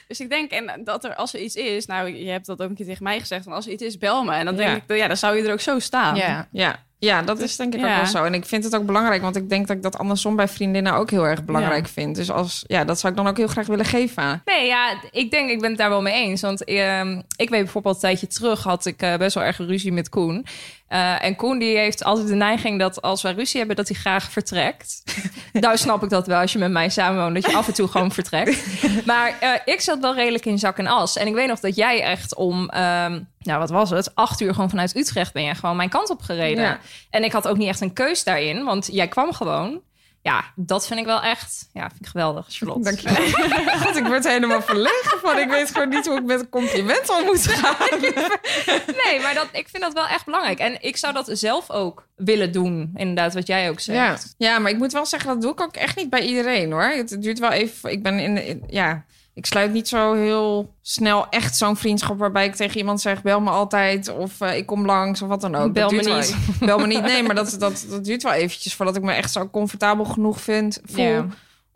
Dus 0.07 0.19
ik 0.19 0.29
denk, 0.29 0.51
en 0.51 0.81
dat 0.83 1.03
er 1.03 1.15
als 1.15 1.33
er 1.33 1.39
iets 1.39 1.55
is, 1.55 1.85
nou, 1.85 2.15
je 2.15 2.29
hebt 2.31 2.45
dat 2.45 2.61
ook 2.61 2.69
een 2.69 2.75
keer 2.75 2.85
tegen 2.85 3.03
mij 3.03 3.19
gezegd, 3.19 3.43
van 3.43 3.53
als 3.53 3.65
er 3.65 3.71
iets 3.71 3.83
is, 3.83 3.97
bel 3.97 4.23
me. 4.23 4.33
En 4.33 4.45
dan 4.45 4.55
denk 4.55 4.69
Ja. 4.69 4.95
ik, 4.95 4.99
ja, 5.01 5.07
dan 5.07 5.17
zou 5.17 5.37
je 5.37 5.43
er 5.43 5.51
ook 5.51 5.59
zo 5.59 5.79
staan. 5.79 6.15
Ja. 6.15 6.47
Ja, 6.51 6.83
ja 7.05 7.21
dat 7.21 7.39
is 7.39 7.55
denk 7.55 7.73
ik 7.73 7.79
ook 7.79 7.95
wel 7.95 8.05
zo. 8.05 8.23
En 8.23 8.33
ik 8.33 8.45
vind 8.45 8.63
het 8.63 8.75
ook 8.75 8.85
belangrijk, 8.85 9.21
want 9.21 9.35
ik 9.35 9.49
denk 9.49 9.67
dat 9.67 9.75
ik 9.75 9.83
dat 9.83 9.97
andersom 9.97 10.35
bij 10.35 10.47
vriendinnen 10.47 10.93
ook 10.93 11.09
heel 11.09 11.27
erg 11.27 11.43
belangrijk 11.43 11.87
vind. 11.87 12.15
Dus 12.15 12.31
als, 12.31 12.63
ja, 12.67 12.85
dat 12.85 12.99
zou 12.99 13.13
ik 13.13 13.19
dan 13.19 13.27
ook 13.27 13.37
heel 13.37 13.47
graag 13.47 13.67
willen 13.67 13.85
geven. 13.85 14.41
Nee, 14.45 14.65
ja, 14.65 15.01
ik 15.11 15.31
denk, 15.31 15.49
ik 15.49 15.59
ben 15.59 15.69
het 15.69 15.77
daar 15.77 15.89
wel 15.89 16.01
mee 16.01 16.13
eens. 16.13 16.41
Want 16.41 16.63
ehm, 16.63 17.21
ik 17.35 17.49
weet 17.49 17.63
bijvoorbeeld 17.63 17.95
een 17.95 18.01
tijdje 18.01 18.27
terug 18.27 18.63
had 18.63 18.85
ik 18.85 19.01
eh, 19.01 19.15
best 19.15 19.35
wel 19.35 19.43
erg 19.43 19.57
ruzie 19.57 19.91
met 19.91 20.09
Koen. 20.09 20.45
Eh, 20.87 21.23
en 21.23 21.35
Koen 21.35 21.59
die 21.59 21.77
heeft 21.77 22.03
altijd 22.03 22.27
de 22.27 22.35
neiging 22.35 22.79
dat 22.79 23.01
als 23.01 23.21
wij 23.21 23.33
ruzie 23.33 23.57
hebben, 23.57 23.75
dat 23.75 23.87
hij 23.87 23.97
graag 23.97 24.31
vertrekt. 24.31 25.03
nou 25.53 25.77
snap 25.77 26.03
ik 26.03 26.09
dat 26.09 26.27
wel 26.27 26.39
als 26.39 26.53
je 26.53 26.59
met 26.59 26.71
mij 26.71 26.89
samenwoont, 26.89 27.33
dat 27.33 27.45
je 27.51 27.57
af 27.57 27.67
en 27.67 27.73
toe 27.73 27.87
gewoon 27.87 28.11
vertrekt. 28.21 28.65
Maar 29.05 29.37
eh, 29.39 29.49
ik 29.65 29.81
zat 29.81 29.99
wel 29.99 30.15
redelijk 30.15 30.45
in 30.45 30.59
zak 30.59 30.77
en 30.77 30.87
as. 30.87 31.17
En 31.17 31.27
ik 31.27 31.33
weet 31.33 31.47
nog 31.47 31.59
dat 31.59 31.75
jij 31.75 32.01
echt 32.01 32.35
om, 32.35 32.69
ehm, 32.69 33.19
nou 33.39 33.59
wat 33.59 33.69
was 33.69 33.89
het, 33.89 34.15
acht 34.15 34.41
uur 34.41 34.53
gewoon 34.53 34.69
vanuit 34.69 34.95
Utrecht 34.95 35.33
ben 35.33 35.43
je 35.43 35.55
gewoon 35.55 35.75
mijn 35.75 35.89
kant 35.89 36.09
op 36.09 36.21
gereden. 36.21 36.63
Ja. 36.63 36.79
En 37.09 37.23
ik 37.23 37.31
had 37.31 37.47
ook 37.47 37.57
niet 37.57 37.67
echt 37.67 37.81
een 37.81 37.93
keus 37.93 38.23
daarin, 38.23 38.63
want 38.63 38.89
jij 38.91 39.07
kwam 39.07 39.33
gewoon. 39.33 39.81
Ja, 40.25 40.43
dat 40.55 40.87
vind 40.87 40.99
ik 40.99 41.05
wel 41.05 41.21
echt, 41.21 41.69
ja, 41.73 41.87
vind 41.89 41.99
ik 42.01 42.07
geweldig, 42.07 42.45
Charlotte. 42.49 42.83
Dank 42.83 42.99
je 42.99 43.09
wel. 43.09 43.77
God, 43.81 43.95
ik 43.95 44.05
word 44.05 44.27
helemaal 44.27 44.61
verlegen 44.61 45.19
van. 45.21 45.37
Ik 45.37 45.49
weet 45.49 45.71
gewoon 45.71 45.89
niet 45.89 46.05
hoe 46.05 46.17
ik 46.17 46.23
met 46.23 46.39
een 46.39 46.49
compliment 46.49 47.09
om 47.09 47.25
moet 47.25 47.47
gaan. 47.47 47.99
Nee, 49.05 49.19
maar 49.21 49.33
dat, 49.33 49.47
ik 49.51 49.67
vind 49.69 49.83
dat 49.83 49.93
wel 49.93 50.07
echt 50.07 50.25
belangrijk. 50.25 50.59
En 50.59 50.77
ik 50.81 50.97
zou 50.97 51.13
dat 51.13 51.29
zelf 51.31 51.69
ook 51.71 52.07
willen 52.15 52.51
doen. 52.51 52.91
Inderdaad, 52.95 53.33
wat 53.33 53.47
jij 53.47 53.69
ook 53.69 53.79
zegt. 53.79 54.35
Ja. 54.37 54.47
ja, 54.51 54.59
maar 54.59 54.71
ik 54.71 54.77
moet 54.77 54.91
wel 54.93 55.05
zeggen, 55.05 55.29
dat 55.29 55.41
doe 55.41 55.51
ik 55.51 55.61
ook 55.61 55.75
echt 55.75 55.95
niet 55.95 56.09
bij 56.09 56.21
iedereen 56.25 56.71
hoor. 56.71 56.83
Het 56.83 57.21
duurt 57.21 57.39
wel 57.39 57.51
even. 57.51 57.91
Ik 57.91 58.03
ben 58.03 58.19
in, 58.19 58.37
in- 58.45 58.63
ja. 58.67 59.05
Ik 59.35 59.45
sluit 59.45 59.71
niet 59.73 59.87
zo 59.87 60.13
heel 60.13 60.73
snel 60.81 61.29
echt 61.29 61.57
zo'n 61.57 61.77
vriendschap 61.77 62.17
waarbij 62.17 62.45
ik 62.45 62.55
tegen 62.55 62.77
iemand 62.77 63.01
zeg: 63.01 63.21
bel 63.21 63.39
me 63.41 63.49
altijd 63.49 64.09
of 64.09 64.41
eh, 64.41 64.57
ik 64.57 64.65
kom 64.65 64.85
langs 64.85 65.21
of 65.21 65.27
wat 65.27 65.41
dan 65.41 65.55
ook. 65.55 65.73
Bel 65.73 65.89
me 65.89 65.95
niet. 65.95 66.05
Wel, 66.05 66.67
bel 66.67 66.77
me 66.79 66.87
niet. 66.87 67.01
Nee, 67.01 67.23
maar 67.23 67.35
dat, 67.35 67.55
dat, 67.59 67.85
dat 67.89 68.05
duurt 68.05 68.23
wel 68.23 68.33
eventjes 68.33 68.73
voordat 68.73 68.95
ik 68.95 69.01
me 69.01 69.13
echt 69.13 69.31
zo 69.31 69.49
comfortabel 69.49 70.05
genoeg 70.05 70.41
vind 70.41 70.79
voel 70.83 71.25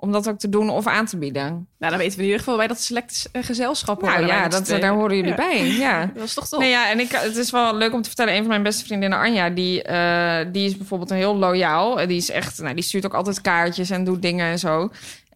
om 0.02 0.12
dat 0.12 0.30
ook 0.30 0.39
te 0.39 0.50
doen 0.50 0.69
of 0.69 0.88
aan 0.88 1.06
te 1.06 1.17
bieden. 1.17 1.67
Nou, 1.78 1.91
dan 1.91 1.98
weten 1.98 2.12
we 2.17 2.24
in 2.24 2.24
ieder 2.24 2.39
geval 2.39 2.58
bij 2.58 2.67
dat 2.67 2.82
select 2.82 3.30
eh, 3.32 3.43
gezelschap. 3.43 4.02
Nou 4.02 4.26
ja, 4.26 4.48
dat, 4.48 4.67
daar 4.67 4.93
horen 4.93 5.15
jullie 5.15 5.30
Ja. 5.30 5.36
bij. 5.36 5.67
Ja. 5.67 6.06
Dat 6.15 6.24
is 6.24 6.34
toch 6.34 6.48
top. 6.48 6.60
Nee, 6.60 6.69
ja, 6.69 6.89
en 6.89 7.00
ik, 7.00 7.12
het 7.12 7.36
is 7.36 7.52
wel 7.52 7.76
leuk 7.76 7.93
om 7.93 8.02
te 8.02 8.08
vertellen. 8.08 8.34
Een 8.34 8.39
van 8.39 8.48
mijn 8.50 8.63
beste 8.63 8.86
vriendinnen, 8.86 9.19
Anja, 9.19 9.50
die, 9.50 9.84
eh, 9.84 10.45
die 10.52 10.65
is 10.65 10.78
bijvoorbeeld 10.78 11.12
een 11.12 11.17
heel 11.17 11.36
loyaal. 11.36 11.95
Die 12.08 12.17
is 12.17 12.30
echt, 12.32 12.62
nou, 12.62 12.76
die 12.76 12.84
stuurt 12.84 13.06
ook 13.06 13.13
altijd 13.13 13.41
kaartjes 13.41 13.89
en 13.89 14.04
doet 14.04 14.22
dingen 14.22 14.45
en 14.45 14.60
zo. 14.60 14.89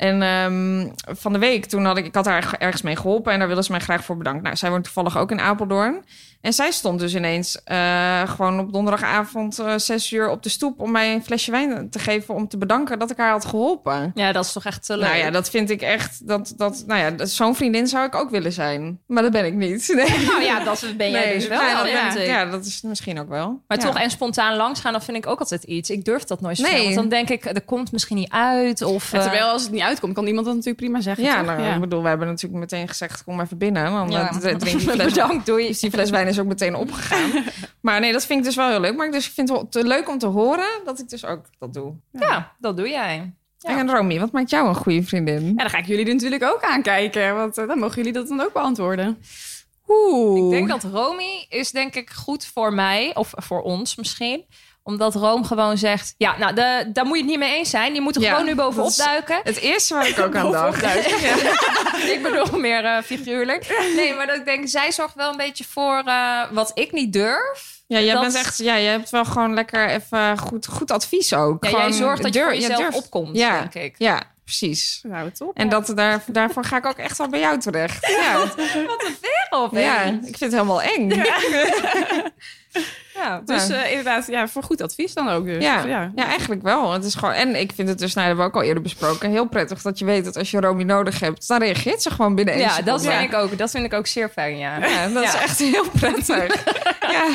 En 0.04 0.22
ehm, 0.22 0.88
van 1.20 1.34
de 1.34 1.39
week, 1.39 1.66
toen 1.66 1.86
had 1.86 1.98
ik, 1.98 2.06
ik 2.06 2.16
had 2.16 2.26
haar 2.26 2.36
erg- 2.36 2.56
ergens 2.56 2.82
mee 2.82 2.96
geholpen 2.96 3.32
en 3.34 3.39
daar 3.39 3.48
wilde 3.48 3.63
ze 3.63 3.72
mij 3.72 3.80
graag 3.80 4.04
voor 4.04 4.18
bedanken. 4.18 4.44
Nou, 4.44 4.56
zij 4.56 4.70
woont 4.70 4.84
toevallig 4.84 5.18
ook 5.18 5.32
in 5.32 5.39
Apeldoorn. 5.42 6.04
En 6.42 6.54
zij 6.54 6.72
stond 6.72 7.00
dus 7.00 7.16
ineens 7.16 7.63
eh, 7.63 8.22
gewoon 8.30 8.60
op 8.60 8.74
donderdagavond 8.74 9.60
eh, 9.60 9.74
zes 9.78 10.12
uur 10.12 10.30
op 10.30 10.44
de 10.44 10.50
stoep 10.50 10.80
om 10.80 10.92
mij 10.92 11.13
een 11.13 11.24
flesje 11.24 11.52
wijn 11.52 11.89
te 11.89 12.00
geven 12.00 12.34
om 12.36 12.48
te 12.48 12.58
bedanken 12.58 13.00
dat 13.00 13.12
ik 13.12 13.18
haar 13.18 13.32
had 13.32 13.46
geholpen. 13.46 14.12
Ja, 14.16 14.32
dat 14.32 14.46
is 14.46 14.52
toch 14.52 14.66
echt 14.66 14.86
te 14.86 14.98
leuk. 14.98 15.06
Nou 15.08 15.18
ja, 15.18 15.32
dat 15.32 15.50
vind 15.50 15.70
ik 15.70 15.82
echt, 15.82 16.28
dat, 16.28 16.54
dat, 16.58 16.84
nou 16.88 17.00
ja, 17.00 17.12
dat- 17.12 17.30
zo'n 17.30 17.56
vriendin 17.56 17.88
zou 17.88 18.06
ik 18.06 18.16
ook 18.16 18.30
willen 18.30 18.52
zijn. 18.52 19.00
Maar 19.08 19.24
dat 19.24 19.32
ben 19.32 19.46
ik 19.46 19.54
niet. 19.54 19.92
Nee. 19.96 20.26
Nou 20.34 20.42
ja, 20.44 20.63
dat 20.63 20.86
ben 20.98 21.12
jij 21.12 21.26
Nee, 21.26 21.34
dus 21.34 21.48
wel. 21.48 21.62
nou, 21.62 21.92
dat 21.92 22.13
ben- 22.13 22.22
ik. 22.22 22.28
ja, 22.28 22.46
dat 22.46 22.66
is 22.66 22.82
misschien 22.82 23.20
ook 23.20 23.30
wel. 23.30 23.62
Maar 23.68 23.78
Ja. 23.80 23.86
toch, 23.86 24.00
en 24.00 24.10
spontaan 24.10 24.56
langsgaan, 24.56 24.94
dat 24.94 25.04
vind 25.04 25.18
ik 25.18 25.28
ook 25.28 25.39
altijd 25.39 25.63
iets. 25.63 25.89
Ik 25.89 26.06
durf 26.06 26.24
dat 26.24 26.42
nooit 26.42 26.58
zo 26.58 26.63
snel, 26.63 26.76
Nee. 26.76 26.84
Want 26.84 26.96
dan 26.96 27.10
denk 27.10 27.30
ik, 27.30 27.46
er 27.46 27.62
komt 27.62 27.92
misschien 27.92 28.18
niet 28.18 28.32
uit. 28.32 28.82
Of, 28.82 29.12
Ja, 29.12 29.18
eh, 29.18 29.24
terwijl 29.24 29.48
als 29.48 29.62
het 29.63 29.72
niet 29.72 29.82
uitkomt, 29.93 30.13
kan 30.13 30.27
iemand 30.27 30.45
dat 30.45 30.56
natuurlijk 30.56 30.84
prima 30.84 31.01
zeggen. 31.01 31.23
Ja, 31.23 31.38
toch? 31.38 31.45
nou, 31.45 31.73
ik 31.73 31.79
bedoel, 31.79 32.01
we 32.01 32.08
hebben 32.08 32.27
natuurlijk 32.27 32.60
meteen 32.60 32.88
gezegd, 32.88 33.23
kom 33.23 33.39
even 33.39 33.58
binnen. 33.58 33.91
Dan 33.91 34.10
ja. 34.10 34.32
eh, 34.32 34.38
drink 34.38 34.60
die 34.62 34.79
fles, 34.89 35.13
Bedankt, 35.13 35.45
doei. 35.45 35.67
dus 35.67 35.79
die 35.79 35.89
fles 35.89 36.10
wijn 36.10 36.27
is 36.27 36.39
ook 36.39 36.45
meteen 36.45 36.75
opgegaan. 36.75 37.43
maar 37.82 37.99
nee, 37.99 38.12
dat 38.12 38.25
vind 38.25 38.39
ik 38.39 38.45
dus 38.45 38.56
wel 38.56 38.69
heel 38.69 38.79
leuk. 38.79 38.95
Maar 38.95 39.06
ik, 39.06 39.12
dus, 39.12 39.27
ik 39.27 39.34
vind 39.34 39.49
het 39.49 39.58
wel 39.58 39.69
te 39.69 39.84
leuk 39.84 40.10
om 40.10 40.17
te 40.17 40.27
horen 40.27 40.82
dat 40.86 40.99
ik 40.99 41.10
dus 41.10 41.25
ook 41.25 41.45
dat 41.60 41.73
doe. 41.73 41.93
Ja, 42.12 42.56
dat 42.60 42.77
doe 42.77 42.89
jij. 42.89 43.34
Ja. 43.58 43.77
En 43.77 43.91
Romy, 43.91 44.19
wat 44.19 44.32
maakt 44.32 44.49
jou 44.49 44.67
een 44.67 44.75
goede 44.75 45.03
vriendin? 45.03 45.45
Ja, 45.45 45.53
dan 45.53 45.69
ga 45.69 45.77
ik 45.77 45.86
jullie 45.86 46.13
natuurlijk 46.13 46.43
ook 46.43 46.62
aankijken, 46.62 47.36
want 47.36 47.58
eh, 47.58 47.67
dan 47.67 47.79
mogen 47.79 47.95
jullie 47.95 48.13
dat 48.13 48.27
dan 48.27 48.41
ook 48.41 48.53
beantwoorden. 48.53 49.17
Oeh. 49.88 50.45
Ik 50.45 50.49
denk 50.49 50.67
dat 50.67 50.84
Romy 50.84 51.45
is 51.49 51.71
denk 51.71 51.95
ik 51.95 52.10
goed 52.10 52.45
voor 52.45 52.73
mij, 52.73 53.15
of 53.15 53.34
voor 53.36 53.62
ons 53.62 53.95
misschien. 53.95 54.45
Omdat 54.84 55.15
Room 55.15 55.46
gewoon 55.46 55.78
zegt, 55.78 56.13
ja, 56.17 56.38
nou, 56.38 56.54
de, 56.56 56.89
daar 56.93 57.06
moet 57.06 57.13
je 57.17 57.22
het 57.22 57.30
niet 57.32 57.39
mee 57.39 57.56
eens 57.58 57.69
zijn. 57.69 57.93
Je 57.93 58.02
moet 58.02 58.15
er 58.15 58.22
Ja, 58.22 58.30
gewoon 58.30 58.46
nu 58.46 58.56
bovenop 58.56 58.89
is- 58.89 58.96
duiken. 58.96 59.39
Het 59.43 59.58
eerste 59.60 59.93
waar 59.93 60.08
ik 60.08 60.19
ook 60.19 60.36
aan 60.36 60.52
dacht. 60.62 60.84
ik 62.15 62.19
bedoel 62.24 62.60
meer 62.60 62.86
eh, 62.86 63.02
figuurlijk. 63.04 63.91
Nee, 63.96 64.13
maar 64.13 64.28
dat 64.28 64.36
ik 64.36 64.46
denk, 64.46 64.67
zij 64.69 64.91
zorgt 64.91 65.15
wel 65.15 65.32
een 65.32 65.38
beetje 65.38 65.63
voor 65.63 66.02
eh, 66.06 66.41
wat 66.52 66.72
ik 66.74 66.91
niet 66.91 67.13
durf. 67.13 67.82
Ja, 67.88 68.00
jij 68.00 68.13
Dat- 68.13 68.22
bent 68.24 68.36
echt, 68.36 68.58
ja, 68.58 68.76
je 68.76 68.88
hebt 68.89 69.10
wel 69.10 69.26
gewoon 69.26 69.54
lekker 69.54 69.89
even 69.89 70.38
goed, 70.38 70.67
goed 70.67 70.91
advies 70.91 71.34
ook. 71.34 71.63
Ja, 71.65 71.69
jij 71.72 71.91
zorgt 71.91 72.22
dat 72.24 72.34
je 72.34 72.39
durf- 72.39 72.52
voor 72.52 72.62
jezelf 72.69 72.96
opkomt, 72.96 73.38
ja. 73.38 73.60
denk 73.60 73.74
ik. 73.74 73.96
Ja, 73.98 74.22
precies. 74.43 75.00
Nou, 75.04 75.32
top. 75.32 75.58
En 75.58 75.69
dat, 75.69 75.91
daar, 75.96 76.24
daarvoor 76.28 76.63
ga 76.65 76.78
ik 76.78 76.86
ook 76.86 76.98
echt 76.98 77.17
wel 77.17 77.28
bij 77.30 77.39
jou 77.39 77.60
terecht. 77.60 78.08
Ja, 78.08 78.41
Of, 79.50 79.72
ja 79.72 80.02
ik 80.04 80.19
vind 80.22 80.39
het 80.39 80.52
helemaal 80.52 80.82
eng. 80.82 81.10
Ja, 81.13 81.36
ja. 83.13 83.41
Dus 83.45 83.69
eh, 83.69 83.89
inderdaad, 83.89 84.28
ja, 84.28 84.47
voor 84.47 84.63
goed 84.63 84.82
advies 84.82 85.13
dan 85.13 85.30
ook 85.30 85.45
dus. 85.45 85.63
ja. 85.63 85.86
ja. 85.86 86.26
eigenlijk 86.26 86.62
wel. 86.62 86.91
Het 86.91 87.04
is 87.06 87.15
gewoon, 87.15 87.34
en 87.34 87.56
ik 87.60 87.71
vind 87.76 87.89
het 87.89 87.99
dus, 87.99 88.13
nou, 88.13 88.28
dat 88.28 88.36
hebben 88.38 88.38
we 88.45 88.52
ook 88.52 88.56
al 88.56 88.67
eerder 88.67 88.84
besproken, 88.84 89.30
heel 89.30 89.47
prettig 89.47 89.82
dat 89.82 89.99
je 89.99 90.06
weet 90.06 90.26
dat 90.26 90.38
als 90.38 90.52
je 90.52 90.60
Romy 90.60 90.84
nodig 90.84 91.19
hebt, 91.19 91.47
dan 91.47 91.60
reageert 91.60 92.02
ze 92.02 92.10
gewoon 92.10 92.36
binnen 92.36 92.54
één 92.54 92.63
Ja, 92.63 92.69
seconde. 92.69 92.91
dat 92.91 93.06
vind, 93.06 93.32
ik 93.32 93.34
ook, 93.39 93.58
dat 93.58 93.71
vind 93.71 93.86
ik 93.86 93.93
ook 93.93 94.08
zeer 94.08 94.30
fijn, 94.30 94.58
ja. 94.58 94.88
Ja, 94.88 95.08
dat 95.08 95.23
is 95.23 95.34
echt 95.34 95.60
heel 95.60 95.89
prettig. 95.99 96.38
ja. 97.15 97.26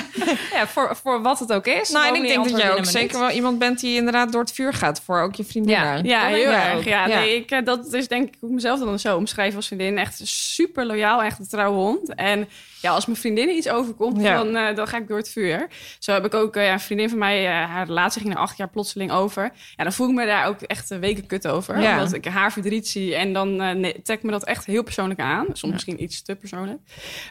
Ja, 0.53 0.67
voor, 0.67 0.97
voor 1.03 1.23
wat 1.23 1.39
het 1.39 1.53
ook 1.53 1.67
is. 1.67 1.91
Nou, 1.91 2.07
en 2.09 2.23
ik 2.23 2.29
denk 2.29 2.49
dat 2.49 2.61
jij 2.61 2.77
ook 2.77 2.85
zeker 2.85 3.19
wel 3.19 3.31
iemand 3.31 3.59
bent 3.59 3.81
die 3.81 3.97
inderdaad 3.97 4.33
door 4.33 4.41
het 4.41 4.53
vuur 4.53 4.73
gaat 4.73 5.01
voor 5.05 5.21
ook 5.21 5.35
je 5.35 5.45
vriendinnen. 5.45 6.05
Ja, 6.05 6.27
heel 6.27 6.51
erg. 6.51 6.75
ook. 6.77 6.83
Ja, 6.83 7.07
Ja. 7.07 7.19
Nee, 7.19 7.37
ik, 7.37 7.51
eh, 7.51 7.65
dat 7.65 7.93
is 7.93 8.09
denk 8.09 8.29
ik 8.29 8.35
hoe 8.41 8.49
ik 8.49 8.55
mezelf 8.55 8.81
dan 8.81 8.99
zo 8.99 9.17
omschrijf 9.17 9.57
als 9.57 9.67
vriendin. 9.67 9.99
Echt 9.99 10.21
super 10.25 10.87
loyaal, 10.87 11.23
echt 11.23 11.39
een 11.39 11.49
trouwe 11.49 11.77
hond. 11.77 12.15
En 12.15 12.49
ja, 12.81 12.91
als 12.91 13.07
mijn 13.07 13.19
vriendin 13.19 13.49
iets 13.49 13.69
overkomt, 13.69 14.23
Ja. 14.23 14.37
dan, 14.37 14.57
eh, 14.57 14.77
dan 14.77 14.87
ga 14.87 14.97
ik 14.97 15.09
door 15.09 15.17
het 15.19 15.31
vuur. 15.31 15.68
Zo 15.99 16.13
heb 16.13 16.25
ik 16.25 16.35
ook 16.35 16.57
eh, 16.57 16.65
ja, 16.65 16.73
een 16.73 16.81
vriendin 16.81 17.09
van 17.09 17.19
mij, 17.19 17.47
eh, 17.47 17.71
haar 17.71 17.87
relatie 17.87 18.21
ging 18.21 18.35
na 18.35 18.41
acht 18.41 18.57
jaar 18.57 18.69
plotseling 18.69 19.13
over. 19.13 19.43
Ja, 19.77 19.83
dan 19.83 19.93
voel 19.93 20.09
ik 20.09 20.15
me 20.15 20.27
daar 20.27 20.47
ook 20.47 20.61
echt 20.61 20.91
een 20.91 21.01
weken 21.01 21.27
kut 21.27 21.49
over. 21.49 21.81
Ja. 21.81 21.93
Omdat 21.97 22.13
ik 22.13 22.25
haar 22.25 22.53
verdriet 22.53 22.89
zie 22.89 23.15
en 23.15 23.33
dan 23.33 23.61
eh 23.61 23.75
nee, 23.75 24.03
trekt 24.03 24.23
me 24.23 24.31
dat 24.31 24.45
echt 24.45 24.65
heel 24.65 24.83
persoonlijk 24.83 25.21
aan. 25.21 25.47
Soms 25.53 25.73
misschien 25.73 26.03
iets 26.03 26.23
te 26.23 26.35
persoonlijk. 26.37 26.79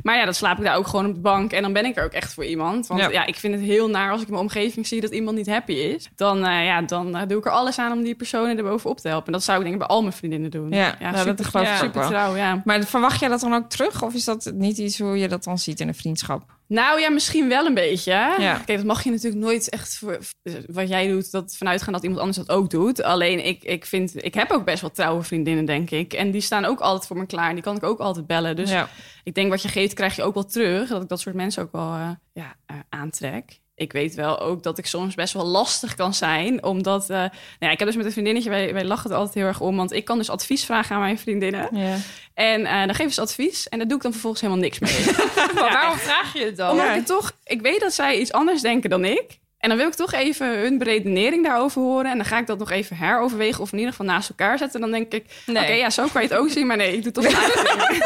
Maar 0.04 0.18
ja, 0.18 0.26
dan 0.26 0.34
slaap 0.34 0.58
ik 0.58 0.64
daar 0.64 0.76
ook 0.76 0.88
gewoon 0.88 1.06
op 1.06 1.14
de 1.14 1.20
bank 1.20 1.52
en 1.52 1.62
dan 1.62 1.74
ben 1.74 1.86
ik 1.86 1.96
er 1.98 2.04
ook 2.04 2.12
echt 2.12 2.34
voor 2.34 2.46
iemand. 2.46 2.88
Want 2.88 3.02
Ja. 3.02 3.10
ja, 3.10 3.26
ik 3.26 3.36
vind 3.36 3.54
het 3.54 3.64
heel 3.64 3.90
naar 3.90 4.12
als 4.12 4.22
ik 4.22 4.28
in 4.28 4.34
mijn 4.34 4.46
omgeving 4.46 4.88
zie 4.88 5.02
dat 5.02 5.12
iemand 5.12 5.38
niet 5.38 5.48
happy 5.48 5.74
is. 5.74 6.10
Dan, 6.16 6.46
eh, 6.46 6.66
ja, 6.66 6.82
dan 6.82 7.16
eh, 7.16 7.28
doe 7.28 7.38
ik 7.38 7.46
er 7.46 7.52
alles 7.52 7.80
aan 7.80 7.92
om 7.92 8.04
die 8.04 8.16
personen 8.16 8.58
er 8.58 8.64
bovenop 8.64 9.00
te 9.00 9.08
helpen. 9.08 9.26
En 9.28 9.32
dat 9.34 9.44
zou 9.44 9.58
ik 9.58 9.64
denk 9.64 9.76
ik 9.76 9.88
bij 9.88 9.96
al 9.96 10.02
mijn 10.02 10.14
vriendinnen 10.14 10.52
doen. 10.52 10.70
Ja, 10.70 10.96
nou, 11.00 11.34
dat 11.36 11.46
geloof 11.46 11.66
ik 11.68 11.72
ook 11.72 11.78
super 11.78 12.08
trouw, 12.08 12.36
ja. 12.36 12.62
Maar 12.66 12.84
verwacht 12.84 13.20
jij 13.20 13.30
dat 13.30 13.40
dan 13.40 13.54
ook 13.54 13.70
terug? 13.70 14.04
Of 14.04 14.14
is 14.14 14.24
dat 14.24 14.52
niet 14.54 14.78
iets 14.78 15.00
hoe 15.00 15.18
je 15.18 15.28
dat 15.28 15.44
dan 15.44 15.58
ziet 15.58 15.80
in 15.80 15.88
een 15.88 15.96
vriendschap? 15.96 16.57
Nou 16.68 17.00
ja, 17.00 17.10
misschien 17.10 17.50
wel 17.50 17.66
een 17.66 17.74
beetje. 17.74 18.12
Ja. 18.12 18.58
Kijk, 18.66 18.78
dat 18.78 18.86
mag 18.88 19.04
je 19.04 19.10
natuurlijk 19.10 19.44
nooit 19.44 19.70
echt 19.70 19.98
voor 19.98 20.20
wat 20.68 20.88
jij 20.88 21.08
doet, 21.08 21.32
dat 21.32 21.56
vanuit 21.58 21.82
gaan 21.82 21.94
dat 21.94 22.04
iemand 22.04 22.20
anders 22.20 22.38
dat 22.38 22.50
ook 22.50 22.70
doet. 22.70 23.04
Alleen 23.04 23.46
ik, 23.46 23.64
ik 23.64 23.86
vind, 23.86 24.24
ik 24.24 24.34
heb 24.34 24.52
ook 24.52 24.66
best 24.66 24.82
wel 24.82 24.92
trouwe 24.92 25.24
vriendinnen, 25.24 25.66
denk 25.66 25.92
ik. 25.92 26.14
En 26.14 26.32
die 26.32 26.42
staan 26.42 26.66
ook 26.66 26.80
altijd 26.80 27.08
voor 27.08 27.18
me 27.18 27.26
klaar. 27.26 27.48
En 27.50 27.54
die 27.54 27.64
kan 27.64 27.76
ik 27.76 27.84
ook 27.84 28.00
altijd 28.00 28.28
bellen. 28.28 28.56
Dus 28.56 28.70
ja. 28.70 28.90
ik 29.24 29.36
denk 29.36 29.50
wat 29.50 29.62
je 29.62 29.68
geeft, 29.68 29.94
krijg 29.94 30.16
je 30.16 30.24
ook 30.24 30.34
wel 30.34 30.46
terug. 30.46 30.90
Dat 30.90 31.02
ik 31.02 31.10
dat 31.10 31.20
soort 31.20 31.36
mensen 31.36 31.64
ook 31.64 31.72
wel 31.72 31.94
eh, 31.94 32.10
ja, 32.34 32.56
eh, 32.66 32.76
aantrek. 32.90 33.60
Ik 33.80 33.92
weet 33.92 34.16
wel 34.16 34.40
ook 34.40 34.64
dat 34.64 34.78
ik 34.78 34.86
soms 34.86 35.16
best 35.16 35.34
wel 35.34 35.46
lastig 35.46 35.96
kan 35.96 36.14
zijn. 36.14 36.64
Omdat, 36.64 37.10
eh, 37.10 37.18
nou 37.18 37.30
ja, 37.60 37.70
ik 37.72 37.80
heb 37.80 37.88
dus 37.88 37.98
met 37.98 38.06
een 38.06 38.12
vriendinnetje, 38.12 38.50
wij, 38.50 38.74
wij 38.74 38.86
lachen 38.86 39.10
het 39.10 39.18
altijd 39.18 39.36
heel 39.36 39.46
erg 39.46 39.60
om. 39.60 39.76
Want 39.76 39.92
ik 39.92 40.06
kan 40.06 40.18
dus 40.18 40.30
advies 40.30 40.66
vragen 40.66 40.96
aan 40.96 41.02
mijn 41.02 41.20
vriendinnen. 41.20 41.70
ja. 41.72 41.98
En 42.34 42.66
eh, 42.66 42.86
dan 42.86 42.96
geven 42.96 43.14
ze 43.14 43.22
advies. 43.22 43.70
En 43.70 43.78
daar 43.78 43.88
doe 43.88 43.98
ik 43.98 44.04
dan 44.04 44.12
vervolgens 44.12 44.42
helemaal 44.42 44.64
niks 44.64 44.80
mee. 44.80 45.06
Maar 45.56 45.72
waarom 45.72 45.98
vraag 45.98 46.34
je 46.34 46.46
het 46.46 46.58
dan? 46.58 46.72
Omdat 46.72 46.86
ik 46.88 46.94
het 46.94 47.06
toch, 47.06 47.32
ik 47.44 47.62
weet 47.62 47.80
dat 47.80 47.94
zij 47.94 48.20
iets 48.20 48.32
anders 48.32 48.62
denken 48.62 48.90
dan 48.90 49.06
ik. 49.06 49.40
En 49.68 49.74
dan 49.74 49.82
wil 49.82 49.92
ik 49.92 49.98
toch 49.98 50.14
even 50.14 50.60
hun 50.60 50.78
beredenering 50.78 51.44
daarover 51.44 51.82
horen. 51.82 52.12
En 52.12 52.18
dan 52.18 52.26
ga 52.26 52.38
ik 52.38 52.48
dat 52.48 52.58
nog 52.60 52.72
even 52.72 52.98
heroverwegen 52.98 53.62
of 53.62 53.72
in 53.72 53.78
ieder 53.78 53.94
geval 53.94 54.06
naast 54.14 54.30
elkaar 54.30 54.58
zetten. 54.58 54.82
Dan 54.82 54.92
denk 54.92 55.14
ik, 55.14 55.26
Nee. 55.46 55.64
oké, 55.64 55.72
ja, 55.72 55.90
zo 55.90 56.08
kan 56.14 56.22
je 56.22 56.28
het 56.28 56.38
ook 56.38 56.50
zien. 56.50 56.68
Maar 56.68 56.78
nee, 56.78 56.94
ik 56.96 57.04
doe 57.04 57.12
toch 57.12 57.26
uitzending. 57.44 58.04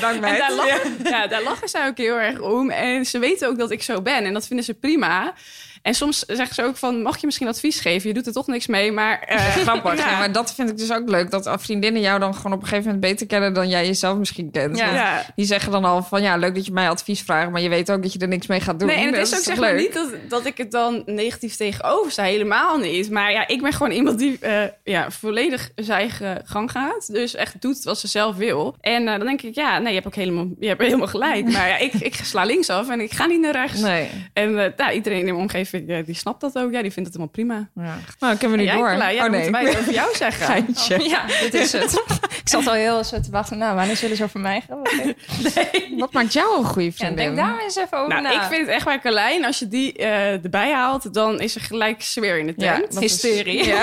Dank 0.00 0.14
En 0.14 0.20
mij. 0.20 0.38
daar 0.38 0.52
lachen, 0.52 0.96
ja, 1.04 1.26
daar 1.26 1.42
lachen 1.42 1.68
zij 1.68 1.86
ook 1.86 1.96
heel 1.96 2.16
erg 2.20 2.40
om. 2.40 2.70
En 2.70 3.04
ze 3.04 3.18
weten 3.18 3.48
ook 3.48 3.58
dat 3.58 3.70
ik 3.70 3.82
zo 3.82 4.02
ben. 4.02 4.24
En 4.24 4.32
dat 4.32 4.46
vinden 4.46 4.64
ze 4.64 4.74
prima. 4.74 5.32
En 5.82 5.94
soms 5.94 6.18
zeggen 6.18 6.54
ze 6.54 6.62
ook 6.62 6.76
van, 6.76 7.02
mag 7.02 7.18
je 7.18 7.26
misschien 7.26 7.48
advies 7.48 7.80
geven? 7.80 8.08
Je 8.08 8.14
doet 8.14 8.26
er 8.26 8.32
toch 8.32 8.46
niks 8.46 8.66
mee, 8.66 8.92
maar... 8.92 9.20
eh, 9.26 9.38
Grappig, 9.38 9.98
ja. 9.98 10.10
ja. 10.10 10.18
maar 10.18 10.32
dat 10.32 10.54
vind 10.54 10.70
ik 10.70 10.76
dus 10.76 10.92
ook 10.92 11.08
leuk. 11.08 11.30
Dat 11.30 11.50
vriendinnen 11.58 12.00
jou 12.00 12.20
dan 12.20 12.34
gewoon 12.34 12.52
op 12.52 12.62
een 12.62 12.68
gegeven 12.68 12.92
moment 12.92 13.10
beter 13.10 13.26
kennen 13.26 13.54
dan 13.54 13.68
jij 13.68 13.86
jezelf 13.86 14.18
misschien 14.18 14.50
kent. 14.50 14.78
Ja. 14.78 15.24
Die 15.36 15.46
zeggen 15.46 15.72
dan 15.72 15.84
al 15.84 16.02
van 16.02 16.22
ja, 16.22 16.36
leuk 16.36 16.54
dat 16.54 16.66
je 16.66 16.72
mij 16.72 16.88
advies 16.88 17.20
vraagt, 17.20 17.50
maar 17.50 17.60
je 17.60 17.68
weet 17.68 17.90
ook 17.90 18.02
dat 18.02 18.12
je 18.12 18.18
er 18.18 18.28
niks 18.28 18.46
mee 18.46 18.60
gaat 18.60 18.78
doen. 18.78 18.88
Nee, 18.88 18.96
en 18.96 19.06
het 19.06 19.14
Dat 19.14 19.26
is 19.26 19.36
ook 19.36 19.42
zeg 19.42 19.56
maar 19.56 19.74
niet 19.74 19.94
dat, 19.94 20.08
dat 20.28 20.46
ik 20.46 20.56
het 20.56 20.70
dan 20.70 21.02
negatief 21.06 21.56
tegenover 21.56 22.12
sta. 22.12 22.22
Helemaal 22.22 22.78
niet. 22.78 23.10
Maar 23.10 23.32
ja, 23.32 23.48
ik 23.48 23.62
ben 23.62 23.72
gewoon 23.72 23.92
iemand 23.92 24.18
die 24.18 24.38
eh, 24.40 24.62
ja, 24.84 25.10
volledig 25.10 25.70
zijn 25.74 25.98
eigen 25.98 26.42
gang 26.44 26.70
gaat. 26.70 27.12
Dus 27.12 27.34
echt 27.34 27.60
doet 27.60 27.82
wat 27.82 27.98
ze 27.98 28.08
zelf 28.08 28.36
wil. 28.36 28.76
En 28.80 29.08
eh, 29.08 29.16
dan 29.16 29.26
denk 29.26 29.42
ik, 29.42 29.54
ja, 29.54 29.78
nee, 29.78 29.88
je 29.88 29.94
hebt 29.94 30.06
ook 30.06 30.14
helemaal, 30.14 30.48
je 30.60 30.68
hebt 30.68 30.82
helemaal 30.82 31.06
gelijk. 31.06 31.44
Maar 31.44 31.68
ja, 31.68 31.76
ik, 31.76 31.92
ik 31.92 32.14
sla 32.14 32.44
linksaf 32.44 32.88
en 32.88 33.00
ik 33.00 33.12
ga 33.12 33.26
niet 33.26 33.40
naar 33.40 33.52
rechts. 33.52 33.80
Nee. 33.80 34.08
En 34.32 34.54
nou, 34.76 34.92
iedereen 34.92 35.18
in 35.18 35.24
mijn 35.24 35.36
omgeving, 35.36 35.71
eh, 35.72 36.04
die 36.04 36.14
snapt 36.14 36.40
dat 36.40 36.56
ook. 36.58 36.72
Ja, 36.72 36.82
die 36.82 36.92
vindt 36.92 37.08
het 37.14 37.18
helemaal 37.18 37.26
prima. 37.28 37.68
Ja. 37.84 37.98
Nou, 38.18 38.36
kunnen 38.36 38.56
we 38.56 38.62
nu 38.64 38.68
jij, 38.68 38.76
door. 38.76 38.90
Ja, 38.90 38.94
oh 39.12 39.18
dan 39.20 39.30
nee. 39.30 39.30
moeten 39.30 39.52
wij 39.52 39.64
het 39.64 39.78
over 39.80 39.92
jou 39.92 40.16
zeggen. 40.16 40.46
Geintje. 40.46 41.08
Ja, 41.08 41.26
dit 41.42 41.54
is 41.54 41.72
het. 41.72 41.92
ik 42.42 42.48
zat 42.48 42.66
al 42.66 42.74
heel 42.74 43.04
zo 43.04 43.20
te 43.20 43.30
wachten. 43.30 43.58
Nou, 43.58 43.76
wanneer 43.76 43.96
zullen 43.96 44.16
ze 44.16 44.24
over 44.24 44.40
mij 44.40 44.62
gaan? 44.68 44.78
Oké. 44.78 45.14
Wat 45.98 46.12
maakt 46.12 46.32
jou 46.32 46.58
een 46.58 46.64
goede 46.64 46.84
Ja, 46.84 46.92
vriendin? 46.92 47.16
denk 47.16 47.36
daar 47.36 47.60
eens 47.62 47.76
even 47.76 47.98
over 47.98 48.08
Nou, 48.08 48.22
na. 48.22 48.32
ik 48.32 48.42
vind 48.48 48.66
het 48.66 48.74
echt 48.76 48.84
bij 48.84 48.98
Carlijn, 48.98 49.44
als 49.44 49.58
je 49.58 49.68
die 49.68 49.92
eh, 49.92 50.32
erbij 50.44 50.72
haalt, 50.72 51.14
dan 51.14 51.40
is 51.40 51.54
er 51.54 51.60
gelijk 51.60 52.02
sfeer 52.02 52.38
in 52.38 52.46
de 52.46 52.54
Ja, 52.56 52.74
tent. 52.76 52.92
is- 52.94 52.98
Hysterie. 52.98 53.64
Ja. 53.66 53.82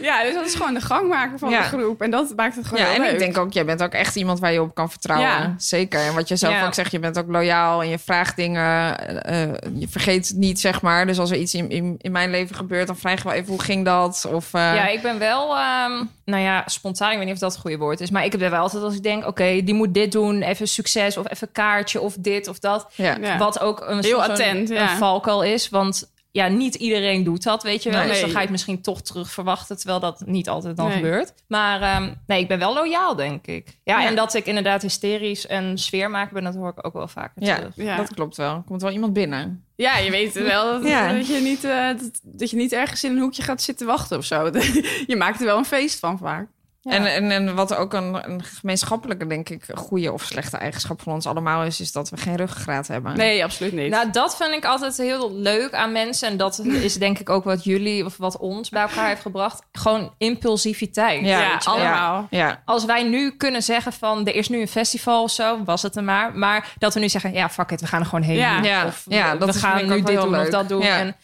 Ja, 0.00 0.22
dus 0.22 0.34
dat 0.34 0.46
is 0.46 0.54
gewoon 0.54 0.74
de 0.74 0.80
gangmaker 0.80 1.38
van 1.38 1.50
Ja. 1.50 1.58
de 1.62 1.66
groep. 1.68 2.02
En 2.02 2.10
dat 2.10 2.32
maakt 2.36 2.56
het 2.56 2.66
gewoon 2.66 2.82
ja, 2.84 2.88
heel 2.90 2.96
en 2.96 3.02
leuk. 3.02 3.12
ik 3.12 3.18
denk 3.18 3.38
ook, 3.38 3.52
jij 3.52 3.64
bent 3.64 3.82
ook 3.82 3.92
echt 3.92 4.16
iemand 4.16 4.38
waar 4.40 4.52
je 4.52 4.62
op 4.62 4.74
kan 4.74 4.90
vertrouwen. 4.90 5.28
Ja. 5.28 5.54
Zeker. 5.58 6.00
En 6.00 6.14
wat 6.14 6.28
je 6.28 6.36
zelf 6.36 6.54
Ja. 6.54 6.66
ook 6.66 6.74
zegt, 6.74 6.90
je 6.92 6.98
bent 6.98 7.18
ook 7.18 7.28
loyaal 7.28 7.82
en 7.82 7.88
je 7.88 7.98
vraagt 7.98 8.36
dingen. 8.36 8.98
eh, 9.24 9.42
eh, 9.42 9.50
je 9.74 9.88
vergeet 9.88 10.28
het 10.28 10.36
niet, 10.36 10.60
zeg 10.72 10.82
maar. 10.82 11.06
Dus 11.06 11.18
als 11.18 11.30
er 11.30 11.36
iets 11.36 11.54
in, 11.54 11.70
in, 11.70 11.94
in 11.98 12.12
mijn 12.12 12.30
leven 12.30 12.56
gebeurt, 12.56 12.86
dan 12.86 12.96
vraag 12.96 13.18
je 13.18 13.24
wel 13.28 13.32
even 13.32 13.48
hoe 13.48 13.62
ging 13.62 13.84
dat? 13.84 14.28
Of, 14.32 14.54
eh, 14.54 14.60
Ja, 14.60 14.88
ik 14.88 15.02
ben 15.02 15.18
wel, 15.18 15.56
ehm, 15.56 16.04
nou 16.24 16.42
ja, 16.42 16.62
spontaan. 16.66 17.10
Ik 17.10 17.16
weet 17.16 17.26
niet 17.26 17.34
of 17.34 17.40
dat 17.40 17.52
het 17.52 17.60
goede 17.60 17.78
woord 17.78 18.00
is. 18.00 18.10
Maar 18.10 18.24
ik 18.24 18.32
heb 18.32 18.40
er 18.40 18.50
wel 18.50 18.60
altijd 18.60 18.82
als 18.82 18.94
ik 18.94 19.02
denk, 19.02 19.26
oké, 19.26 19.62
die 19.64 19.74
moet 19.74 19.94
dit 19.94 20.12
doen. 20.12 20.42
Even 20.42 20.68
succes 20.68 21.16
of 21.16 21.30
even 21.30 21.52
kaartje 21.52 22.00
of 22.00 22.14
dit 22.18 22.48
of 22.48 22.58
dat. 22.58 22.86
ja. 22.94 23.38
Wat 23.38 23.60
ook 23.60 23.84
een, 23.86 24.04
Heel 24.04 24.22
attent, 24.22 24.70
een, 24.70 24.76
ja. 24.76 24.90
een 24.90 24.96
valkuil 24.96 25.42
is. 25.42 25.68
Want 25.68 26.10
ja, 26.38 26.48
niet 26.48 26.74
iedereen 26.74 27.24
doet 27.24 27.42
dat, 27.42 27.62
weet 27.62 27.82
je 27.82 27.90
wel. 27.90 27.98
Nee. 28.00 28.08
Dus 28.08 28.20
dan 28.20 28.28
ga 28.30 28.34
je 28.36 28.40
het 28.42 28.50
misschien 28.50 28.80
toch 28.82 29.02
terug 29.02 29.30
verwachten. 29.30 29.76
Terwijl 29.76 30.00
dat 30.00 30.22
niet 30.26 30.48
altijd 30.48 30.76
dan 30.76 30.86
Nee. 30.86 30.96
gebeurt. 30.96 31.34
Maar 31.48 31.82
ehm, 31.82 32.12
nee, 32.26 32.40
ik 32.40 32.48
ben 32.48 32.58
wel 32.58 32.74
loyaal, 32.74 33.16
denk 33.16 33.46
ik. 33.46 33.78
Ja, 33.84 34.00
Ja. 34.00 34.06
en 34.08 34.14
dat 34.16 34.34
ik 34.34 34.46
inderdaad 34.46 34.82
hysterisch 34.82 35.46
en 35.46 35.78
sfeer 35.78 36.10
maken 36.10 36.34
ben, 36.34 36.44
dat 36.44 36.54
hoor 36.54 36.68
ik 36.76 36.86
ook 36.86 36.92
wel 36.92 37.08
vaker 37.08 37.42
Ja, 37.44 37.54
terug. 37.56 37.72
Ja. 37.76 37.96
dat 37.96 38.14
klopt 38.14 38.36
wel. 38.36 38.54
Er 38.54 38.62
komt 38.66 38.82
wel 38.82 38.90
iemand 38.90 39.12
binnen. 39.12 39.64
Ja, 39.76 39.96
je 39.98 40.10
weet 40.10 40.32
wel 40.32 40.64
dat, 40.72 40.84
Ja. 40.94 41.12
dat, 41.12 41.26
je 41.26 41.40
niet, 41.40 41.64
eh, 41.64 41.86
dat, 41.86 42.20
dat 42.22 42.50
je 42.50 42.56
niet 42.56 42.72
ergens 42.72 43.04
in 43.04 43.10
een 43.10 43.18
hoekje 43.20 43.42
gaat 43.42 43.62
zitten 43.62 43.86
wachten 43.86 44.18
of 44.18 44.24
zo. 44.24 44.44
je 45.06 45.16
maakt 45.16 45.40
er 45.40 45.46
wel 45.46 45.58
een 45.58 45.64
feest 45.64 45.98
van 45.98 46.18
vaak. 46.18 46.48
Ja. 46.88 46.94
En, 46.94 47.06
en, 47.06 47.30
en 47.30 47.54
wat 47.54 47.74
ook 47.74 47.92
een, 47.92 48.30
een 48.30 48.42
gemeenschappelijke, 48.44 49.26
denk 49.26 49.48
ik, 49.48 49.64
goede 49.74 50.12
of 50.12 50.22
slechte 50.22 50.56
eigenschap 50.56 51.02
van 51.02 51.12
ons 51.12 51.26
allemaal 51.26 51.64
is, 51.64 51.80
is 51.80 51.92
dat 51.92 52.10
we 52.10 52.16
geen 52.16 52.36
ruggengraat 52.36 52.86
hebben. 52.86 53.16
Nee, 53.16 53.44
absoluut 53.44 53.72
niet. 53.72 53.90
Nou, 53.90 54.10
dat 54.10 54.36
vind 54.36 54.54
ik 54.54 54.64
altijd 54.64 54.96
heel 54.96 55.32
leuk 55.32 55.74
aan 55.74 55.92
mensen. 55.92 56.28
En 56.28 56.36
dat 56.36 56.58
is 56.88 56.94
denk 56.94 57.18
ik 57.18 57.30
ook 57.30 57.44
wat 57.44 57.64
jullie 57.64 58.04
of 58.04 58.16
wat 58.16 58.36
ons 58.36 58.68
bij 58.68 58.82
elkaar 58.82 59.08
heeft 59.08 59.22
gebracht. 59.22 59.62
Gewoon 59.72 60.14
impulsiviteit. 60.18 61.24
Ja, 61.24 61.60
allemaal. 61.64 62.26
Ja, 62.30 62.62
Als 62.64 62.84
wij 62.84 63.02
nu 63.02 63.30
kunnen 63.36 63.62
zeggen 63.62 63.92
van 63.92 64.26
er 64.26 64.34
is 64.34 64.48
nu 64.48 64.60
een 64.60 64.68
festival 64.68 65.22
of 65.22 65.30
zo, 65.30 65.64
was 65.64 65.82
het 65.82 65.96
er 65.96 66.04
maar. 66.04 66.36
Maar 66.36 66.74
dat 66.78 66.94
we 66.94 67.00
nu 67.00 67.08
zeggen, 67.08 67.32
ja, 67.32 67.48
fuck 67.48 67.70
it, 67.70 67.80
we 67.80 67.86
gaan 67.86 68.00
er 68.00 68.06
gewoon 68.06 68.24
heen. 68.24 68.36
Ja. 68.36 68.62
Ja, 68.62 68.86
of 68.86 69.04
ja, 69.08 69.32
we 69.32 69.38
dat 69.38 69.50
vind 69.50 69.64
gaan 69.64 69.88
nu 69.88 70.02
dit 70.02 70.20
doen 70.20 70.38
of 70.38 70.48
dat 70.48 70.68
doen. 70.68 70.82
Ja. 70.82 70.98
En 70.98 71.16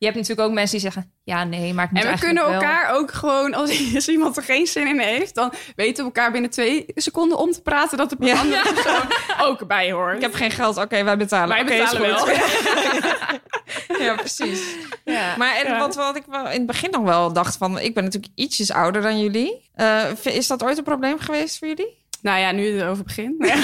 je 0.00 0.06
hebt 0.06 0.18
natuurlijk 0.18 0.48
ook 0.48 0.54
mensen 0.54 0.80
die 0.80 0.90
zeggen, 0.90 1.12
ja, 1.24 1.44
nee, 1.44 1.74
maar 1.74 1.84
het 1.84 1.92
moet 1.94 2.04
En 2.04 2.12
we 2.12 2.18
kunnen 2.18 2.44
wel. 2.44 2.52
elkaar 2.52 2.94
ook 2.94 3.12
gewoon, 3.12 3.54
als, 3.54 3.70
als 3.94 4.08
iemand 4.08 4.36
er 4.36 4.42
geen 4.42 4.66
zin 4.66 4.86
in 4.86 4.98
heeft, 5.00 5.34
dan 5.34 5.52
weten 5.76 5.96
we 5.96 6.02
elkaar 6.02 6.32
binnen 6.32 6.50
twee 6.50 6.84
seconden 6.94 7.38
om 7.38 7.52
te 7.52 7.62
praten 7.62 7.98
dat 7.98 8.10
de 8.10 8.16
Ja. 8.20 8.38
ander 8.40 8.62
persoon 8.74 9.02
ook 9.40 9.60
erbij 9.60 9.92
hoort. 9.92 10.14
ik 10.16 10.22
heb 10.22 10.34
geen 10.34 10.50
geld. 10.50 10.76
Oké, 10.76 11.04
wij 11.04 11.16
betalen. 11.16 11.64
Wij 11.66 11.78
is 11.78 11.90
betalen 11.90 12.10
wel. 12.10 12.28
Ja, 13.98 14.14
precies. 14.14 14.62
Ja. 15.04 15.36
Maar 15.36 15.56
en 15.56 15.78
wat, 15.78 15.94
wat 15.94 16.16
ik 16.16 16.22
wel 16.28 16.44
in 16.44 16.50
het 16.58 16.66
begin 16.66 16.90
nog 16.90 17.02
wel 17.02 17.32
dacht 17.32 17.56
van, 17.56 17.78
ik 17.78 17.94
ben 17.94 18.04
natuurlijk 18.04 18.32
ietsjes 18.34 18.70
ouder 18.72 19.02
dan 19.02 19.20
jullie. 19.20 19.70
Eh, 19.74 20.04
is 20.22 20.46
dat 20.46 20.62
ooit 20.62 20.78
een 20.78 20.84
probleem 20.84 21.18
geweest 21.18 21.58
voor 21.58 21.68
jullie? 21.68 21.98
Nou 22.22 22.38
ja, 22.40 22.50
nu 22.52 22.62
je 22.62 22.82
erover 22.82 23.04
begint. 23.04 23.46
Ja, 23.46 23.54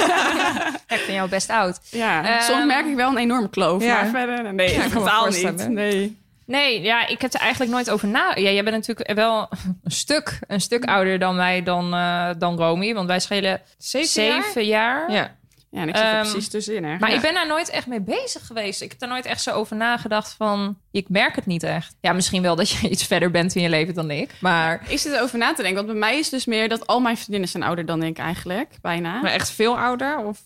ik 0.89 0.99
vind 0.99 1.13
jou 1.17 1.29
best 1.29 1.51
oud. 1.51 1.79
Ja, 1.91 2.25
Ehm, 2.25 2.43
soms 2.43 2.65
merk 2.65 2.87
ik 2.87 2.95
wel 2.95 3.11
een 3.11 3.17
enorme 3.17 3.51
kloof. 3.51 3.83
Ja. 3.83 3.95
Maar 4.03 4.11
verder, 4.11 4.55
nee, 4.55 4.75
Ja, 4.75 4.85
ik 4.85 4.93
totaal 4.93 5.27
niet. 5.29 5.69
Nee. 5.69 6.19
Nee, 6.47 6.83
ja, 6.83 7.07
ik 7.07 7.21
heb 7.21 7.33
er 7.35 7.41
eigenlijk 7.41 7.73
nooit 7.73 7.91
over 7.91 8.09
na. 8.09 8.33
Ja, 8.35 8.51
jij 8.51 8.63
bent 8.65 8.77
natuurlijk 8.77 9.13
wel 9.15 9.49
een 9.83 9.91
stuk, 9.91 10.39
een 10.47 10.61
stuk 10.61 10.85
ouder 10.85 11.19
dan 11.19 11.37
wij, 11.37 11.63
dan, 11.63 11.95
eh, 11.95 12.29
dan 12.39 12.57
Romy. 12.57 12.95
Want 12.95 13.09
wij 13.09 13.21
schelen 13.21 13.61
Zeven, 13.79 14.25
jaar? 14.25 14.43
zeven 14.45 14.67
jaar. 14.67 15.11
Ja. 15.13 15.37
Ja, 15.71 15.83
en 15.83 15.89
ik 15.89 15.97
zit 15.97 16.05
er 16.05 16.13
Ehm, 16.13 16.21
precies 16.31 16.49
tussenin. 16.49 16.85
Hè. 16.85 16.99
Maar 16.99 17.11
Ja. 17.11 17.17
ik 17.17 17.23
ben 17.23 17.35
daar 17.35 17.47
nooit 17.47 17.69
echt 17.71 17.87
mee 17.87 18.01
bezig 18.01 18.47
geweest. 18.47 18.81
Ik 18.83 18.91
heb 18.91 18.99
daar 18.99 19.09
nooit 19.09 19.25
echt 19.25 19.43
zo 19.43 19.51
over 19.51 19.77
nagedacht 19.77 20.35
van... 20.39 20.79
Ik 20.91 21.09
merk 21.09 21.37
het 21.37 21.47
niet 21.47 21.63
echt. 21.63 21.97
Ja, 22.01 22.13
misschien 22.13 22.43
wel 22.43 22.57
dat 22.57 22.71
je 22.71 22.89
iets 22.91 23.05
verder 23.07 23.31
bent 23.31 23.55
in 23.55 23.63
je 23.63 23.69
leven 23.69 23.95
dan 23.95 24.11
ik. 24.11 24.31
Maar 24.41 24.83
Ik 24.89 24.99
zit 24.99 25.13
erover 25.13 25.39
na 25.39 25.53
te 25.53 25.63
denken. 25.63 25.75
Want 25.75 25.87
bij 25.87 25.97
mij 26.09 26.13
is 26.19 26.25
het 26.25 26.31
dus 26.35 26.45
meer 26.45 26.69
dat 26.69 26.87
al 26.87 27.01
mijn 27.01 27.17
vriendinnen 27.17 27.49
zijn 27.49 27.63
ouder 27.63 27.87
dan 27.87 28.03
ik 28.03 28.19
eigenlijk. 28.19 28.75
Bijna. 28.81 29.21
Maar 29.21 29.33
echt 29.33 29.51
veel 29.51 29.79
ouder? 29.79 30.19
Of? 30.19 30.39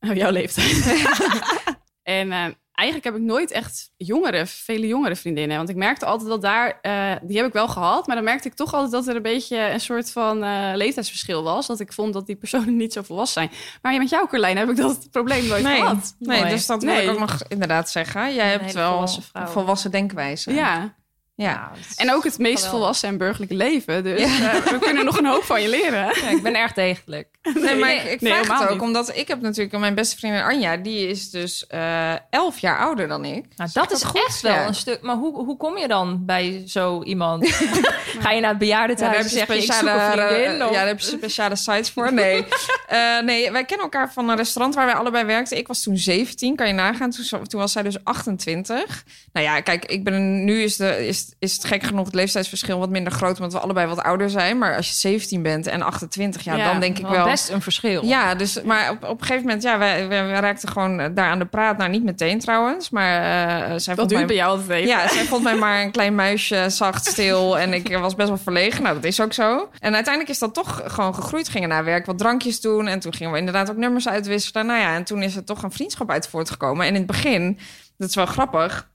Oh, 0.00 0.14
jouw 0.14 0.30
leeftijd. 0.30 1.06
en 2.02 2.32
eh, 2.32 2.44
eigenlijk 2.76 3.08
heb 3.08 3.16
ik 3.22 3.28
nooit 3.28 3.50
echt 3.50 3.90
jongere, 3.96 4.46
vele 4.46 4.86
jongere 4.86 5.16
vriendinnen. 5.16 5.56
Want 5.56 5.68
ik 5.68 5.76
merkte 5.76 6.06
altijd 6.06 6.28
dat 6.28 6.42
daar, 6.42 6.78
eh, 6.82 7.12
die 7.22 7.36
heb 7.36 7.46
ik 7.46 7.52
wel 7.52 7.68
gehad. 7.68 8.06
Maar 8.06 8.16
dan 8.16 8.24
merkte 8.24 8.48
ik 8.48 8.54
toch 8.54 8.72
altijd 8.74 8.92
dat 8.92 9.06
er 9.06 9.16
een 9.16 9.22
beetje 9.22 9.58
een 9.58 9.80
soort 9.80 10.10
van 10.12 10.44
eh, 10.44 10.70
leeftijdsverschil 10.74 11.42
was. 11.42 11.66
Dat 11.66 11.80
ik 11.80 11.92
vond 11.92 12.12
dat 12.12 12.26
die 12.26 12.36
personen 12.36 12.76
niet 12.76 12.92
zo 12.92 13.02
volwassen 13.02 13.42
zijn. 13.42 13.60
Maar 13.82 13.98
met 13.98 14.08
jou, 14.10 14.28
Carlijn, 14.28 14.56
heb 14.56 14.68
ik 14.70 14.76
dat 14.76 15.08
probleem 15.10 15.46
nooit 15.46 15.62
Nee, 15.62 15.76
gehad. 15.80 16.14
nee 16.18 16.38
Mooi. 16.40 16.50
dus 16.52 16.66
dat 16.66 16.82
wil 16.82 16.92
Nee. 16.92 17.04
ik 17.04 17.10
ook 17.10 17.18
nog 17.18 17.38
inderdaad 17.48 17.90
zeggen. 17.90 18.34
Jij 18.34 18.50
hebt 18.50 18.72
wel 18.72 18.90
volwassen 18.90 19.22
vrouw. 19.22 19.42
een 19.42 19.48
volwassen 19.48 19.90
denkwijze. 19.90 20.52
Ja, 20.54 20.94
ja. 21.34 21.70
en 21.96 22.12
ook 22.12 22.24
het 22.24 22.38
meest 22.38 22.66
volwassen 22.66 23.08
en 23.08 23.18
burgerlijke 23.18 23.54
leven. 23.54 24.04
Dus 24.04 24.20
eh, 24.22 24.54
we 24.54 24.78
kunnen 24.80 25.04
nog 25.04 25.18
een 25.18 25.26
hoop 25.26 25.42
van 25.42 25.62
je 25.62 25.68
leren. 25.68 26.04
ja, 26.22 26.28
ik 26.28 26.42
ben 26.42 26.54
erg 26.56 26.72
degelijk. 26.72 27.35
Nee, 27.54 27.76
maar 27.76 27.94
ik, 27.94 28.02
ik 28.04 28.20
nee, 28.20 28.32
vraag 28.44 28.58
het 28.58 28.68
ook 28.68 28.72
niet. 28.74 28.80
omdat 28.82 29.16
ik 29.16 29.28
heb 29.28 29.40
natuurlijk 29.40 29.78
mijn 29.78 29.94
beste 29.94 30.16
vriendin 30.16 30.42
Anja, 30.42 30.76
die 30.76 31.08
is 31.08 31.30
dus 31.30 31.66
eh 31.66 32.12
elf 32.30 32.58
jaar 32.58 32.78
ouder 32.78 33.08
dan 33.08 33.24
ik. 33.24 33.44
Nou, 33.56 33.70
dat 33.72 33.92
is 33.92 34.02
echt 34.02 34.40
wel 34.40 34.52
Ja. 34.54 34.66
een 34.66 34.74
stuk... 34.74 35.02
Maar 35.02 35.16
hoe, 35.16 35.44
hoe 35.44 35.56
kom 35.56 35.78
je 35.78 35.88
dan 35.88 36.24
bij 36.24 36.62
zo 36.66 37.02
iemand? 37.02 37.48
Ga 38.20 38.30
je 38.30 38.40
naar 38.40 38.50
het 38.50 38.58
bejaardentehuis 38.58 39.24
en 39.24 39.30
zeg. 39.30 39.48
Ik 39.48 39.72
zoek 39.72 39.88
een 39.88 40.00
vriendin? 40.12 40.60
eh, 40.60 40.66
of- 40.66 40.72
ja, 40.72 40.78
daar 40.78 40.86
heb 40.86 41.00
je 41.00 41.06
speciale 41.06 41.56
sites 41.56 41.90
voor. 41.90 42.12
Nee. 42.12 42.44
Eh, 42.86 43.20
nee, 43.22 43.52
wij 43.52 43.64
kennen 43.64 43.84
elkaar 43.86 44.12
van 44.12 44.28
een 44.28 44.36
restaurant 44.36 44.74
waar 44.74 44.86
wij 44.86 44.94
allebei 44.94 45.24
werkten. 45.24 45.56
Ik 45.56 45.66
was 45.66 45.82
toen 45.82 45.96
17, 45.96 46.56
kan 46.56 46.66
je 46.66 46.72
nagaan. 46.72 47.10
Toen, 47.10 47.42
toen 47.46 47.60
was 47.60 47.72
zij 47.72 47.82
dus 47.82 48.04
28. 48.04 49.04
Nou 49.32 49.46
ja, 49.46 49.60
kijk, 49.60 49.84
ik 49.84 50.04
ben 50.04 50.44
nu 50.44 50.62
is, 50.62 50.76
de, 50.76 51.06
is, 51.06 51.32
is 51.38 51.52
het 51.52 51.64
gek 51.64 51.82
genoeg 51.82 52.04
het 52.06 52.14
leeftijdsverschil 52.14 52.78
wat 52.78 52.88
minder 52.90 53.12
groot, 53.12 53.36
omdat 53.38 53.52
we 53.52 53.58
allebei 53.60 53.86
wat 53.86 54.02
ouder 54.02 54.30
zijn. 54.30 54.58
Maar 54.58 54.76
als 54.76 54.88
je 54.88 54.94
17 54.94 55.42
bent 55.42 55.66
en 55.66 55.82
28, 55.82 56.44
ja, 56.44 56.56
Ja, 56.56 56.70
dan 56.70 56.80
denk 56.80 56.98
ik 56.98 57.06
wel. 57.06 57.24
Best 57.36 57.48
een 57.48 57.62
verschil. 57.62 58.04
Ja, 58.04 58.34
dus, 58.34 58.62
maar 58.62 58.90
op, 58.90 59.04
op 59.04 59.20
een 59.20 59.26
gegeven 59.26 59.42
moment, 59.42 59.62
ja, 59.62 59.78
wij, 59.78 60.08
wij, 60.08 60.26
wij 60.26 60.40
raakten 60.40 60.68
gewoon 60.68 61.00
eh, 61.00 61.08
daar 61.14 61.30
aan 61.30 61.38
de 61.38 61.44
praat. 61.44 61.78
Nou, 61.78 61.90
niet 61.90 62.04
meteen 62.04 62.38
trouwens, 62.38 62.90
maar 62.90 63.14
eh 63.16 63.74
zij 63.76 63.94
Dat 63.94 63.96
vond 63.96 64.08
duurt 64.08 64.10
mij... 64.10 64.26
bij 64.26 64.36
jou 64.36 64.50
altijd 64.50 64.70
even. 64.70 64.88
Ja, 64.88 65.08
zij 65.08 65.24
vond 65.24 65.42
mij 65.42 65.56
maar 65.56 65.82
een 65.82 65.90
klein 65.90 66.14
muisje, 66.14 66.66
zacht, 66.68 67.06
stil. 67.06 67.58
En 67.58 67.72
ik 67.72 67.98
was 67.98 68.14
best 68.14 68.28
wel 68.28 68.38
verlegen. 68.38 68.82
Nou, 68.82 68.94
dat 68.94 69.04
is 69.04 69.20
ook 69.20 69.32
zo. 69.32 69.68
En 69.78 69.94
uiteindelijk 69.94 70.32
is 70.32 70.38
dat 70.38 70.54
toch 70.54 70.82
gewoon 70.84 71.14
gegroeid. 71.14 71.48
Gingen 71.48 71.68
naar 71.68 71.84
werk 71.84 72.06
wat 72.06 72.18
drankjes 72.18 72.60
doen. 72.60 72.86
En 72.86 73.00
toen 73.00 73.14
gingen 73.14 73.32
we 73.32 73.38
inderdaad 73.38 73.70
ook 73.70 73.76
nummers 73.76 74.08
uitwisselen. 74.08 74.66
Nou 74.66 74.80
ja, 74.80 74.94
en 74.94 75.04
toen 75.04 75.22
is 75.22 75.36
er 75.36 75.44
toch 75.44 75.62
een 75.62 75.72
vriendschap 75.72 76.10
uit 76.10 76.28
voortgekomen. 76.28 76.86
En 76.86 76.92
in 76.92 76.98
het 76.98 77.06
begin, 77.06 77.58
dat 77.96 78.08
is 78.08 78.14
wel 78.14 78.26
grappig... 78.26 78.88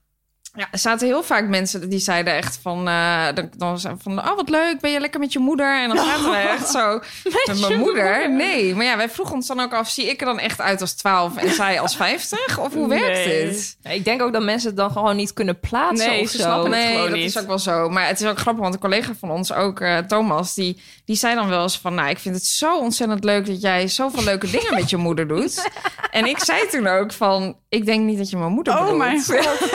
Ja, 0.54 0.68
er 0.70 0.78
zaten 0.78 1.06
heel 1.06 1.22
vaak 1.22 1.48
mensen 1.48 1.88
die 1.90 1.98
zeiden 1.98 2.34
echt 2.34 2.58
van... 2.62 2.88
eh, 2.88 3.26
dan, 3.56 3.80
van, 3.80 4.18
oh 4.18 4.36
wat 4.36 4.48
leuk, 4.48 4.80
ben 4.80 4.90
je 4.90 5.00
lekker 5.00 5.20
met 5.20 5.32
je 5.32 5.38
moeder? 5.38 5.80
En 5.82 5.88
dan 5.88 5.96
zaten 6.04 6.30
we 6.30 6.36
echt 6.36 6.68
zo 6.70 7.00
met, 7.46 7.60
mijn 7.60 7.78
moeder. 7.78 8.30
Nee, 8.30 8.74
maar 8.74 8.84
ja, 8.84 8.96
wij 8.96 9.08
vroegen 9.08 9.34
ons 9.34 9.46
dan 9.46 9.60
ook 9.60 9.74
af... 9.74 9.88
zie 9.88 10.06
ik 10.06 10.20
er 10.20 10.26
dan 10.26 10.38
echt 10.38 10.60
uit 10.60 10.80
als 10.80 10.94
12 10.94 11.36
en 11.36 11.50
zij 11.52 11.80
als 11.80 11.96
50? 11.96 12.58
Of 12.58 12.74
hoe 12.74 12.88
werkt 12.88 13.24
dit? 13.24 13.76
Ik 13.92 14.04
denk 14.04 14.22
ook 14.22 14.32
dat 14.32 14.42
mensen 14.42 14.68
het 14.68 14.76
dan 14.76 14.90
gewoon 14.90 15.16
niet 15.16 15.32
kunnen 15.32 15.60
plaatsen 15.60 16.08
Nee, 16.08 16.20
of 16.20 16.28
ze 16.30 16.38
zo. 16.38 16.66
Nee, 16.66 16.92
gewoon 16.92 17.08
dat 17.08 17.16
niet. 17.18 17.24
is 17.26 17.38
ook 17.38 17.46
wel 17.46 17.58
zo. 17.58 17.88
Maar 17.88 18.06
het 18.06 18.20
is 18.20 18.26
ook 18.28 18.38
grappig, 18.38 18.62
want 18.62 18.74
een 18.74 18.80
collega 18.80 19.12
van 19.18 19.30
ons, 19.30 19.52
ook 19.52 19.80
eh, 19.80 19.98
Thomas, 19.98 20.54
die, 20.54 20.80
die 21.04 21.16
zei 21.16 21.34
dan 21.34 21.48
wel 21.48 21.62
eens 21.62 21.78
van... 21.78 21.94
nou, 21.94 22.08
ik 22.08 22.18
vind 22.18 22.34
het 22.34 22.44
zo 22.44 22.78
ontzettend 22.78 23.24
leuk 23.24 23.46
dat 23.46 23.60
jij 23.60 23.88
zoveel 23.88 24.22
leuke 24.24 24.50
dingen 24.50 24.74
met 24.74 24.90
je 24.90 24.96
moeder 24.96 25.28
doet. 25.28 25.60
En 26.10 26.26
ik 26.26 26.38
zei 26.38 26.68
toen 26.68 26.86
ook 26.86 27.12
van, 27.12 27.56
ik 27.68 27.86
denk 27.86 28.04
niet 28.04 28.18
dat 28.18 28.30
je 28.30 28.36
mijn 28.36 28.52
moeder 28.52 28.74
Oh 28.74 28.80
bedoelt. 28.80 28.98
mijn 28.98 29.22
god. 29.42 29.70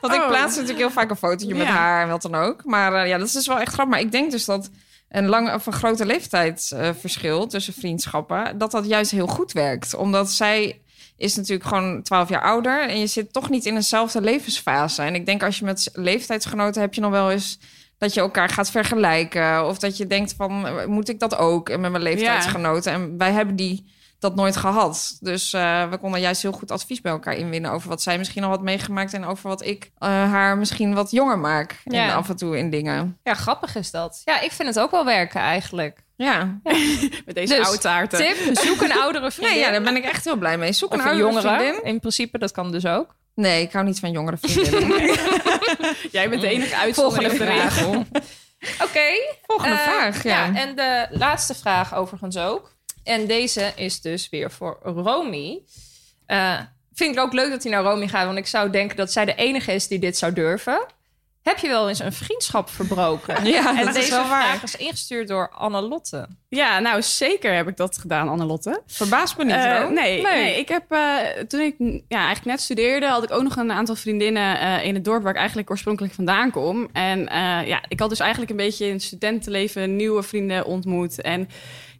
Want 0.00 0.14
ik 0.14 0.20
Oh. 0.20 0.28
plaats 0.28 0.52
natuurlijk 0.52 0.78
heel 0.78 0.90
vaak 0.90 1.10
een 1.10 1.16
fotootje 1.16 1.54
met 1.54 1.66
haar 1.66 2.02
en 2.02 2.08
wat 2.08 2.22
dan 2.22 2.34
ook. 2.34 2.64
Maar 2.64 2.94
eh, 2.94 3.08
ja, 3.08 3.18
dat 3.18 3.26
is 3.26 3.32
dus 3.32 3.46
wel 3.46 3.60
echt 3.60 3.72
grappig. 3.72 3.94
Maar 3.94 4.04
ik 4.04 4.12
denk 4.12 4.30
dus 4.30 4.44
dat 4.44 4.70
een 5.08 5.26
lange 5.26 5.54
of 5.54 5.66
een 5.66 5.72
grote 5.72 6.06
leeftijdsverschil 6.06 7.46
tussen 7.46 7.74
vriendschappen, 7.74 8.58
dat 8.58 8.70
dat 8.70 8.86
juist 8.86 9.10
heel 9.10 9.26
goed 9.26 9.52
werkt. 9.52 9.94
Omdat 9.94 10.30
zij 10.30 10.80
is 11.16 11.36
natuurlijk 11.36 11.68
gewoon 11.68 12.02
12 12.02 12.28
jaar 12.28 12.42
ouder 12.42 12.88
en 12.88 12.98
je 12.98 13.06
zit 13.06 13.32
toch 13.32 13.50
niet 13.50 13.64
in 13.66 13.74
dezelfde 13.74 14.20
levensfase. 14.20 15.02
En 15.02 15.14
ik 15.14 15.26
denk 15.26 15.42
als 15.42 15.58
je 15.58 15.64
met 15.64 15.90
leeftijdsgenoten 15.92 16.80
heb 16.80 16.94
je 16.94 17.00
nog 17.00 17.10
wel 17.10 17.30
eens 17.30 17.58
dat 17.98 18.14
je 18.14 18.20
elkaar 18.20 18.48
gaat 18.48 18.70
vergelijken 18.70 19.66
of 19.66 19.78
dat 19.78 19.96
je 19.96 20.06
denkt 20.06 20.34
van 20.36 20.66
eh, 20.66 20.86
moet 20.86 21.08
ik 21.08 21.18
dat 21.20 21.36
ook 21.36 21.68
en 21.68 21.80
met 21.80 21.90
mijn 21.90 22.02
leeftijdsgenoten. 22.02 22.92
En 22.92 23.18
wij 23.18 23.32
hebben 23.32 23.56
die 23.56 23.84
dat 24.20 24.34
nooit 24.34 24.56
gehad. 24.56 25.16
Dus 25.20 25.52
eh, 25.52 25.88
we 25.90 25.96
konden 25.98 26.20
juist 26.20 26.42
heel 26.42 26.52
goed 26.52 26.70
advies 26.70 27.00
bij 27.00 27.12
elkaar 27.12 27.34
inwinnen 27.36 27.70
over 27.70 27.88
wat 27.88 28.02
zij 28.02 28.18
misschien 28.18 28.44
al 28.44 28.50
had 28.50 28.62
meegemaakt 28.62 29.12
en 29.12 29.24
over 29.24 29.48
wat 29.48 29.64
ik 29.64 29.90
eh, 29.98 30.08
haar 30.08 30.58
misschien 30.58 30.94
wat 30.94 31.10
jonger 31.10 31.38
maak. 31.38 31.80
Ja. 31.84 32.08
En 32.08 32.14
af 32.14 32.28
en 32.28 32.36
toe 32.36 32.58
in 32.58 32.70
dingen. 32.70 33.18
Ja, 33.22 33.34
grappig 33.34 33.74
is 33.76 33.90
dat. 33.90 34.22
Ja, 34.24 34.40
ik 34.40 34.52
vind 34.52 34.68
het 34.68 34.80
ook 34.80 34.90
wel 34.90 35.04
werken 35.04 35.40
eigenlijk. 35.40 35.98
Ja. 36.16 36.58
Met 37.26 37.34
deze 37.34 37.54
Dus, 37.54 37.66
oudtaarten. 37.66 38.18
Tip, 38.18 38.58
zoek 38.58 38.80
een 38.82 38.92
oudere 38.92 39.24
Ja, 39.24 39.30
vriendin. 39.30 39.58
ja, 39.58 39.70
daar 39.70 39.82
ben 39.82 39.96
ik 39.96 40.04
echt 40.04 40.24
heel 40.24 40.36
blij 40.36 40.58
mee. 40.58 40.72
Zoek 40.72 40.92
Of 40.92 40.98
een 40.98 41.04
oudere 41.04 41.24
jongere. 41.28 41.48
vriendin. 41.58 41.84
In 41.84 42.00
principe, 42.00 42.38
dat 42.38 42.52
kan 42.52 42.72
dus 42.72 42.86
ook. 42.86 43.14
Nee, 43.34 43.62
ik 43.62 43.72
hou 43.72 43.84
niet 43.84 44.00
van 44.00 44.10
jongere 44.10 44.36
vriendinnen. 44.40 44.98
Jij 46.12 46.28
bent 46.28 46.40
de 46.40 46.48
enige 46.48 46.76
uitzondering 46.76 47.32
op 47.32 47.38
de 47.38 47.44
vraag. 47.44 47.84
Oké. 48.82 49.08
Volgende 49.46 49.74
eh, 49.74 49.82
vraag, 49.82 50.22
ja. 50.22 50.54
En 50.54 50.76
de 50.76 51.06
laatste 51.10 51.54
vraag 51.54 51.94
overigens 51.94 52.36
ook. 52.36 52.78
En 53.10 53.26
deze 53.26 53.72
is 53.76 54.00
dus 54.00 54.28
weer 54.28 54.50
voor 54.50 54.78
Romy. 54.82 55.62
Eh, 56.26 56.58
vind 56.94 57.16
ik 57.16 57.22
ook 57.22 57.32
leuk 57.32 57.50
dat 57.50 57.62
hij 57.62 57.72
naar 57.72 57.82
Romy 57.82 58.08
gaat, 58.08 58.26
want 58.26 58.38
ik 58.38 58.46
zou 58.46 58.70
denken 58.70 58.96
dat 58.96 59.12
zij 59.12 59.24
de 59.24 59.34
enige 59.34 59.72
is 59.72 59.88
die 59.88 59.98
dit 59.98 60.16
zou 60.18 60.32
durven. 60.32 60.86
Heb 61.42 61.58
je 61.58 61.68
wel 61.68 61.88
eens 61.88 61.98
een 61.98 62.12
vriendschap 62.12 62.70
verbroken? 62.70 63.44
Ja, 63.46 63.78
en 63.78 63.86
dat 63.86 63.94
is 63.94 64.00
deze 64.00 64.10
wel 64.10 64.28
waar. 64.28 64.42
vraag 64.42 64.62
is 64.62 64.76
ingestuurd 64.76 65.28
door 65.28 65.50
Annelotte. 65.50 66.28
Ja, 66.48 66.78
nou 66.78 67.02
zeker 67.02 67.54
heb 67.54 67.68
ik 67.68 67.76
dat 67.76 67.98
gedaan, 67.98 68.28
Annelotte. 68.28 68.82
Verbaast 68.86 69.36
me 69.36 69.44
niet, 69.44 69.54
Ro. 69.54 69.60
nee, 69.60 69.92
Nee. 69.92 70.22
nee. 70.22 70.58
ik 70.58 70.68
heb 70.68 70.92
eh, 70.92 71.16
toen 71.48 71.60
ik 71.60 71.74
ja, 72.08 72.18
eigenlijk 72.18 72.44
net 72.44 72.60
studeerde, 72.60 73.06
had 73.06 73.22
ik 73.22 73.30
ook 73.30 73.42
nog 73.42 73.56
een 73.56 73.72
aantal 73.72 73.96
vriendinnen 73.96 74.82
in 74.82 74.94
het 74.94 75.04
dorp 75.04 75.22
waar 75.22 75.32
ik 75.32 75.38
eigenlijk 75.38 75.70
oorspronkelijk 75.70 76.14
vandaan 76.14 76.50
kom. 76.50 76.88
En 76.92 77.20
ja, 77.66 77.82
ik 77.88 78.00
had 78.00 78.08
dus 78.08 78.20
eigenlijk 78.20 78.50
een 78.50 78.56
beetje 78.56 78.86
in 78.86 78.92
het 78.92 79.02
studentenleven 79.02 79.96
nieuwe 79.96 80.22
vrienden 80.22 80.64
ontmoet. 80.64 81.20
En 81.20 81.48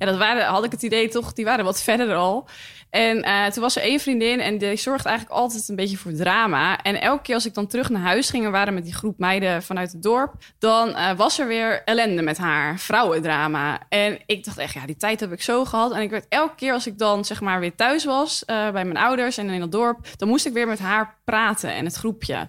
ja, 0.01 0.07
dat 0.07 0.17
waren, 0.17 0.45
had 0.45 0.65
ik 0.65 0.71
het 0.71 0.83
idee 0.83 1.09
toch, 1.09 1.33
die 1.33 1.45
waren 1.45 1.65
wat 1.65 1.83
verder 1.83 2.15
al. 2.15 2.49
En 2.91 3.23
eh, 3.23 3.47
toen 3.47 3.63
was 3.63 3.77
er 3.77 3.83
één 3.83 4.01
vriendin 4.01 4.41
en 4.41 4.59
die 4.59 4.77
zorgde 4.77 5.09
eigenlijk 5.09 5.39
altijd 5.39 5.69
een 5.69 5.77
beetje 5.77 5.97
voor 5.97 6.13
drama. 6.13 6.83
En 6.83 7.01
elke 7.01 7.23
keer 7.23 7.35
als 7.35 7.47
ik 7.47 7.55
dan 7.55 7.67
terug 7.67 7.89
naar 7.89 8.03
huis 8.03 8.31
ging 8.31 8.45
en 8.45 8.51
waren 8.51 8.75
met 8.75 8.85
die 8.85 8.95
groep 8.95 9.19
meiden 9.19 9.63
vanuit 9.63 9.93
het 9.93 10.03
dorp, 10.03 10.35
dan 10.59 10.95
eh, 10.95 11.17
was 11.17 11.39
er 11.39 11.47
weer 11.47 11.83
ellende 11.85 12.23
met 12.23 12.39
haar, 12.39 12.79
vrouwendrama. 12.79 13.81
En 13.89 14.19
ik 14.27 14.45
dacht 14.45 14.59
echt, 14.59 14.75
ja, 14.75 14.87
die 14.87 14.97
tijd 14.97 15.21
heb 15.21 15.33
ik 15.33 15.43
zo 15.43 15.65
gehad. 15.65 15.93
En 15.93 16.03
ik 16.03 16.11
werd 16.11 16.27
elke 16.29 16.55
keer 16.55 16.73
als 16.73 16.87
ik 16.87 16.99
dan 16.99 17.25
zeg 17.25 17.41
maar 17.41 17.61
weer 17.61 17.75
thuis 17.75 18.05
was 18.05 18.45
eh, 18.45 18.71
bij 18.71 18.85
mijn 18.85 19.05
ouders 19.05 19.39
en 19.39 19.51
in 19.51 19.61
het 19.61 19.73
dorp, 19.73 20.07
dan 20.17 20.29
moest 20.29 20.47
ik 20.47 20.53
weer 20.53 20.67
met 20.67 20.79
haar 20.79 21.19
praten 21.25 21.73
en 21.73 21.85
het 21.85 21.95
groepje. 21.95 22.49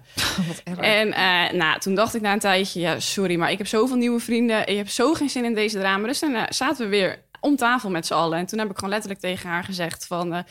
En 0.80 1.08
nou, 1.56 1.78
toen 1.78 1.94
dacht 1.94 2.14
ik 2.14 2.20
na 2.20 2.32
een 2.32 2.38
tijdje, 2.38 2.80
ja, 2.80 3.00
sorry, 3.00 3.36
maar 3.36 3.50
ik 3.50 3.58
heb 3.58 3.66
zoveel 3.66 3.96
nieuwe 3.96 4.20
vrienden. 4.20 4.66
Ik 4.66 4.76
heb 4.76 4.88
zo 4.88 5.14
geen 5.14 5.30
zin 5.30 5.44
in 5.44 5.54
deze 5.54 5.78
drama. 5.78 6.06
Dus 6.06 6.18
dan 6.18 6.46
zaten 6.48 6.84
we 6.84 6.90
weer 6.90 7.18
om 7.42 7.56
tafel 7.56 7.90
met 7.90 8.06
z'n 8.06 8.14
allen. 8.14 8.38
En 8.38 8.46
toen 8.46 8.58
heb 8.58 8.70
ik 8.70 8.74
gewoon 8.74 8.90
letterlijk 8.90 9.20
tegen 9.20 9.48
haar 9.48 9.64
gezegd 9.64 10.06
van... 10.06 10.34
eh, 10.34 10.42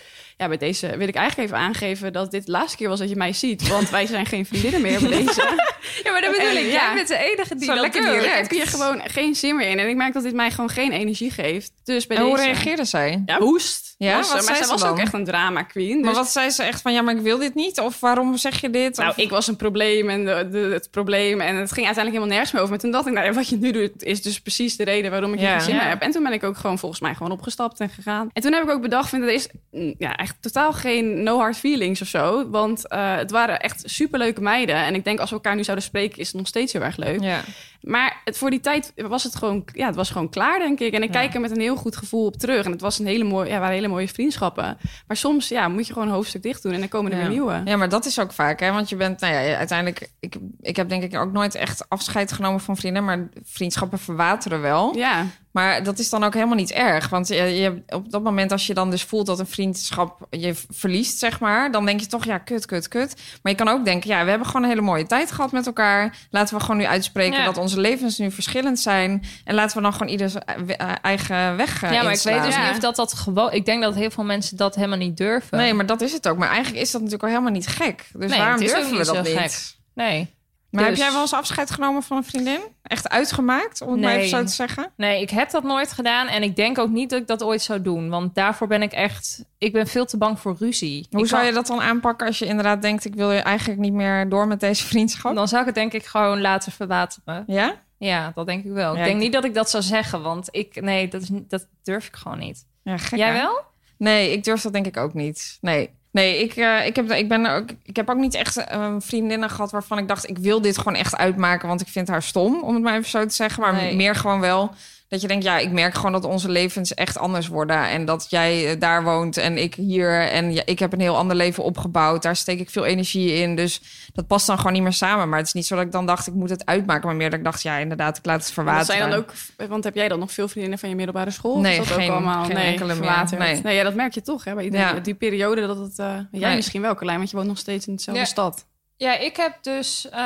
ja, 0.42 0.48
bij 0.48 0.58
deze 0.58 0.98
wil 0.98 1.08
ik 1.08 1.16
eigenlijk 1.16 1.50
even 1.50 1.62
aangeven 1.64 2.14
dat 2.14 2.32
dit 2.32 2.46
de 2.46 2.52
laatste 2.52 2.78
keer 2.78 2.90
was 2.90 3.00
dat 3.00 3.10
je 3.10 3.16
mij 3.16 3.34
ziet. 3.34 3.68
Want 3.68 3.90
wij 3.90 4.06
zijn 4.06 4.26
geen 4.26 4.46
vriendinnen 4.46 4.82
meer 4.82 5.00
bij 5.00 5.10
deze. 5.10 5.50
Ja, 6.04 6.12
maar 6.12 6.22
dat 6.22 6.32
bedoel 6.32 6.48
En, 6.50 6.58
ik. 6.58 6.66
ja. 6.66 6.72
Jij 6.72 6.94
bent 6.94 7.08
de 7.08 7.18
enige 7.18 7.56
die 7.56 7.66
Zo 7.66 7.74
dat 7.74 7.82
lekker 7.82 8.02
doet. 8.02 8.12
direct. 8.12 8.36
ik 8.36 8.42
heb 8.42 8.50
hier 8.52 8.68
gewoon 8.68 9.02
geen 9.06 9.36
zin 9.36 9.56
meer 9.56 9.70
in. 9.70 9.80
En 9.80 9.90
ik 9.90 9.96
merk 9.96 10.14
dat 10.14 10.24
dit 10.24 10.34
mij 10.34 10.52
gewoon 10.52 10.70
geen 10.70 10.92
energie 10.92 11.32
geeft. 11.32 11.72
Dus 11.84 12.08
bij 12.08 12.18
En 12.18 12.24
hoe 12.24 12.36
deze... 12.36 12.46
reageerde 12.48 12.86
zij? 12.86 13.22
Ja, 13.26 13.38
hoest. 13.40 13.96
Ja, 13.98 14.16
Was 14.18 14.28
wat 14.28 14.36
maar 14.46 14.56
zij 14.56 14.64
ze 14.66 14.72
was 14.72 14.82
dan? 14.82 14.90
ook 14.90 15.00
echt 15.00 15.14
een 15.14 15.24
drama 15.26 15.62
queen. 15.64 16.00
Maar 16.00 16.10
Dus 16.10 16.18
wat 16.18 16.32
zei 16.32 16.50
ze 16.50 16.64
echt 16.64 16.82
van, 16.82 16.94
ja, 16.94 17.02
maar 17.02 17.16
ik 17.16 17.22
wil 17.22 17.38
dit 17.38 17.56
niet? 17.56 17.80
Of 17.80 18.00
waarom 18.00 18.38
zeg 18.38 18.62
je 18.62 18.70
dit? 18.70 18.98
Nou, 18.98 19.10
Of- 19.10 19.18
ik 19.18 19.30
was 19.30 19.48
een 19.48 19.56
probleem 19.56 20.10
en 20.10 20.26
de, 20.26 20.48
de- 20.52 20.58
het 20.74 20.88
probleem. 20.92 21.42
En 21.42 21.56
het 21.56 21.72
ging 21.72 21.86
uiteindelijk 21.86 22.08
helemaal 22.16 22.28
nergens 22.28 22.52
meer 22.52 22.62
over. 22.62 22.74
Maar 22.74 22.82
toen 22.84 22.92
dacht 22.92 23.08
ik, 23.08 23.14
nou, 23.14 23.34
wat 23.34 23.50
je 23.50 23.58
nu 23.58 23.72
doet, 23.72 24.04
is 24.04 24.22
dus 24.22 24.42
precies 24.42 24.76
de 24.76 24.84
reden 24.84 25.12
waarom 25.12 25.34
ik 25.34 25.40
hier 25.40 25.48
Ja. 25.48 25.54
geen 25.54 25.62
zin 25.64 25.74
meer 25.76 25.84
Ja. 25.84 25.90
heb. 25.90 26.02
En 26.02 26.12
toen 26.12 26.24
ben 26.24 26.34
ik 26.34 26.44
ook 26.44 26.58
gewoon 26.58 26.80
volgens 26.80 27.02
mij 27.02 27.14
gewoon 27.16 27.32
opgestapt 27.32 27.80
en 27.80 27.90
gegaan. 27.90 28.30
En 28.34 28.42
toen 28.42 28.54
heb 28.54 28.64
ik 28.64 28.70
ook 28.70 28.82
bedacht, 28.82 29.10
vind, 29.10 29.24
er 29.24 29.34
is 29.34 29.48
mm, 29.72 29.96
ja, 29.98 30.16
totaal 30.40 30.74
geen 30.74 31.24
no 31.24 31.38
hard 31.38 31.58
feelings 31.58 32.02
of 32.02 32.08
zo. 32.08 32.50
Want 32.50 32.88
eh, 32.88 33.16
het 33.16 33.32
waren 33.32 33.60
echt 33.60 33.84
superleuke 33.86 34.42
meiden. 34.42 34.76
En 34.76 34.96
ik 34.96 35.04
denk, 35.04 35.20
als 35.20 35.30
we 35.30 35.36
elkaar 35.36 35.56
nu 35.56 35.64
zouden 35.64 35.86
spreken, 35.86 36.18
is 36.18 36.28
het 36.28 36.36
nog 36.36 36.48
steeds 36.48 36.74
heel 36.74 36.82
erg 36.82 36.98
leuk. 36.98 37.22
Ja. 37.22 37.42
Maar 37.82 38.22
het, 38.26 38.38
voor 38.38 38.50
die 38.50 38.60
tijd 38.60 38.94
was 38.96 39.24
het 39.24 39.36
gewoon, 39.36 39.64
ja, 39.74 39.86
het 39.86 39.96
was 39.96 40.10
gewoon 40.10 40.30
klaar, 40.30 40.60
denk 40.60 40.80
ik. 40.80 40.94
En 40.94 41.04
ik 41.04 41.14
Ja. 41.14 41.20
kijk 41.20 41.34
er 41.34 41.42
met 41.42 41.52
een 41.52 41.60
heel 41.60 41.76
goed 41.76 41.96
gevoel 41.96 42.26
op 42.26 42.36
terug. 42.38 42.66
En 42.66 42.72
het 42.72 42.82
was 42.82 43.00
een 43.00 43.06
hele 43.06 43.24
mooie, 43.24 43.50
ja, 43.50 43.60
waren 43.60 43.76
hele 43.76 43.88
mooie 43.88 44.08
vriendschappen. 44.08 44.78
Maar 45.08 45.18
soms 45.18 45.48
ja, 45.48 45.68
moet 45.68 45.88
je 45.88 45.94
gewoon 45.94 46.08
een 46.08 46.14
hoofdstuk 46.14 46.44
dicht 46.44 46.64
doen 46.64 46.74
en 46.74 46.80
dan 46.80 46.88
komen 46.90 47.12
er 47.12 47.18
Ja. 47.18 47.24
weer 47.24 47.32
nieuwe. 47.34 47.62
Ja, 47.66 47.78
maar 47.78 47.90
dat 47.90 48.06
is 48.06 48.20
ook 48.20 48.32
vaak, 48.34 48.60
hè? 48.60 48.72
Want 48.72 48.90
je 48.90 48.96
bent, 48.96 49.20
nou 49.20 49.34
ja, 49.34 49.56
uiteindelijk... 49.58 50.10
Ik, 50.20 50.36
ik 50.62 50.76
heb 50.76 50.90
denk 50.90 51.04
ik 51.04 51.16
ook 51.18 51.32
nooit 51.32 51.56
echt 51.56 51.90
afscheid 51.90 52.32
genomen 52.32 52.60
van 52.60 52.78
vrienden... 52.78 53.04
maar 53.06 53.30
vriendschappen 53.44 54.00
verwateren 54.00 54.62
wel. 54.62 54.96
Ja. 54.96 55.26
Maar 55.52 55.84
dat 55.84 56.00
is 56.00 56.10
dan 56.10 56.24
ook 56.24 56.34
helemaal 56.34 56.56
niet 56.56 56.72
erg. 56.72 57.10
Want 57.10 57.28
je, 57.28 57.36
je, 57.36 57.82
op 57.88 58.12
dat 58.12 58.24
moment, 58.24 58.52
als 58.52 58.68
je 58.68 58.74
dan 58.74 58.90
dus 58.90 59.04
voelt 59.04 59.26
dat 59.26 59.40
een 59.40 59.48
vriendschap 59.48 60.28
je 60.30 60.54
verliest, 60.70 61.18
zeg 61.20 61.40
maar... 61.40 61.72
dan 61.72 61.86
denk 61.86 62.00
je 62.00 62.06
toch, 62.08 62.26
ja, 62.26 62.38
kut, 62.38 62.66
kut, 62.66 62.88
kut. 62.88 63.16
Maar 63.44 63.52
je 63.52 63.58
kan 63.58 63.68
ook 63.68 63.86
denken, 63.86 64.10
ja, 64.10 64.24
we 64.24 64.30
hebben 64.30 64.48
gewoon 64.48 64.64
een 64.64 64.70
hele 64.70 64.82
mooie 64.82 65.06
tijd 65.06 65.32
gehad 65.32 65.52
met 65.52 65.66
elkaar. 65.66 66.18
Laten 66.30 66.56
we 66.56 66.62
gewoon 66.62 66.78
nu 66.78 66.86
uitspreken 66.86 67.40
Ja. 67.40 67.46
dat 67.46 67.58
onze 67.72 67.90
levens 67.90 68.18
nu 68.18 68.32
verschillend 68.32 68.80
zijn. 68.80 69.24
En 69.44 69.56
laten 69.56 69.78
we 69.78 69.84
dan 69.84 69.94
gewoon 69.94 70.08
ieder 70.08 70.30
zijn 70.30 70.44
e- 70.68 70.72
e- 70.74 70.76
eigen 71.02 71.56
weg 71.58 71.84
eh, 71.84 71.92
Ja, 71.92 72.04
maar 72.04 72.14
ik 72.14 72.22
weet 72.22 72.44
dus 72.44 72.56
Ja. 72.56 72.62
niet 72.66 72.72
of 72.72 72.80
dat 72.80 72.96
dat 72.96 73.14
gewoon... 73.14 73.52
Ik 73.52 73.66
denk 73.66 73.82
dat 73.82 73.96
heel 73.96 74.12
veel 74.12 74.24
mensen 74.24 74.58
dat 74.58 74.76
helemaal 74.76 74.98
niet 74.98 75.18
durven. 75.18 75.58
Nee, 75.58 75.74
maar 75.74 75.86
dat 75.86 76.02
is 76.02 76.14
het 76.14 76.28
ook. 76.28 76.38
Maar 76.38 76.50
eigenlijk 76.50 76.84
is 76.84 76.92
dat 76.92 77.02
natuurlijk 77.02 77.24
al 77.30 77.36
helemaal 77.36 77.54
niet 77.54 77.68
gek. 77.68 78.06
Dus 78.14 78.30
Nee, 78.30 78.40
waarom 78.40 78.60
het 78.60 78.64
is 78.70 78.70
ook 78.76 78.76
durven 78.80 78.98
we 78.98 79.06
dat 79.06 79.16
zo 79.16 79.22
niet? 79.22 79.42
gek. 79.42 79.76
Nee. 79.94 80.34
Maar 80.72 80.84
heb 80.84 80.94
Dus- 80.94 81.02
jij 81.04 81.12
wel 81.12 81.22
eens 81.22 81.34
afscheid 81.34 81.72
genomen 81.72 82.04
van 82.04 82.18
een 82.18 82.24
vriendin? 82.24 82.60
Echt 82.84 83.10
uitgemaakt, 83.10 83.82
om 83.82 83.92
het 83.92 84.02
maar 84.02 84.16
even 84.16 84.30
zo 84.30 84.44
te 84.44 84.52
zeggen? 84.52 84.92
Nee, 84.98 85.22
ik 85.22 85.30
heb 85.30 85.50
dat 85.50 85.64
nooit 85.64 85.92
gedaan. 85.92 86.28
En 86.28 86.44
ik 86.44 86.56
denk 86.56 86.78
ook 86.78 86.90
niet 86.90 87.10
dat 87.10 87.22
ik 87.22 87.28
dat 87.28 87.44
ooit 87.44 87.62
zou 87.62 87.82
doen. 87.82 88.10
Want 88.10 88.36
daarvoor 88.36 88.68
ben 88.68 88.82
ik 88.82 88.92
echt... 88.92 89.44
Ik 89.58 89.74
ben 89.74 89.88
veel 89.88 90.06
te 90.06 90.18
bang 90.18 90.40
voor 90.40 90.56
ruzie. 90.60 91.08
Hoe 91.10 91.22
Ik 91.22 91.28
zou 91.28 91.42
kan- 91.42 91.50
je 91.50 91.56
dat 91.56 91.68
dan 91.68 91.82
aanpakken 91.82 92.28
als 92.28 92.40
je 92.40 92.46
inderdaad 92.46 92.82
denkt... 92.82 93.06
ik 93.06 93.16
wil 93.16 93.32
je 93.32 93.40
eigenlijk 93.40 93.80
niet 93.80 93.94
meer 93.94 94.30
door 94.30 94.48
met 94.48 94.60
deze 94.60 94.84
vriendschap? 94.86 95.36
Dan 95.36 95.48
zou 95.48 95.60
ik 95.62 95.66
het 95.68 95.76
denk 95.76 95.94
ik 95.94 96.06
gewoon 96.06 96.42
laten 96.42 96.72
verwateren. 96.72 97.44
Ja? 97.48 97.76
Ja, 97.98 98.32
dat 98.36 98.46
denk 98.46 98.66
ik 98.66 98.72
wel. 98.72 98.94
Ja, 98.94 99.00
ik 99.00 99.04
denk 99.06 99.16
ik- 99.16 99.22
niet 99.24 99.34
dat 99.34 99.44
ik 99.46 99.54
dat 99.54 99.70
zou 99.70 99.84
zeggen. 99.84 100.22
Want 100.22 100.48
ik... 100.52 100.82
Nee, 100.82 101.08
dat, 101.08 101.22
is, 101.22 101.30
dat 101.32 101.68
durf 101.84 102.08
ik 102.08 102.16
gewoon 102.16 102.40
niet. 102.40 102.66
Ja, 102.84 102.98
gek 102.98 103.20
Jij 103.20 103.28
hè? 103.32 103.34
wel? 103.42 103.62
Nee, 103.98 104.32
ik 104.32 104.44
durf 104.44 104.62
dat 104.62 104.74
denk 104.74 104.86
ik 104.86 104.98
ook 104.98 105.14
niet. 105.14 105.58
Nee. 105.62 105.90
Nee, 106.12 106.40
ik, 106.44 106.56
eh, 106.56 106.86
ik, 106.86 106.96
heb, 106.96 107.12
ik, 107.12 107.28
ben 107.28 107.46
ook, 107.46 107.70
ik 107.86 107.96
heb 107.96 108.10
ook 108.10 108.18
niet 108.18 108.34
echt 108.34 108.58
eh, 108.58 108.96
vriendinnen 109.00 109.50
gehad 109.50 109.72
waarvan 109.72 109.98
ik 109.98 110.08
dacht... 110.08 110.30
ik 110.30 110.38
wil 110.38 110.62
dit 110.62 110.78
gewoon 110.78 110.96
echt 110.96 111.18
uitmaken, 111.18 111.68
want 111.68 111.82
ik 111.82 111.88
vind 111.88 112.08
haar 112.08 112.24
stom, 112.24 112.62
om 112.62 112.74
het 112.74 112.84
maar 112.84 112.98
even 112.98 113.10
zo 113.10 113.26
te 113.26 113.34
zeggen. 113.34 113.62
Maar 113.62 113.74
Nee. 113.74 113.96
meer 113.96 114.16
gewoon 114.16 114.40
wel 114.40 114.74
dat 115.12 115.22
je 115.22 115.28
denkt... 115.28 115.44
ja, 115.44 115.58
ik 115.58 115.72
merk 115.72 115.94
gewoon 115.94 116.12
dat 116.12 116.26
onze 116.26 116.50
levens 116.50 116.94
echt 116.94 117.18
anders 117.18 117.48
worden. 117.48 117.90
En 117.90 118.06
dat 118.06 118.28
jij 118.30 118.70
eh, 118.72 118.80
daar 118.80 119.04
woont 119.04 119.38
en 119.38 119.58
ik 119.58 119.76
hier. 119.76 120.28
En 120.30 120.54
ja, 120.54 120.62
ik 120.66 120.80
heb 120.80 120.94
een 120.94 121.00
heel 121.00 121.18
ander 121.18 121.36
leven 121.36 121.64
opgebouwd. 121.64 122.22
Daar 122.24 122.36
steek 122.36 122.60
ik 122.60 122.70
veel 122.70 122.86
energie 122.86 123.34
in. 123.34 123.56
Dus 123.56 123.82
dat 124.14 124.28
past 124.28 124.48
dan 124.48 124.58
gewoon 124.58 124.74
niet 124.74 124.82
meer 124.82 124.94
samen. 124.94 125.30
Maar 125.30 125.38
het 125.38 125.48
is 125.48 125.54
niet 125.54 125.66
zo 125.66 125.76
dat 125.76 125.86
ik 125.86 125.92
dan 125.92 126.06
dacht, 126.06 126.28
ik 126.28 126.34
moet 126.34 126.50
het 126.50 126.66
uitmaken. 126.66 127.08
Maar 127.08 127.16
meer 127.16 127.30
dat 127.30 127.40
ik 127.40 127.46
dacht, 127.46 127.62
ja, 127.62 127.78
inderdaad, 127.78 128.18
ik 128.18 128.26
laat 128.26 128.36
het 128.36 128.44
Wat 128.46 128.54
verwateren. 128.54 128.86
zijn 128.86 129.10
dan 129.10 129.20
ook, 129.20 129.32
want 129.70 129.84
heb 129.84 129.96
jij 129.96 130.08
dan 130.08 130.20
nog 130.20 130.32
veel 130.32 130.48
vriendinnen 130.48 130.80
van 130.80 130.90
je 130.90 130.96
middelbare 130.96 131.32
school? 131.32 131.60
Nee, 131.60 131.78
dat 131.78 131.88
geen- 131.88 132.10
ook 132.10 132.16
allemaal 132.16 132.46
geen 132.46 132.56
nee, 132.56 132.72
enkele 132.72 132.96
meer. 132.96 133.26
Nee. 133.38 133.62
Nee. 133.64 133.76
ja, 133.76 133.84
dat 133.84 133.96
merk 133.96 134.14
je 134.14 134.22
toch. 134.22 134.44
Hè, 134.44 134.54
bij 134.56 134.64
iedereen. 134.64 134.96
Ja. 134.96 135.00
Die 135.00 135.14
periode 135.16 135.68
dat 135.68 135.78
het. 135.78 136.00
eh, 136.00 136.06
jij 136.32 136.48
Nee. 136.48 136.56
misschien 136.56 136.82
wel, 136.82 136.96
Carlijn, 136.96 137.18
want 137.18 137.30
je 137.30 137.36
woont 137.36 137.48
nog 137.48 137.58
steeds 137.58 137.88
in 137.88 137.96
dezelfde 137.96 138.22
Ja. 138.24 138.28
stad. 138.30 138.66
Ja, 139.02 139.18
ik 139.18 139.36
heb 139.38 139.58
dus 139.62 140.10
eh, 140.10 140.20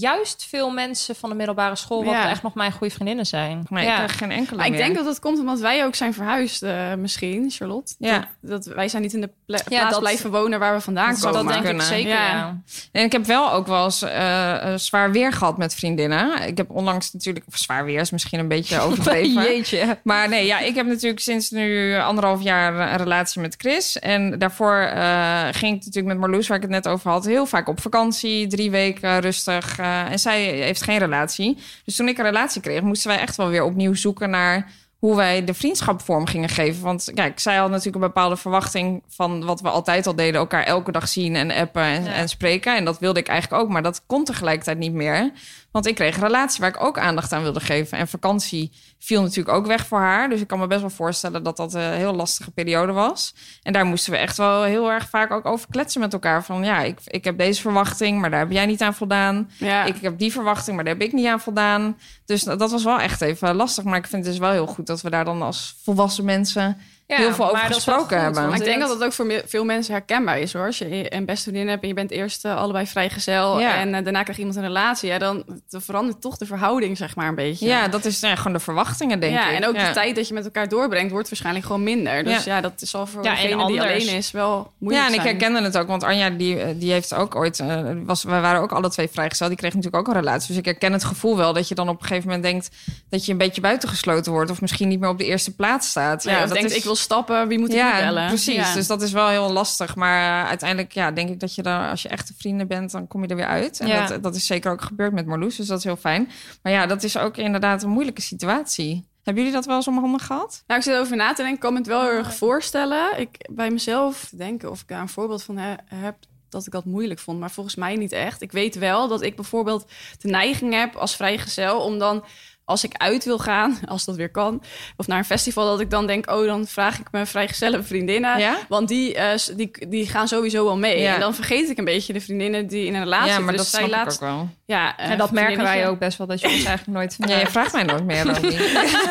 juist 0.00 0.46
veel 0.48 0.70
mensen 0.70 1.14
van 1.16 1.28
de 1.30 1.34
middelbare 1.36 1.76
school... 1.76 2.04
wat 2.04 2.14
Ja. 2.14 2.30
echt 2.30 2.42
nog 2.42 2.54
mijn 2.54 2.72
goede 2.72 2.94
vriendinnen 2.94 3.26
zijn. 3.26 3.66
Nee, 3.68 3.84
ja. 3.84 3.94
ik 3.94 4.00
heb 4.00 4.10
geen 4.10 4.30
enkele 4.30 4.56
Maar 4.56 4.66
ik 4.66 4.72
meer. 4.72 4.80
denk 4.80 4.94
dat 4.96 5.04
dat 5.04 5.18
komt 5.20 5.38
omdat 5.38 5.60
wij 5.60 5.84
ook 5.84 5.94
zijn 5.94 6.14
verhuisd, 6.14 6.62
eh, 6.62 6.94
misschien, 6.94 7.50
Charlotte. 7.50 7.94
Ja. 7.98 8.28
Dat, 8.40 8.64
dat 8.64 8.74
wij 8.74 8.88
zijn 8.88 9.02
niet 9.02 9.12
in 9.12 9.20
de 9.20 9.30
ple- 9.46 9.60
plaats 9.64 9.90
dat- 9.90 10.00
blijven 10.00 10.30
wonen 10.30 10.58
waar 10.58 10.74
we 10.74 10.80
vandaan 10.80 11.10
dat 11.10 11.20
komen. 11.20 11.34
dat 11.44 11.48
denk 11.48 11.64
kunnen. 11.64 11.82
ik 11.82 11.88
zeker, 11.92 12.10
Ja. 12.10 12.28
ja. 12.28 12.56
En 12.92 13.04
ik 13.04 13.12
heb 13.12 13.24
wel 13.26 13.52
ook 13.52 13.66
wel 13.66 13.84
eens 13.84 14.02
eh, 14.02 14.74
zwaar 14.74 15.12
weer 15.12 15.32
gehad 15.32 15.58
met 15.58 15.74
vriendinnen. 15.74 16.42
Ik 16.48 16.56
heb 16.56 16.70
onlangs 16.70 17.12
natuurlijk... 17.12 17.44
Of 17.48 17.56
zwaar 17.56 17.84
weer 17.84 18.00
is 18.00 18.10
misschien 18.10 18.38
een 18.38 18.48
beetje 18.48 18.80
overdreven. 18.84 19.42
Jeetje. 19.42 19.98
Maar 20.02 20.28
nee, 20.28 20.46
ja, 20.46 20.58
ik 20.58 20.74
heb 20.74 20.86
natuurlijk 20.86 21.20
sinds 21.22 21.50
nu 21.50 21.96
anderhalf 21.98 22.42
jaar 22.42 22.90
een 22.92 22.96
relatie 22.96 23.40
met 23.40 23.54
Chris. 23.58 23.98
En 23.98 24.38
daarvoor 24.38 24.76
eh, 24.80 25.42
ging 25.50 25.76
ik 25.76 25.84
natuurlijk 25.84 26.06
met 26.06 26.18
Marloes, 26.18 26.46
waar 26.48 26.56
ik 26.56 26.62
het 26.62 26.72
net 26.72 26.88
over 26.88 27.10
had, 27.10 27.24
heel 27.24 27.46
vaak 27.46 27.68
op 27.68 27.76
vakantie. 27.80 28.46
Drie 28.46 28.70
weken 28.70 29.20
rustig. 29.20 29.78
eh, 29.78 30.10
en 30.10 30.18
zij 30.18 30.42
heeft 30.44 30.82
geen 30.82 30.98
relatie. 30.98 31.58
Dus 31.84 31.96
toen 31.96 32.08
ik 32.08 32.18
een 32.18 32.24
relatie 32.24 32.60
kreeg, 32.60 32.80
moesten 32.82 33.10
wij 33.10 33.20
echt 33.20 33.36
wel 33.36 33.48
weer 33.48 33.64
opnieuw 33.64 33.94
zoeken 33.94 34.30
naar 34.30 34.70
hoe 34.98 35.16
wij 35.16 35.44
de 35.44 35.54
vriendschap 35.54 36.00
vorm 36.02 36.26
gingen 36.26 36.48
geven. 36.48 36.82
Want 36.82 37.10
kijk, 37.14 37.38
zij 37.38 37.56
had 37.56 37.68
natuurlijk 37.70 37.96
een 37.96 38.00
bepaalde 38.00 38.36
verwachting 38.36 39.02
van 39.08 39.44
wat 39.44 39.60
we 39.60 39.68
altijd 39.68 40.06
al 40.06 40.14
deden: 40.16 40.40
elkaar 40.40 40.64
elke 40.64 40.92
dag 40.92 41.08
zien 41.08 41.36
en 41.36 41.50
appen 41.50 41.82
en, 41.82 42.04
Ja. 42.04 42.12
en 42.12 42.28
spreken. 42.28 42.76
En 42.76 42.84
dat 42.84 42.98
wilde 42.98 43.20
ik 43.20 43.28
eigenlijk 43.28 43.62
ook, 43.62 43.68
maar 43.68 43.82
dat 43.82 44.02
kon 44.06 44.24
tegelijkertijd 44.24 44.78
niet 44.78 44.92
meer. 44.92 45.32
Want 45.78 45.90
ik 45.90 45.96
kreeg 45.96 46.16
een 46.16 46.22
relatie 46.22 46.60
waar 46.60 46.68
ik 46.68 46.82
ook 46.82 46.98
aandacht 46.98 47.32
aan 47.32 47.42
wilde 47.42 47.60
geven. 47.60 47.98
En 47.98 48.08
vakantie 48.08 48.72
viel 48.98 49.22
natuurlijk 49.22 49.56
ook 49.56 49.66
weg 49.66 49.86
voor 49.86 49.98
haar. 49.98 50.28
Dus 50.28 50.40
ik 50.40 50.46
kan 50.46 50.58
me 50.58 50.66
best 50.66 50.80
wel 50.80 50.90
voorstellen 50.90 51.42
dat 51.42 51.56
dat 51.56 51.74
een 51.74 51.92
heel 51.92 52.14
lastige 52.14 52.50
periode 52.50 52.92
was. 52.92 53.34
En 53.62 53.72
daar 53.72 53.84
moesten 53.84 54.12
we 54.12 54.18
echt 54.18 54.36
wel 54.36 54.62
heel 54.62 54.90
erg 54.90 55.08
vaak 55.08 55.30
ook 55.30 55.46
over 55.46 55.68
kletsen 55.70 56.00
met 56.00 56.12
elkaar. 56.12 56.44
Van 56.44 56.64
ja, 56.64 56.80
ik, 56.80 56.98
ik 57.04 57.24
heb 57.24 57.38
deze 57.38 57.60
verwachting, 57.60 58.20
maar 58.20 58.30
daar 58.30 58.38
heb 58.38 58.50
jij 58.50 58.66
niet 58.66 58.82
aan 58.82 58.94
voldaan. 58.94 59.50
Ja. 59.58 59.84
Ik 59.84 59.96
heb 60.00 60.18
die 60.18 60.32
verwachting, 60.32 60.76
maar 60.76 60.84
daar 60.84 60.94
heb 60.94 61.02
ik 61.02 61.12
niet 61.12 61.26
aan 61.26 61.40
voldaan. 61.40 61.98
Dus 62.24 62.42
dat 62.42 62.70
was 62.70 62.84
wel 62.84 63.00
echt 63.00 63.20
even 63.20 63.54
lastig. 63.54 63.84
Maar 63.84 63.98
ik 63.98 64.06
vind 64.06 64.24
het 64.24 64.32
dus 64.32 64.40
wel 64.40 64.52
heel 64.52 64.66
goed 64.66 64.86
dat 64.86 65.00
we 65.00 65.10
daar 65.10 65.24
dan 65.24 65.42
als 65.42 65.76
volwassen 65.82 66.24
mensen 66.24 66.76
heel 67.16 67.32
veel 67.34 67.44
over 67.50 67.58
gesproken 67.58 68.20
hebben. 68.22 68.48
Maar 68.48 68.56
ik 68.58 68.64
denk 68.64 68.80
dat 68.80 68.88
het- 68.88 68.98
dat 68.98 69.06
ook 69.08 69.12
voor 69.14 69.42
veel 69.46 69.64
mensen 69.64 69.92
herkenbaar 69.94 70.38
is 70.38 70.52
hoor. 70.52 70.66
Als 70.66 70.78
je 70.78 71.14
een 71.14 71.24
beste 71.24 71.42
vriendin 71.50 71.68
hebt 71.68 71.82
en 71.82 71.88
je 71.88 71.94
bent 71.94 72.10
eerst 72.10 72.44
eh, 72.44 72.56
allebei 72.56 72.86
vrijgezel 72.86 73.60
Ja. 73.60 73.74
en 73.76 73.94
eh, 73.94 74.04
daarna 74.04 74.22
krijgt 74.22 74.38
iemand 74.38 74.56
een 74.58 74.62
relatie, 74.62 75.08
ja, 75.08 75.18
dan, 75.18 75.44
dan 75.68 75.82
verandert 75.82 76.20
toch 76.20 76.36
de 76.36 76.46
verhouding 76.46 76.96
zeg 76.96 77.16
maar 77.16 77.28
een 77.28 77.34
beetje. 77.34 77.66
Ja, 77.66 77.88
dat 77.88 78.04
is 78.04 78.20
ja, 78.20 78.34
gewoon 78.36 78.52
de 78.52 78.58
verwachtingen, 78.58 79.20
denk 79.20 79.34
ja, 79.34 79.48
ik. 79.50 79.56
en 79.56 79.66
ook 79.66 79.74
Ja. 79.76 79.86
de 79.88 79.92
tijd 79.94 80.16
dat 80.16 80.28
je 80.28 80.34
met 80.34 80.44
elkaar 80.44 80.68
doorbrengt 80.68 81.10
wordt 81.12 81.28
waarschijnlijk 81.28 81.66
gewoon 81.66 81.82
minder. 81.82 82.24
Dus 82.24 82.44
ja, 82.44 82.60
dat 82.60 82.72
is 82.82 82.94
al 82.94 83.06
voor 83.06 83.24
Ja, 83.24 83.30
en 83.30 83.36
degene 83.42 83.66
die 83.66 83.80
alleen 83.82 84.08
is 84.16 84.30
wel 84.30 84.56
Ja, 84.56 84.70
moeilijk 84.78 85.06
en 85.08 85.14
ik 85.14 85.20
herkende 85.20 85.62
het 85.62 85.78
ook, 85.78 85.86
want 85.88 86.04
Anja 86.04 86.30
die, 86.30 86.60
eh, 86.60 86.68
die 86.76 86.92
heeft 86.92 87.14
ook 87.14 87.34
ooit, 87.36 87.60
eh, 87.60 87.80
was, 88.04 88.22
we 88.22 88.30
waren 88.40 88.60
ook 88.60 88.72
alle 88.72 88.88
twee 88.90 89.08
vrijgesteld, 89.12 89.48
die 89.50 89.58
kreeg 89.58 89.74
natuurlijk 89.74 90.08
ook 90.08 90.14
een 90.14 90.20
relatie. 90.20 90.48
Dus 90.48 90.56
ik 90.56 90.64
herken 90.64 90.92
het 90.92 91.04
gevoel 91.04 91.36
wel 91.36 91.52
dat 91.52 91.68
je 91.68 91.74
dan 91.74 91.88
op 91.88 92.00
een 92.00 92.06
gegeven 92.06 92.26
moment 92.26 92.42
denkt 92.46 92.68
dat 93.10 93.24
je 93.26 93.32
een 93.32 93.38
beetje 93.38 93.60
buitengesloten 93.60 94.32
wordt 94.32 94.50
of 94.50 94.60
misschien 94.60 94.88
niet 94.88 95.00
meer 95.00 95.08
op 95.08 95.18
de 95.18 95.24
eerste 95.24 95.54
plaats 95.54 95.88
staat. 95.88 96.22
Ja, 96.22 96.40
dat 96.40 96.52
denkt, 96.52 96.70
is- 96.70 96.76
ik 96.76 96.84
wil 96.84 96.96
stappen, 96.98 97.48
wie 97.48 97.58
moet 97.58 97.68
ik 97.68 97.74
ja, 97.74 97.98
bellen? 98.00 98.26
precies. 98.26 98.54
Ja. 98.54 98.74
Dus 98.74 98.86
dat 98.86 99.02
is 99.02 99.12
wel 99.12 99.28
heel 99.28 99.52
lastig. 99.52 99.96
Maar 99.96 100.42
uh, 100.42 100.48
uiteindelijk 100.48 100.92
ja, 100.92 101.10
denk 101.10 101.28
ik 101.28 101.40
dat 101.40 101.54
je 101.54 101.62
daar, 101.62 101.90
als 101.90 102.02
je 102.02 102.08
echte 102.08 102.34
vrienden 102.38 102.66
bent, 102.66 102.90
dan 102.90 103.06
kom 103.06 103.22
je 103.22 103.28
er 103.28 103.36
weer 103.36 103.46
uit. 103.46 103.80
En 103.80 103.86
Ja. 103.86 104.06
dat, 104.06 104.22
dat 104.22 104.34
is 104.34 104.46
zeker 104.46 104.72
ook 104.72 104.82
gebeurd 104.82 105.12
met 105.12 105.26
Marloes, 105.26 105.56
dus 105.56 105.66
dat 105.66 105.78
is 105.78 105.84
heel 105.84 105.96
fijn. 105.96 106.30
Maar 106.62 106.72
ja, 106.72 106.86
dat 106.86 107.02
is 107.02 107.16
ook 107.16 107.36
inderdaad 107.36 107.82
een 107.82 107.90
moeilijke 107.90 108.20
situatie. 108.22 109.06
Hebben 109.22 109.42
jullie 109.42 109.58
dat 109.58 109.68
wel 109.68 109.76
eens 109.76 109.88
om 109.88 109.98
handen 109.98 110.20
gehad? 110.20 110.62
Nou, 110.66 110.80
ik 110.80 110.86
zit 110.86 110.94
erover 110.94 111.16
na 111.16 111.28
te 111.28 111.34
denken. 111.34 111.54
Ik 111.54 111.60
kan 111.60 111.72
me 111.72 111.78
het 111.78 111.86
wel 111.86 112.00
heel 112.02 112.10
erg 112.10 112.34
voorstellen. 112.34 113.18
Ik 113.20 113.48
bij 113.50 113.70
mezelf 113.70 114.24
te 114.28 114.36
denken 114.36 114.70
of 114.70 114.80
ik 114.80 114.88
daar 114.88 115.00
een 115.00 115.08
voorbeeld 115.08 115.42
van 115.42 115.56
he- 115.58 115.74
heb 115.84 116.16
dat 116.48 116.66
ik 116.66 116.72
dat 116.72 116.84
moeilijk 116.84 117.20
vond. 117.20 117.38
Maar 117.40 117.50
volgens 117.50 117.74
mij 117.74 117.96
niet 117.96 118.12
echt. 118.12 118.42
Ik 118.42 118.52
weet 118.52 118.74
wel 118.78 119.08
dat 119.08 119.22
ik 119.22 119.36
bijvoorbeeld 119.36 119.86
de 120.18 120.28
neiging 120.28 120.74
heb 120.74 120.94
als 120.96 121.16
vrijgezel 121.16 121.80
om 121.80 121.98
dan 121.98 122.24
als 122.68 122.84
ik 122.84 122.94
uit 122.96 123.24
wil 123.24 123.38
gaan, 123.38 123.78
als 123.94 124.04
dat 124.04 124.16
weer 124.16 124.30
kan, 124.30 124.62
of 124.96 125.06
naar 125.06 125.18
een 125.18 125.24
festival, 125.24 125.64
dat 125.64 125.80
ik 125.80 125.90
dan 125.90 126.06
denk, 126.06 126.30
oh, 126.30 126.46
dan 126.46 126.66
vraag 126.66 126.98
ik 126.98 127.06
mijn 127.10 127.26
vrijgezelle 127.26 127.82
vriendinnen, 127.82 128.38
Ja? 128.38 128.58
want 128.68 128.88
die, 128.88 129.14
eh, 129.14 129.38
die, 129.56 129.88
die 129.88 130.06
gaan 130.06 130.28
sowieso 130.28 130.64
wel 130.64 130.76
mee. 130.76 131.00
Ja. 131.00 131.14
En 131.14 131.20
dan 131.20 131.34
vergeet 131.34 131.70
ik 131.70 131.78
een 131.78 131.84
beetje 131.84 132.12
de 132.12 132.20
vriendinnen 132.20 132.66
die 132.66 132.86
in 132.86 132.94
een 132.94 133.02
relatie 133.02 133.32
ja, 133.32 133.38
maar 133.38 133.52
Dus 133.52 133.56
dat 133.56 133.80
zij 133.80 133.88
snap 133.88 134.06
ik 134.06 134.12
ook 134.12 134.20
wel. 134.20 134.48
Ja, 134.64 134.96
eh, 134.96 135.10
En 135.10 135.18
dat 135.18 135.30
merken 135.30 135.62
wij 135.62 135.88
ook 135.88 135.98
best 135.98 136.18
wel, 136.18 136.26
dat 136.26 136.40
je 136.40 136.46
ons 136.46 136.64
eigenlijk 136.72 136.98
nooit... 136.98 137.16
Ja, 137.18 137.38
je 137.38 137.46
vraagt 137.46 137.72
mij 137.72 137.84
nooit 137.84 138.04
meer, 138.04 138.24
Romy. 138.24 138.56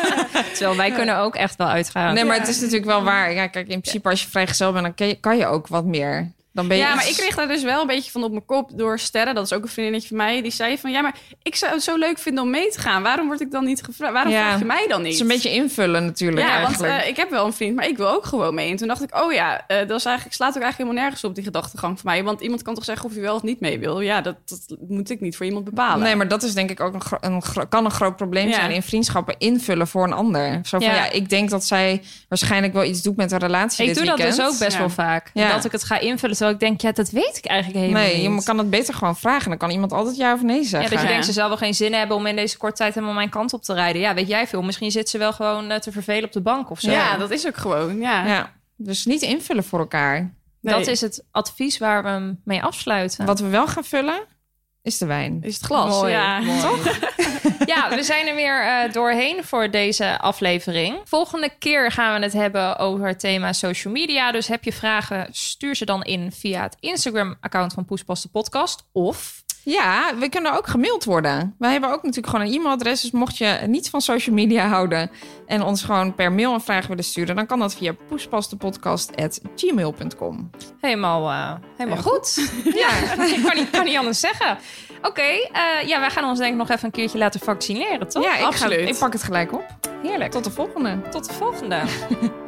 Terwijl 0.54 0.76
wij 0.76 0.90
kunnen 0.90 1.18
ook 1.18 1.34
echt 1.34 1.56
wel 1.56 1.68
uitgaan. 1.68 2.14
Nee, 2.14 2.24
maar 2.24 2.38
het 2.38 2.48
is 2.48 2.60
natuurlijk 2.60 2.86
wel 2.86 3.02
waar. 3.02 3.32
Ja, 3.32 3.46
kijk, 3.46 3.68
in 3.68 3.80
principe 3.80 4.08
als 4.08 4.22
je 4.22 4.28
vrijgezel 4.28 4.72
bent, 4.72 4.84
dan 4.84 4.94
kan 4.94 5.06
je, 5.06 5.14
kan 5.14 5.36
je 5.36 5.46
ook 5.46 5.66
wat 5.66 5.84
meer. 5.84 6.32
Dan 6.58 6.68
ben 6.68 6.76
je 6.76 6.82
Ja, 6.82 6.94
maar 6.94 7.08
ik 7.08 7.14
kreeg 7.16 7.34
daar 7.34 7.48
dus 7.48 7.62
wel 7.62 7.80
een 7.80 7.86
beetje 7.86 8.10
van 8.10 8.22
op 8.24 8.30
mijn 8.30 8.44
kop 8.44 8.70
door 8.74 8.98
Sterren. 8.98 9.34
Dat 9.34 9.44
is 9.44 9.52
ook 9.52 9.62
een 9.62 9.68
vriendinnetje 9.68 10.08
van 10.08 10.16
mij. 10.16 10.42
Die 10.42 10.50
zei 10.50 10.78
van, 10.78 10.90
ja, 10.90 11.00
maar 11.00 11.14
ik 11.42 11.54
zou 11.56 11.72
het 11.72 11.82
zo 11.82 11.96
leuk 11.96 12.18
vinden 12.18 12.44
om 12.44 12.50
mee 12.50 12.70
te 12.70 12.80
gaan. 12.80 13.02
Waarom 13.02 13.26
word 13.26 13.40
ik 13.40 13.50
dan 13.50 13.64
niet 13.64 13.82
gevraagd? 13.82 14.12
Waarom 14.12 14.32
Ja, 14.32 14.46
vraag 14.46 14.58
je 14.58 14.64
mij 14.64 14.86
dan 14.88 14.96
Het 14.96 15.02
niet? 15.02 15.12
is 15.14 15.20
een 15.20 15.26
beetje 15.26 15.50
invullen 15.52 16.04
natuurlijk 16.04 16.46
ja, 16.46 16.62
want 16.62 16.80
eh, 16.80 17.08
ik 17.08 17.16
heb 17.16 17.30
wel 17.30 17.46
een 17.46 17.52
vriend, 17.52 17.76
maar 17.76 17.88
ik 17.88 17.96
wil 17.96 18.08
ook 18.08 18.24
gewoon 18.24 18.54
mee. 18.54 18.70
En 18.70 18.76
toen 18.76 18.88
dacht 18.88 19.02
ik, 19.02 19.16
oh 19.22 19.32
ja, 19.32 19.66
eh, 19.66 19.88
dat 19.88 19.98
is 19.98 20.04
eigenlijk, 20.04 20.36
slaat 20.36 20.56
ook 20.56 20.62
eigenlijk 20.62 20.76
helemaal 20.76 21.02
nergens 21.02 21.24
op 21.24 21.34
die 21.34 21.44
gedachtegang 21.44 22.00
van 22.00 22.10
mij. 22.12 22.24
Want 22.24 22.40
iemand 22.40 22.62
kan 22.62 22.74
toch 22.74 22.84
zeggen 22.84 23.06
of 23.06 23.12
hij 23.12 23.22
wel 23.22 23.34
of 23.34 23.42
niet 23.42 23.60
mee 23.60 23.78
wil. 23.78 24.00
Ja, 24.00 24.20
dat, 24.20 24.36
dat 24.44 24.76
moet 24.88 25.10
ik 25.10 25.20
niet 25.20 25.36
voor 25.36 25.46
iemand 25.46 25.64
bepalen. 25.64 26.02
Nee, 26.04 26.16
maar 26.16 26.28
dat 26.28 26.42
is 26.42 26.54
denk 26.54 26.70
ik 26.70 26.80
ook 26.80 26.94
een, 26.94 27.00
gro- 27.00 27.18
een 27.20 27.42
gro- 27.42 27.66
kan 27.66 27.84
een 27.84 27.90
groot 27.90 28.16
probleem 28.16 28.48
Ja. 28.48 28.54
zijn 28.54 28.70
in 28.70 28.82
vriendschappen 28.82 29.34
invullen 29.38 29.86
voor 29.88 30.04
een 30.04 30.12
ander. 30.12 30.60
Zo 30.62 30.78
van 30.78 30.86
ja. 30.88 30.94
Ja. 30.94 31.10
ik 31.10 31.28
denk 31.28 31.50
dat 31.50 31.64
zij 31.64 32.02
waarschijnlijk 32.28 32.72
wel 32.72 32.84
iets 32.84 33.02
doet 33.02 33.16
met 33.16 33.32
een 33.32 33.38
relatie. 33.38 33.82
Ik 33.86 33.94
dit 33.94 33.96
doe 33.98 34.16
dat 34.16 34.16
dus 34.26 34.40
ook 34.40 34.58
best 34.58 34.72
Ja. 34.72 34.78
wel 34.78 34.90
vaak. 34.90 35.30
Ja. 35.34 35.52
Dat 35.52 35.64
ik 35.64 35.72
het 35.72 35.84
ga 35.84 35.98
invullen, 35.98 36.36
terwijl 36.48 36.70
ik 36.72 36.78
denk, 36.78 36.80
ja, 36.80 37.02
dat 37.02 37.10
weet 37.10 37.36
ik 37.38 37.44
eigenlijk 37.46 37.80
helemaal 37.84 38.02
Nee, 38.02 38.28
niet. 38.28 38.38
je 38.38 38.44
kan 38.44 38.58
het 38.58 38.70
beter 38.70 38.94
gewoon 38.94 39.16
vragen. 39.16 39.48
Dan 39.48 39.58
kan 39.58 39.70
iemand 39.70 39.92
altijd 39.92 40.16
ja 40.16 40.32
of 40.32 40.42
nee 40.42 40.56
ja, 40.60 40.64
zeggen. 40.66 40.90
dat 40.90 40.98
je 40.98 41.04
Ja. 41.06 41.10
denkt, 41.12 41.26
ze 41.26 41.32
zal 41.32 41.48
wel 41.48 41.56
geen 41.56 41.74
zin 41.74 41.92
hebben 41.92 42.16
om 42.16 42.26
in 42.26 42.36
deze 42.36 42.56
korte 42.58 42.76
tijd 42.76 42.94
helemaal 42.94 43.14
mijn 43.14 43.28
kant 43.30 43.52
op 43.52 43.62
te 43.62 43.74
rijden. 43.74 44.00
Ja, 44.00 44.14
weet 44.14 44.28
jij 44.28 44.46
veel. 44.46 44.62
Misschien 44.62 44.90
zit 44.90 45.08
ze 45.08 45.18
wel 45.18 45.32
gewoon 45.32 45.70
eh, 45.70 45.78
te 45.78 45.92
vervelen 45.92 46.24
op 46.24 46.32
de 46.32 46.40
bank 46.40 46.70
of 46.70 46.80
zo. 46.80 46.90
ja, 46.90 47.16
dat 47.16 47.30
is 47.30 47.46
ook 47.46 47.56
gewoon, 47.56 48.00
ja. 48.00 48.26
Ja, 48.26 48.52
dus 48.76 49.04
niet 49.06 49.22
invullen 49.22 49.64
voor 49.64 49.78
elkaar. 49.78 50.34
Nee. 50.60 50.74
Dat 50.74 50.86
is 50.86 51.00
het 51.00 51.24
advies 51.30 51.78
waar 51.78 52.02
we 52.02 52.08
hem 52.08 52.40
mee 52.44 52.62
afsluiten. 52.62 53.26
Wat 53.26 53.40
we 53.40 53.48
wel 53.48 53.66
gaan 53.66 53.84
vullen, 53.84 54.20
is 54.82 54.98
de 54.98 55.06
wijn. 55.06 55.38
Is 55.42 55.54
het 55.54 55.64
glas, 55.64 55.88
Mooi, 56.00 56.12
ja. 56.12 56.40
mooi. 56.40 56.80
Ja, 57.66 57.88
we 57.96 58.02
zijn 58.02 58.26
er 58.26 58.34
weer 58.34 58.66
eh, 58.66 58.92
doorheen 58.92 59.44
voor 59.44 59.70
deze 59.70 60.18
aflevering. 60.18 61.00
Volgende 61.04 61.50
keer 61.58 61.92
gaan 61.92 62.18
we 62.18 62.24
het 62.24 62.32
hebben 62.32 62.78
over 62.78 63.06
het 63.06 63.20
thema 63.20 63.52
social 63.52 63.92
media. 63.92 64.32
Dus 64.32 64.48
heb 64.48 64.64
je 64.64 64.72
vragen, 64.72 65.28
stuur 65.30 65.74
ze 65.76 65.84
dan 65.84 66.02
in 66.02 66.32
via 66.32 66.62
het 66.62 66.76
Instagram-account 66.80 67.72
van 67.72 67.84
Poespas 67.84 68.22
de 68.22 68.28
podcast. 68.28 68.84
Of 68.92 69.42
Ja, 69.68 70.14
we 70.18 70.28
kunnen 70.28 70.56
ook 70.56 70.66
gemaild 70.66 71.04
worden. 71.04 71.54
Wij 71.58 71.72
hebben 71.72 71.90
ook 71.90 72.02
natuurlijk 72.02 72.26
gewoon 72.26 72.46
een 72.46 72.52
e-mailadres. 72.52 73.00
Dus 73.00 73.10
mocht 73.10 73.38
je 73.38 73.58
niet 73.66 73.90
van 73.90 74.00
social 74.00 74.34
media 74.34 74.68
houden 74.68 75.10
en 75.46 75.62
ons 75.62 75.82
gewoon 75.82 76.14
per 76.14 76.32
mail 76.32 76.54
een 76.54 76.60
vraag 76.60 76.86
willen 76.86 77.04
sturen, 77.04 77.36
dan 77.36 77.46
kan 77.46 77.58
dat 77.58 77.74
via 77.74 77.94
poespastepodcast.gmail.com. 78.08 80.50
helemaal, 80.80 81.30
eh, 81.30 81.52
helemaal 81.76 82.02
goed. 82.02 82.50
Ja, 82.64 82.88
ik 83.36 83.42
kan 83.44 83.56
niet, 83.56 83.70
kan 83.70 83.84
niet 83.84 83.96
anders 83.96 84.20
zeggen. 84.20 84.58
Oké, 85.02 85.22
eh, 85.22 85.86
ja, 85.86 86.00
wij 86.00 86.10
gaan 86.10 86.24
ons 86.24 86.38
denk 86.38 86.52
ik 86.52 86.58
nog 86.58 86.70
even 86.70 86.84
een 86.84 86.90
keertje 86.90 87.18
laten 87.18 87.40
vaccineren, 87.40 88.08
toch? 88.08 88.22
Ja, 88.22 88.36
ik, 88.36 88.54
ga, 88.54 88.68
ik 88.68 88.98
pak 88.98 89.12
het 89.12 89.22
gelijk 89.22 89.52
op. 89.52 89.64
Heerlijk. 90.02 90.30
Tot 90.30 90.44
de 90.44 90.50
volgende. 90.50 91.00
Tot 91.10 91.28
de 91.28 91.32
volgende. 91.32 91.80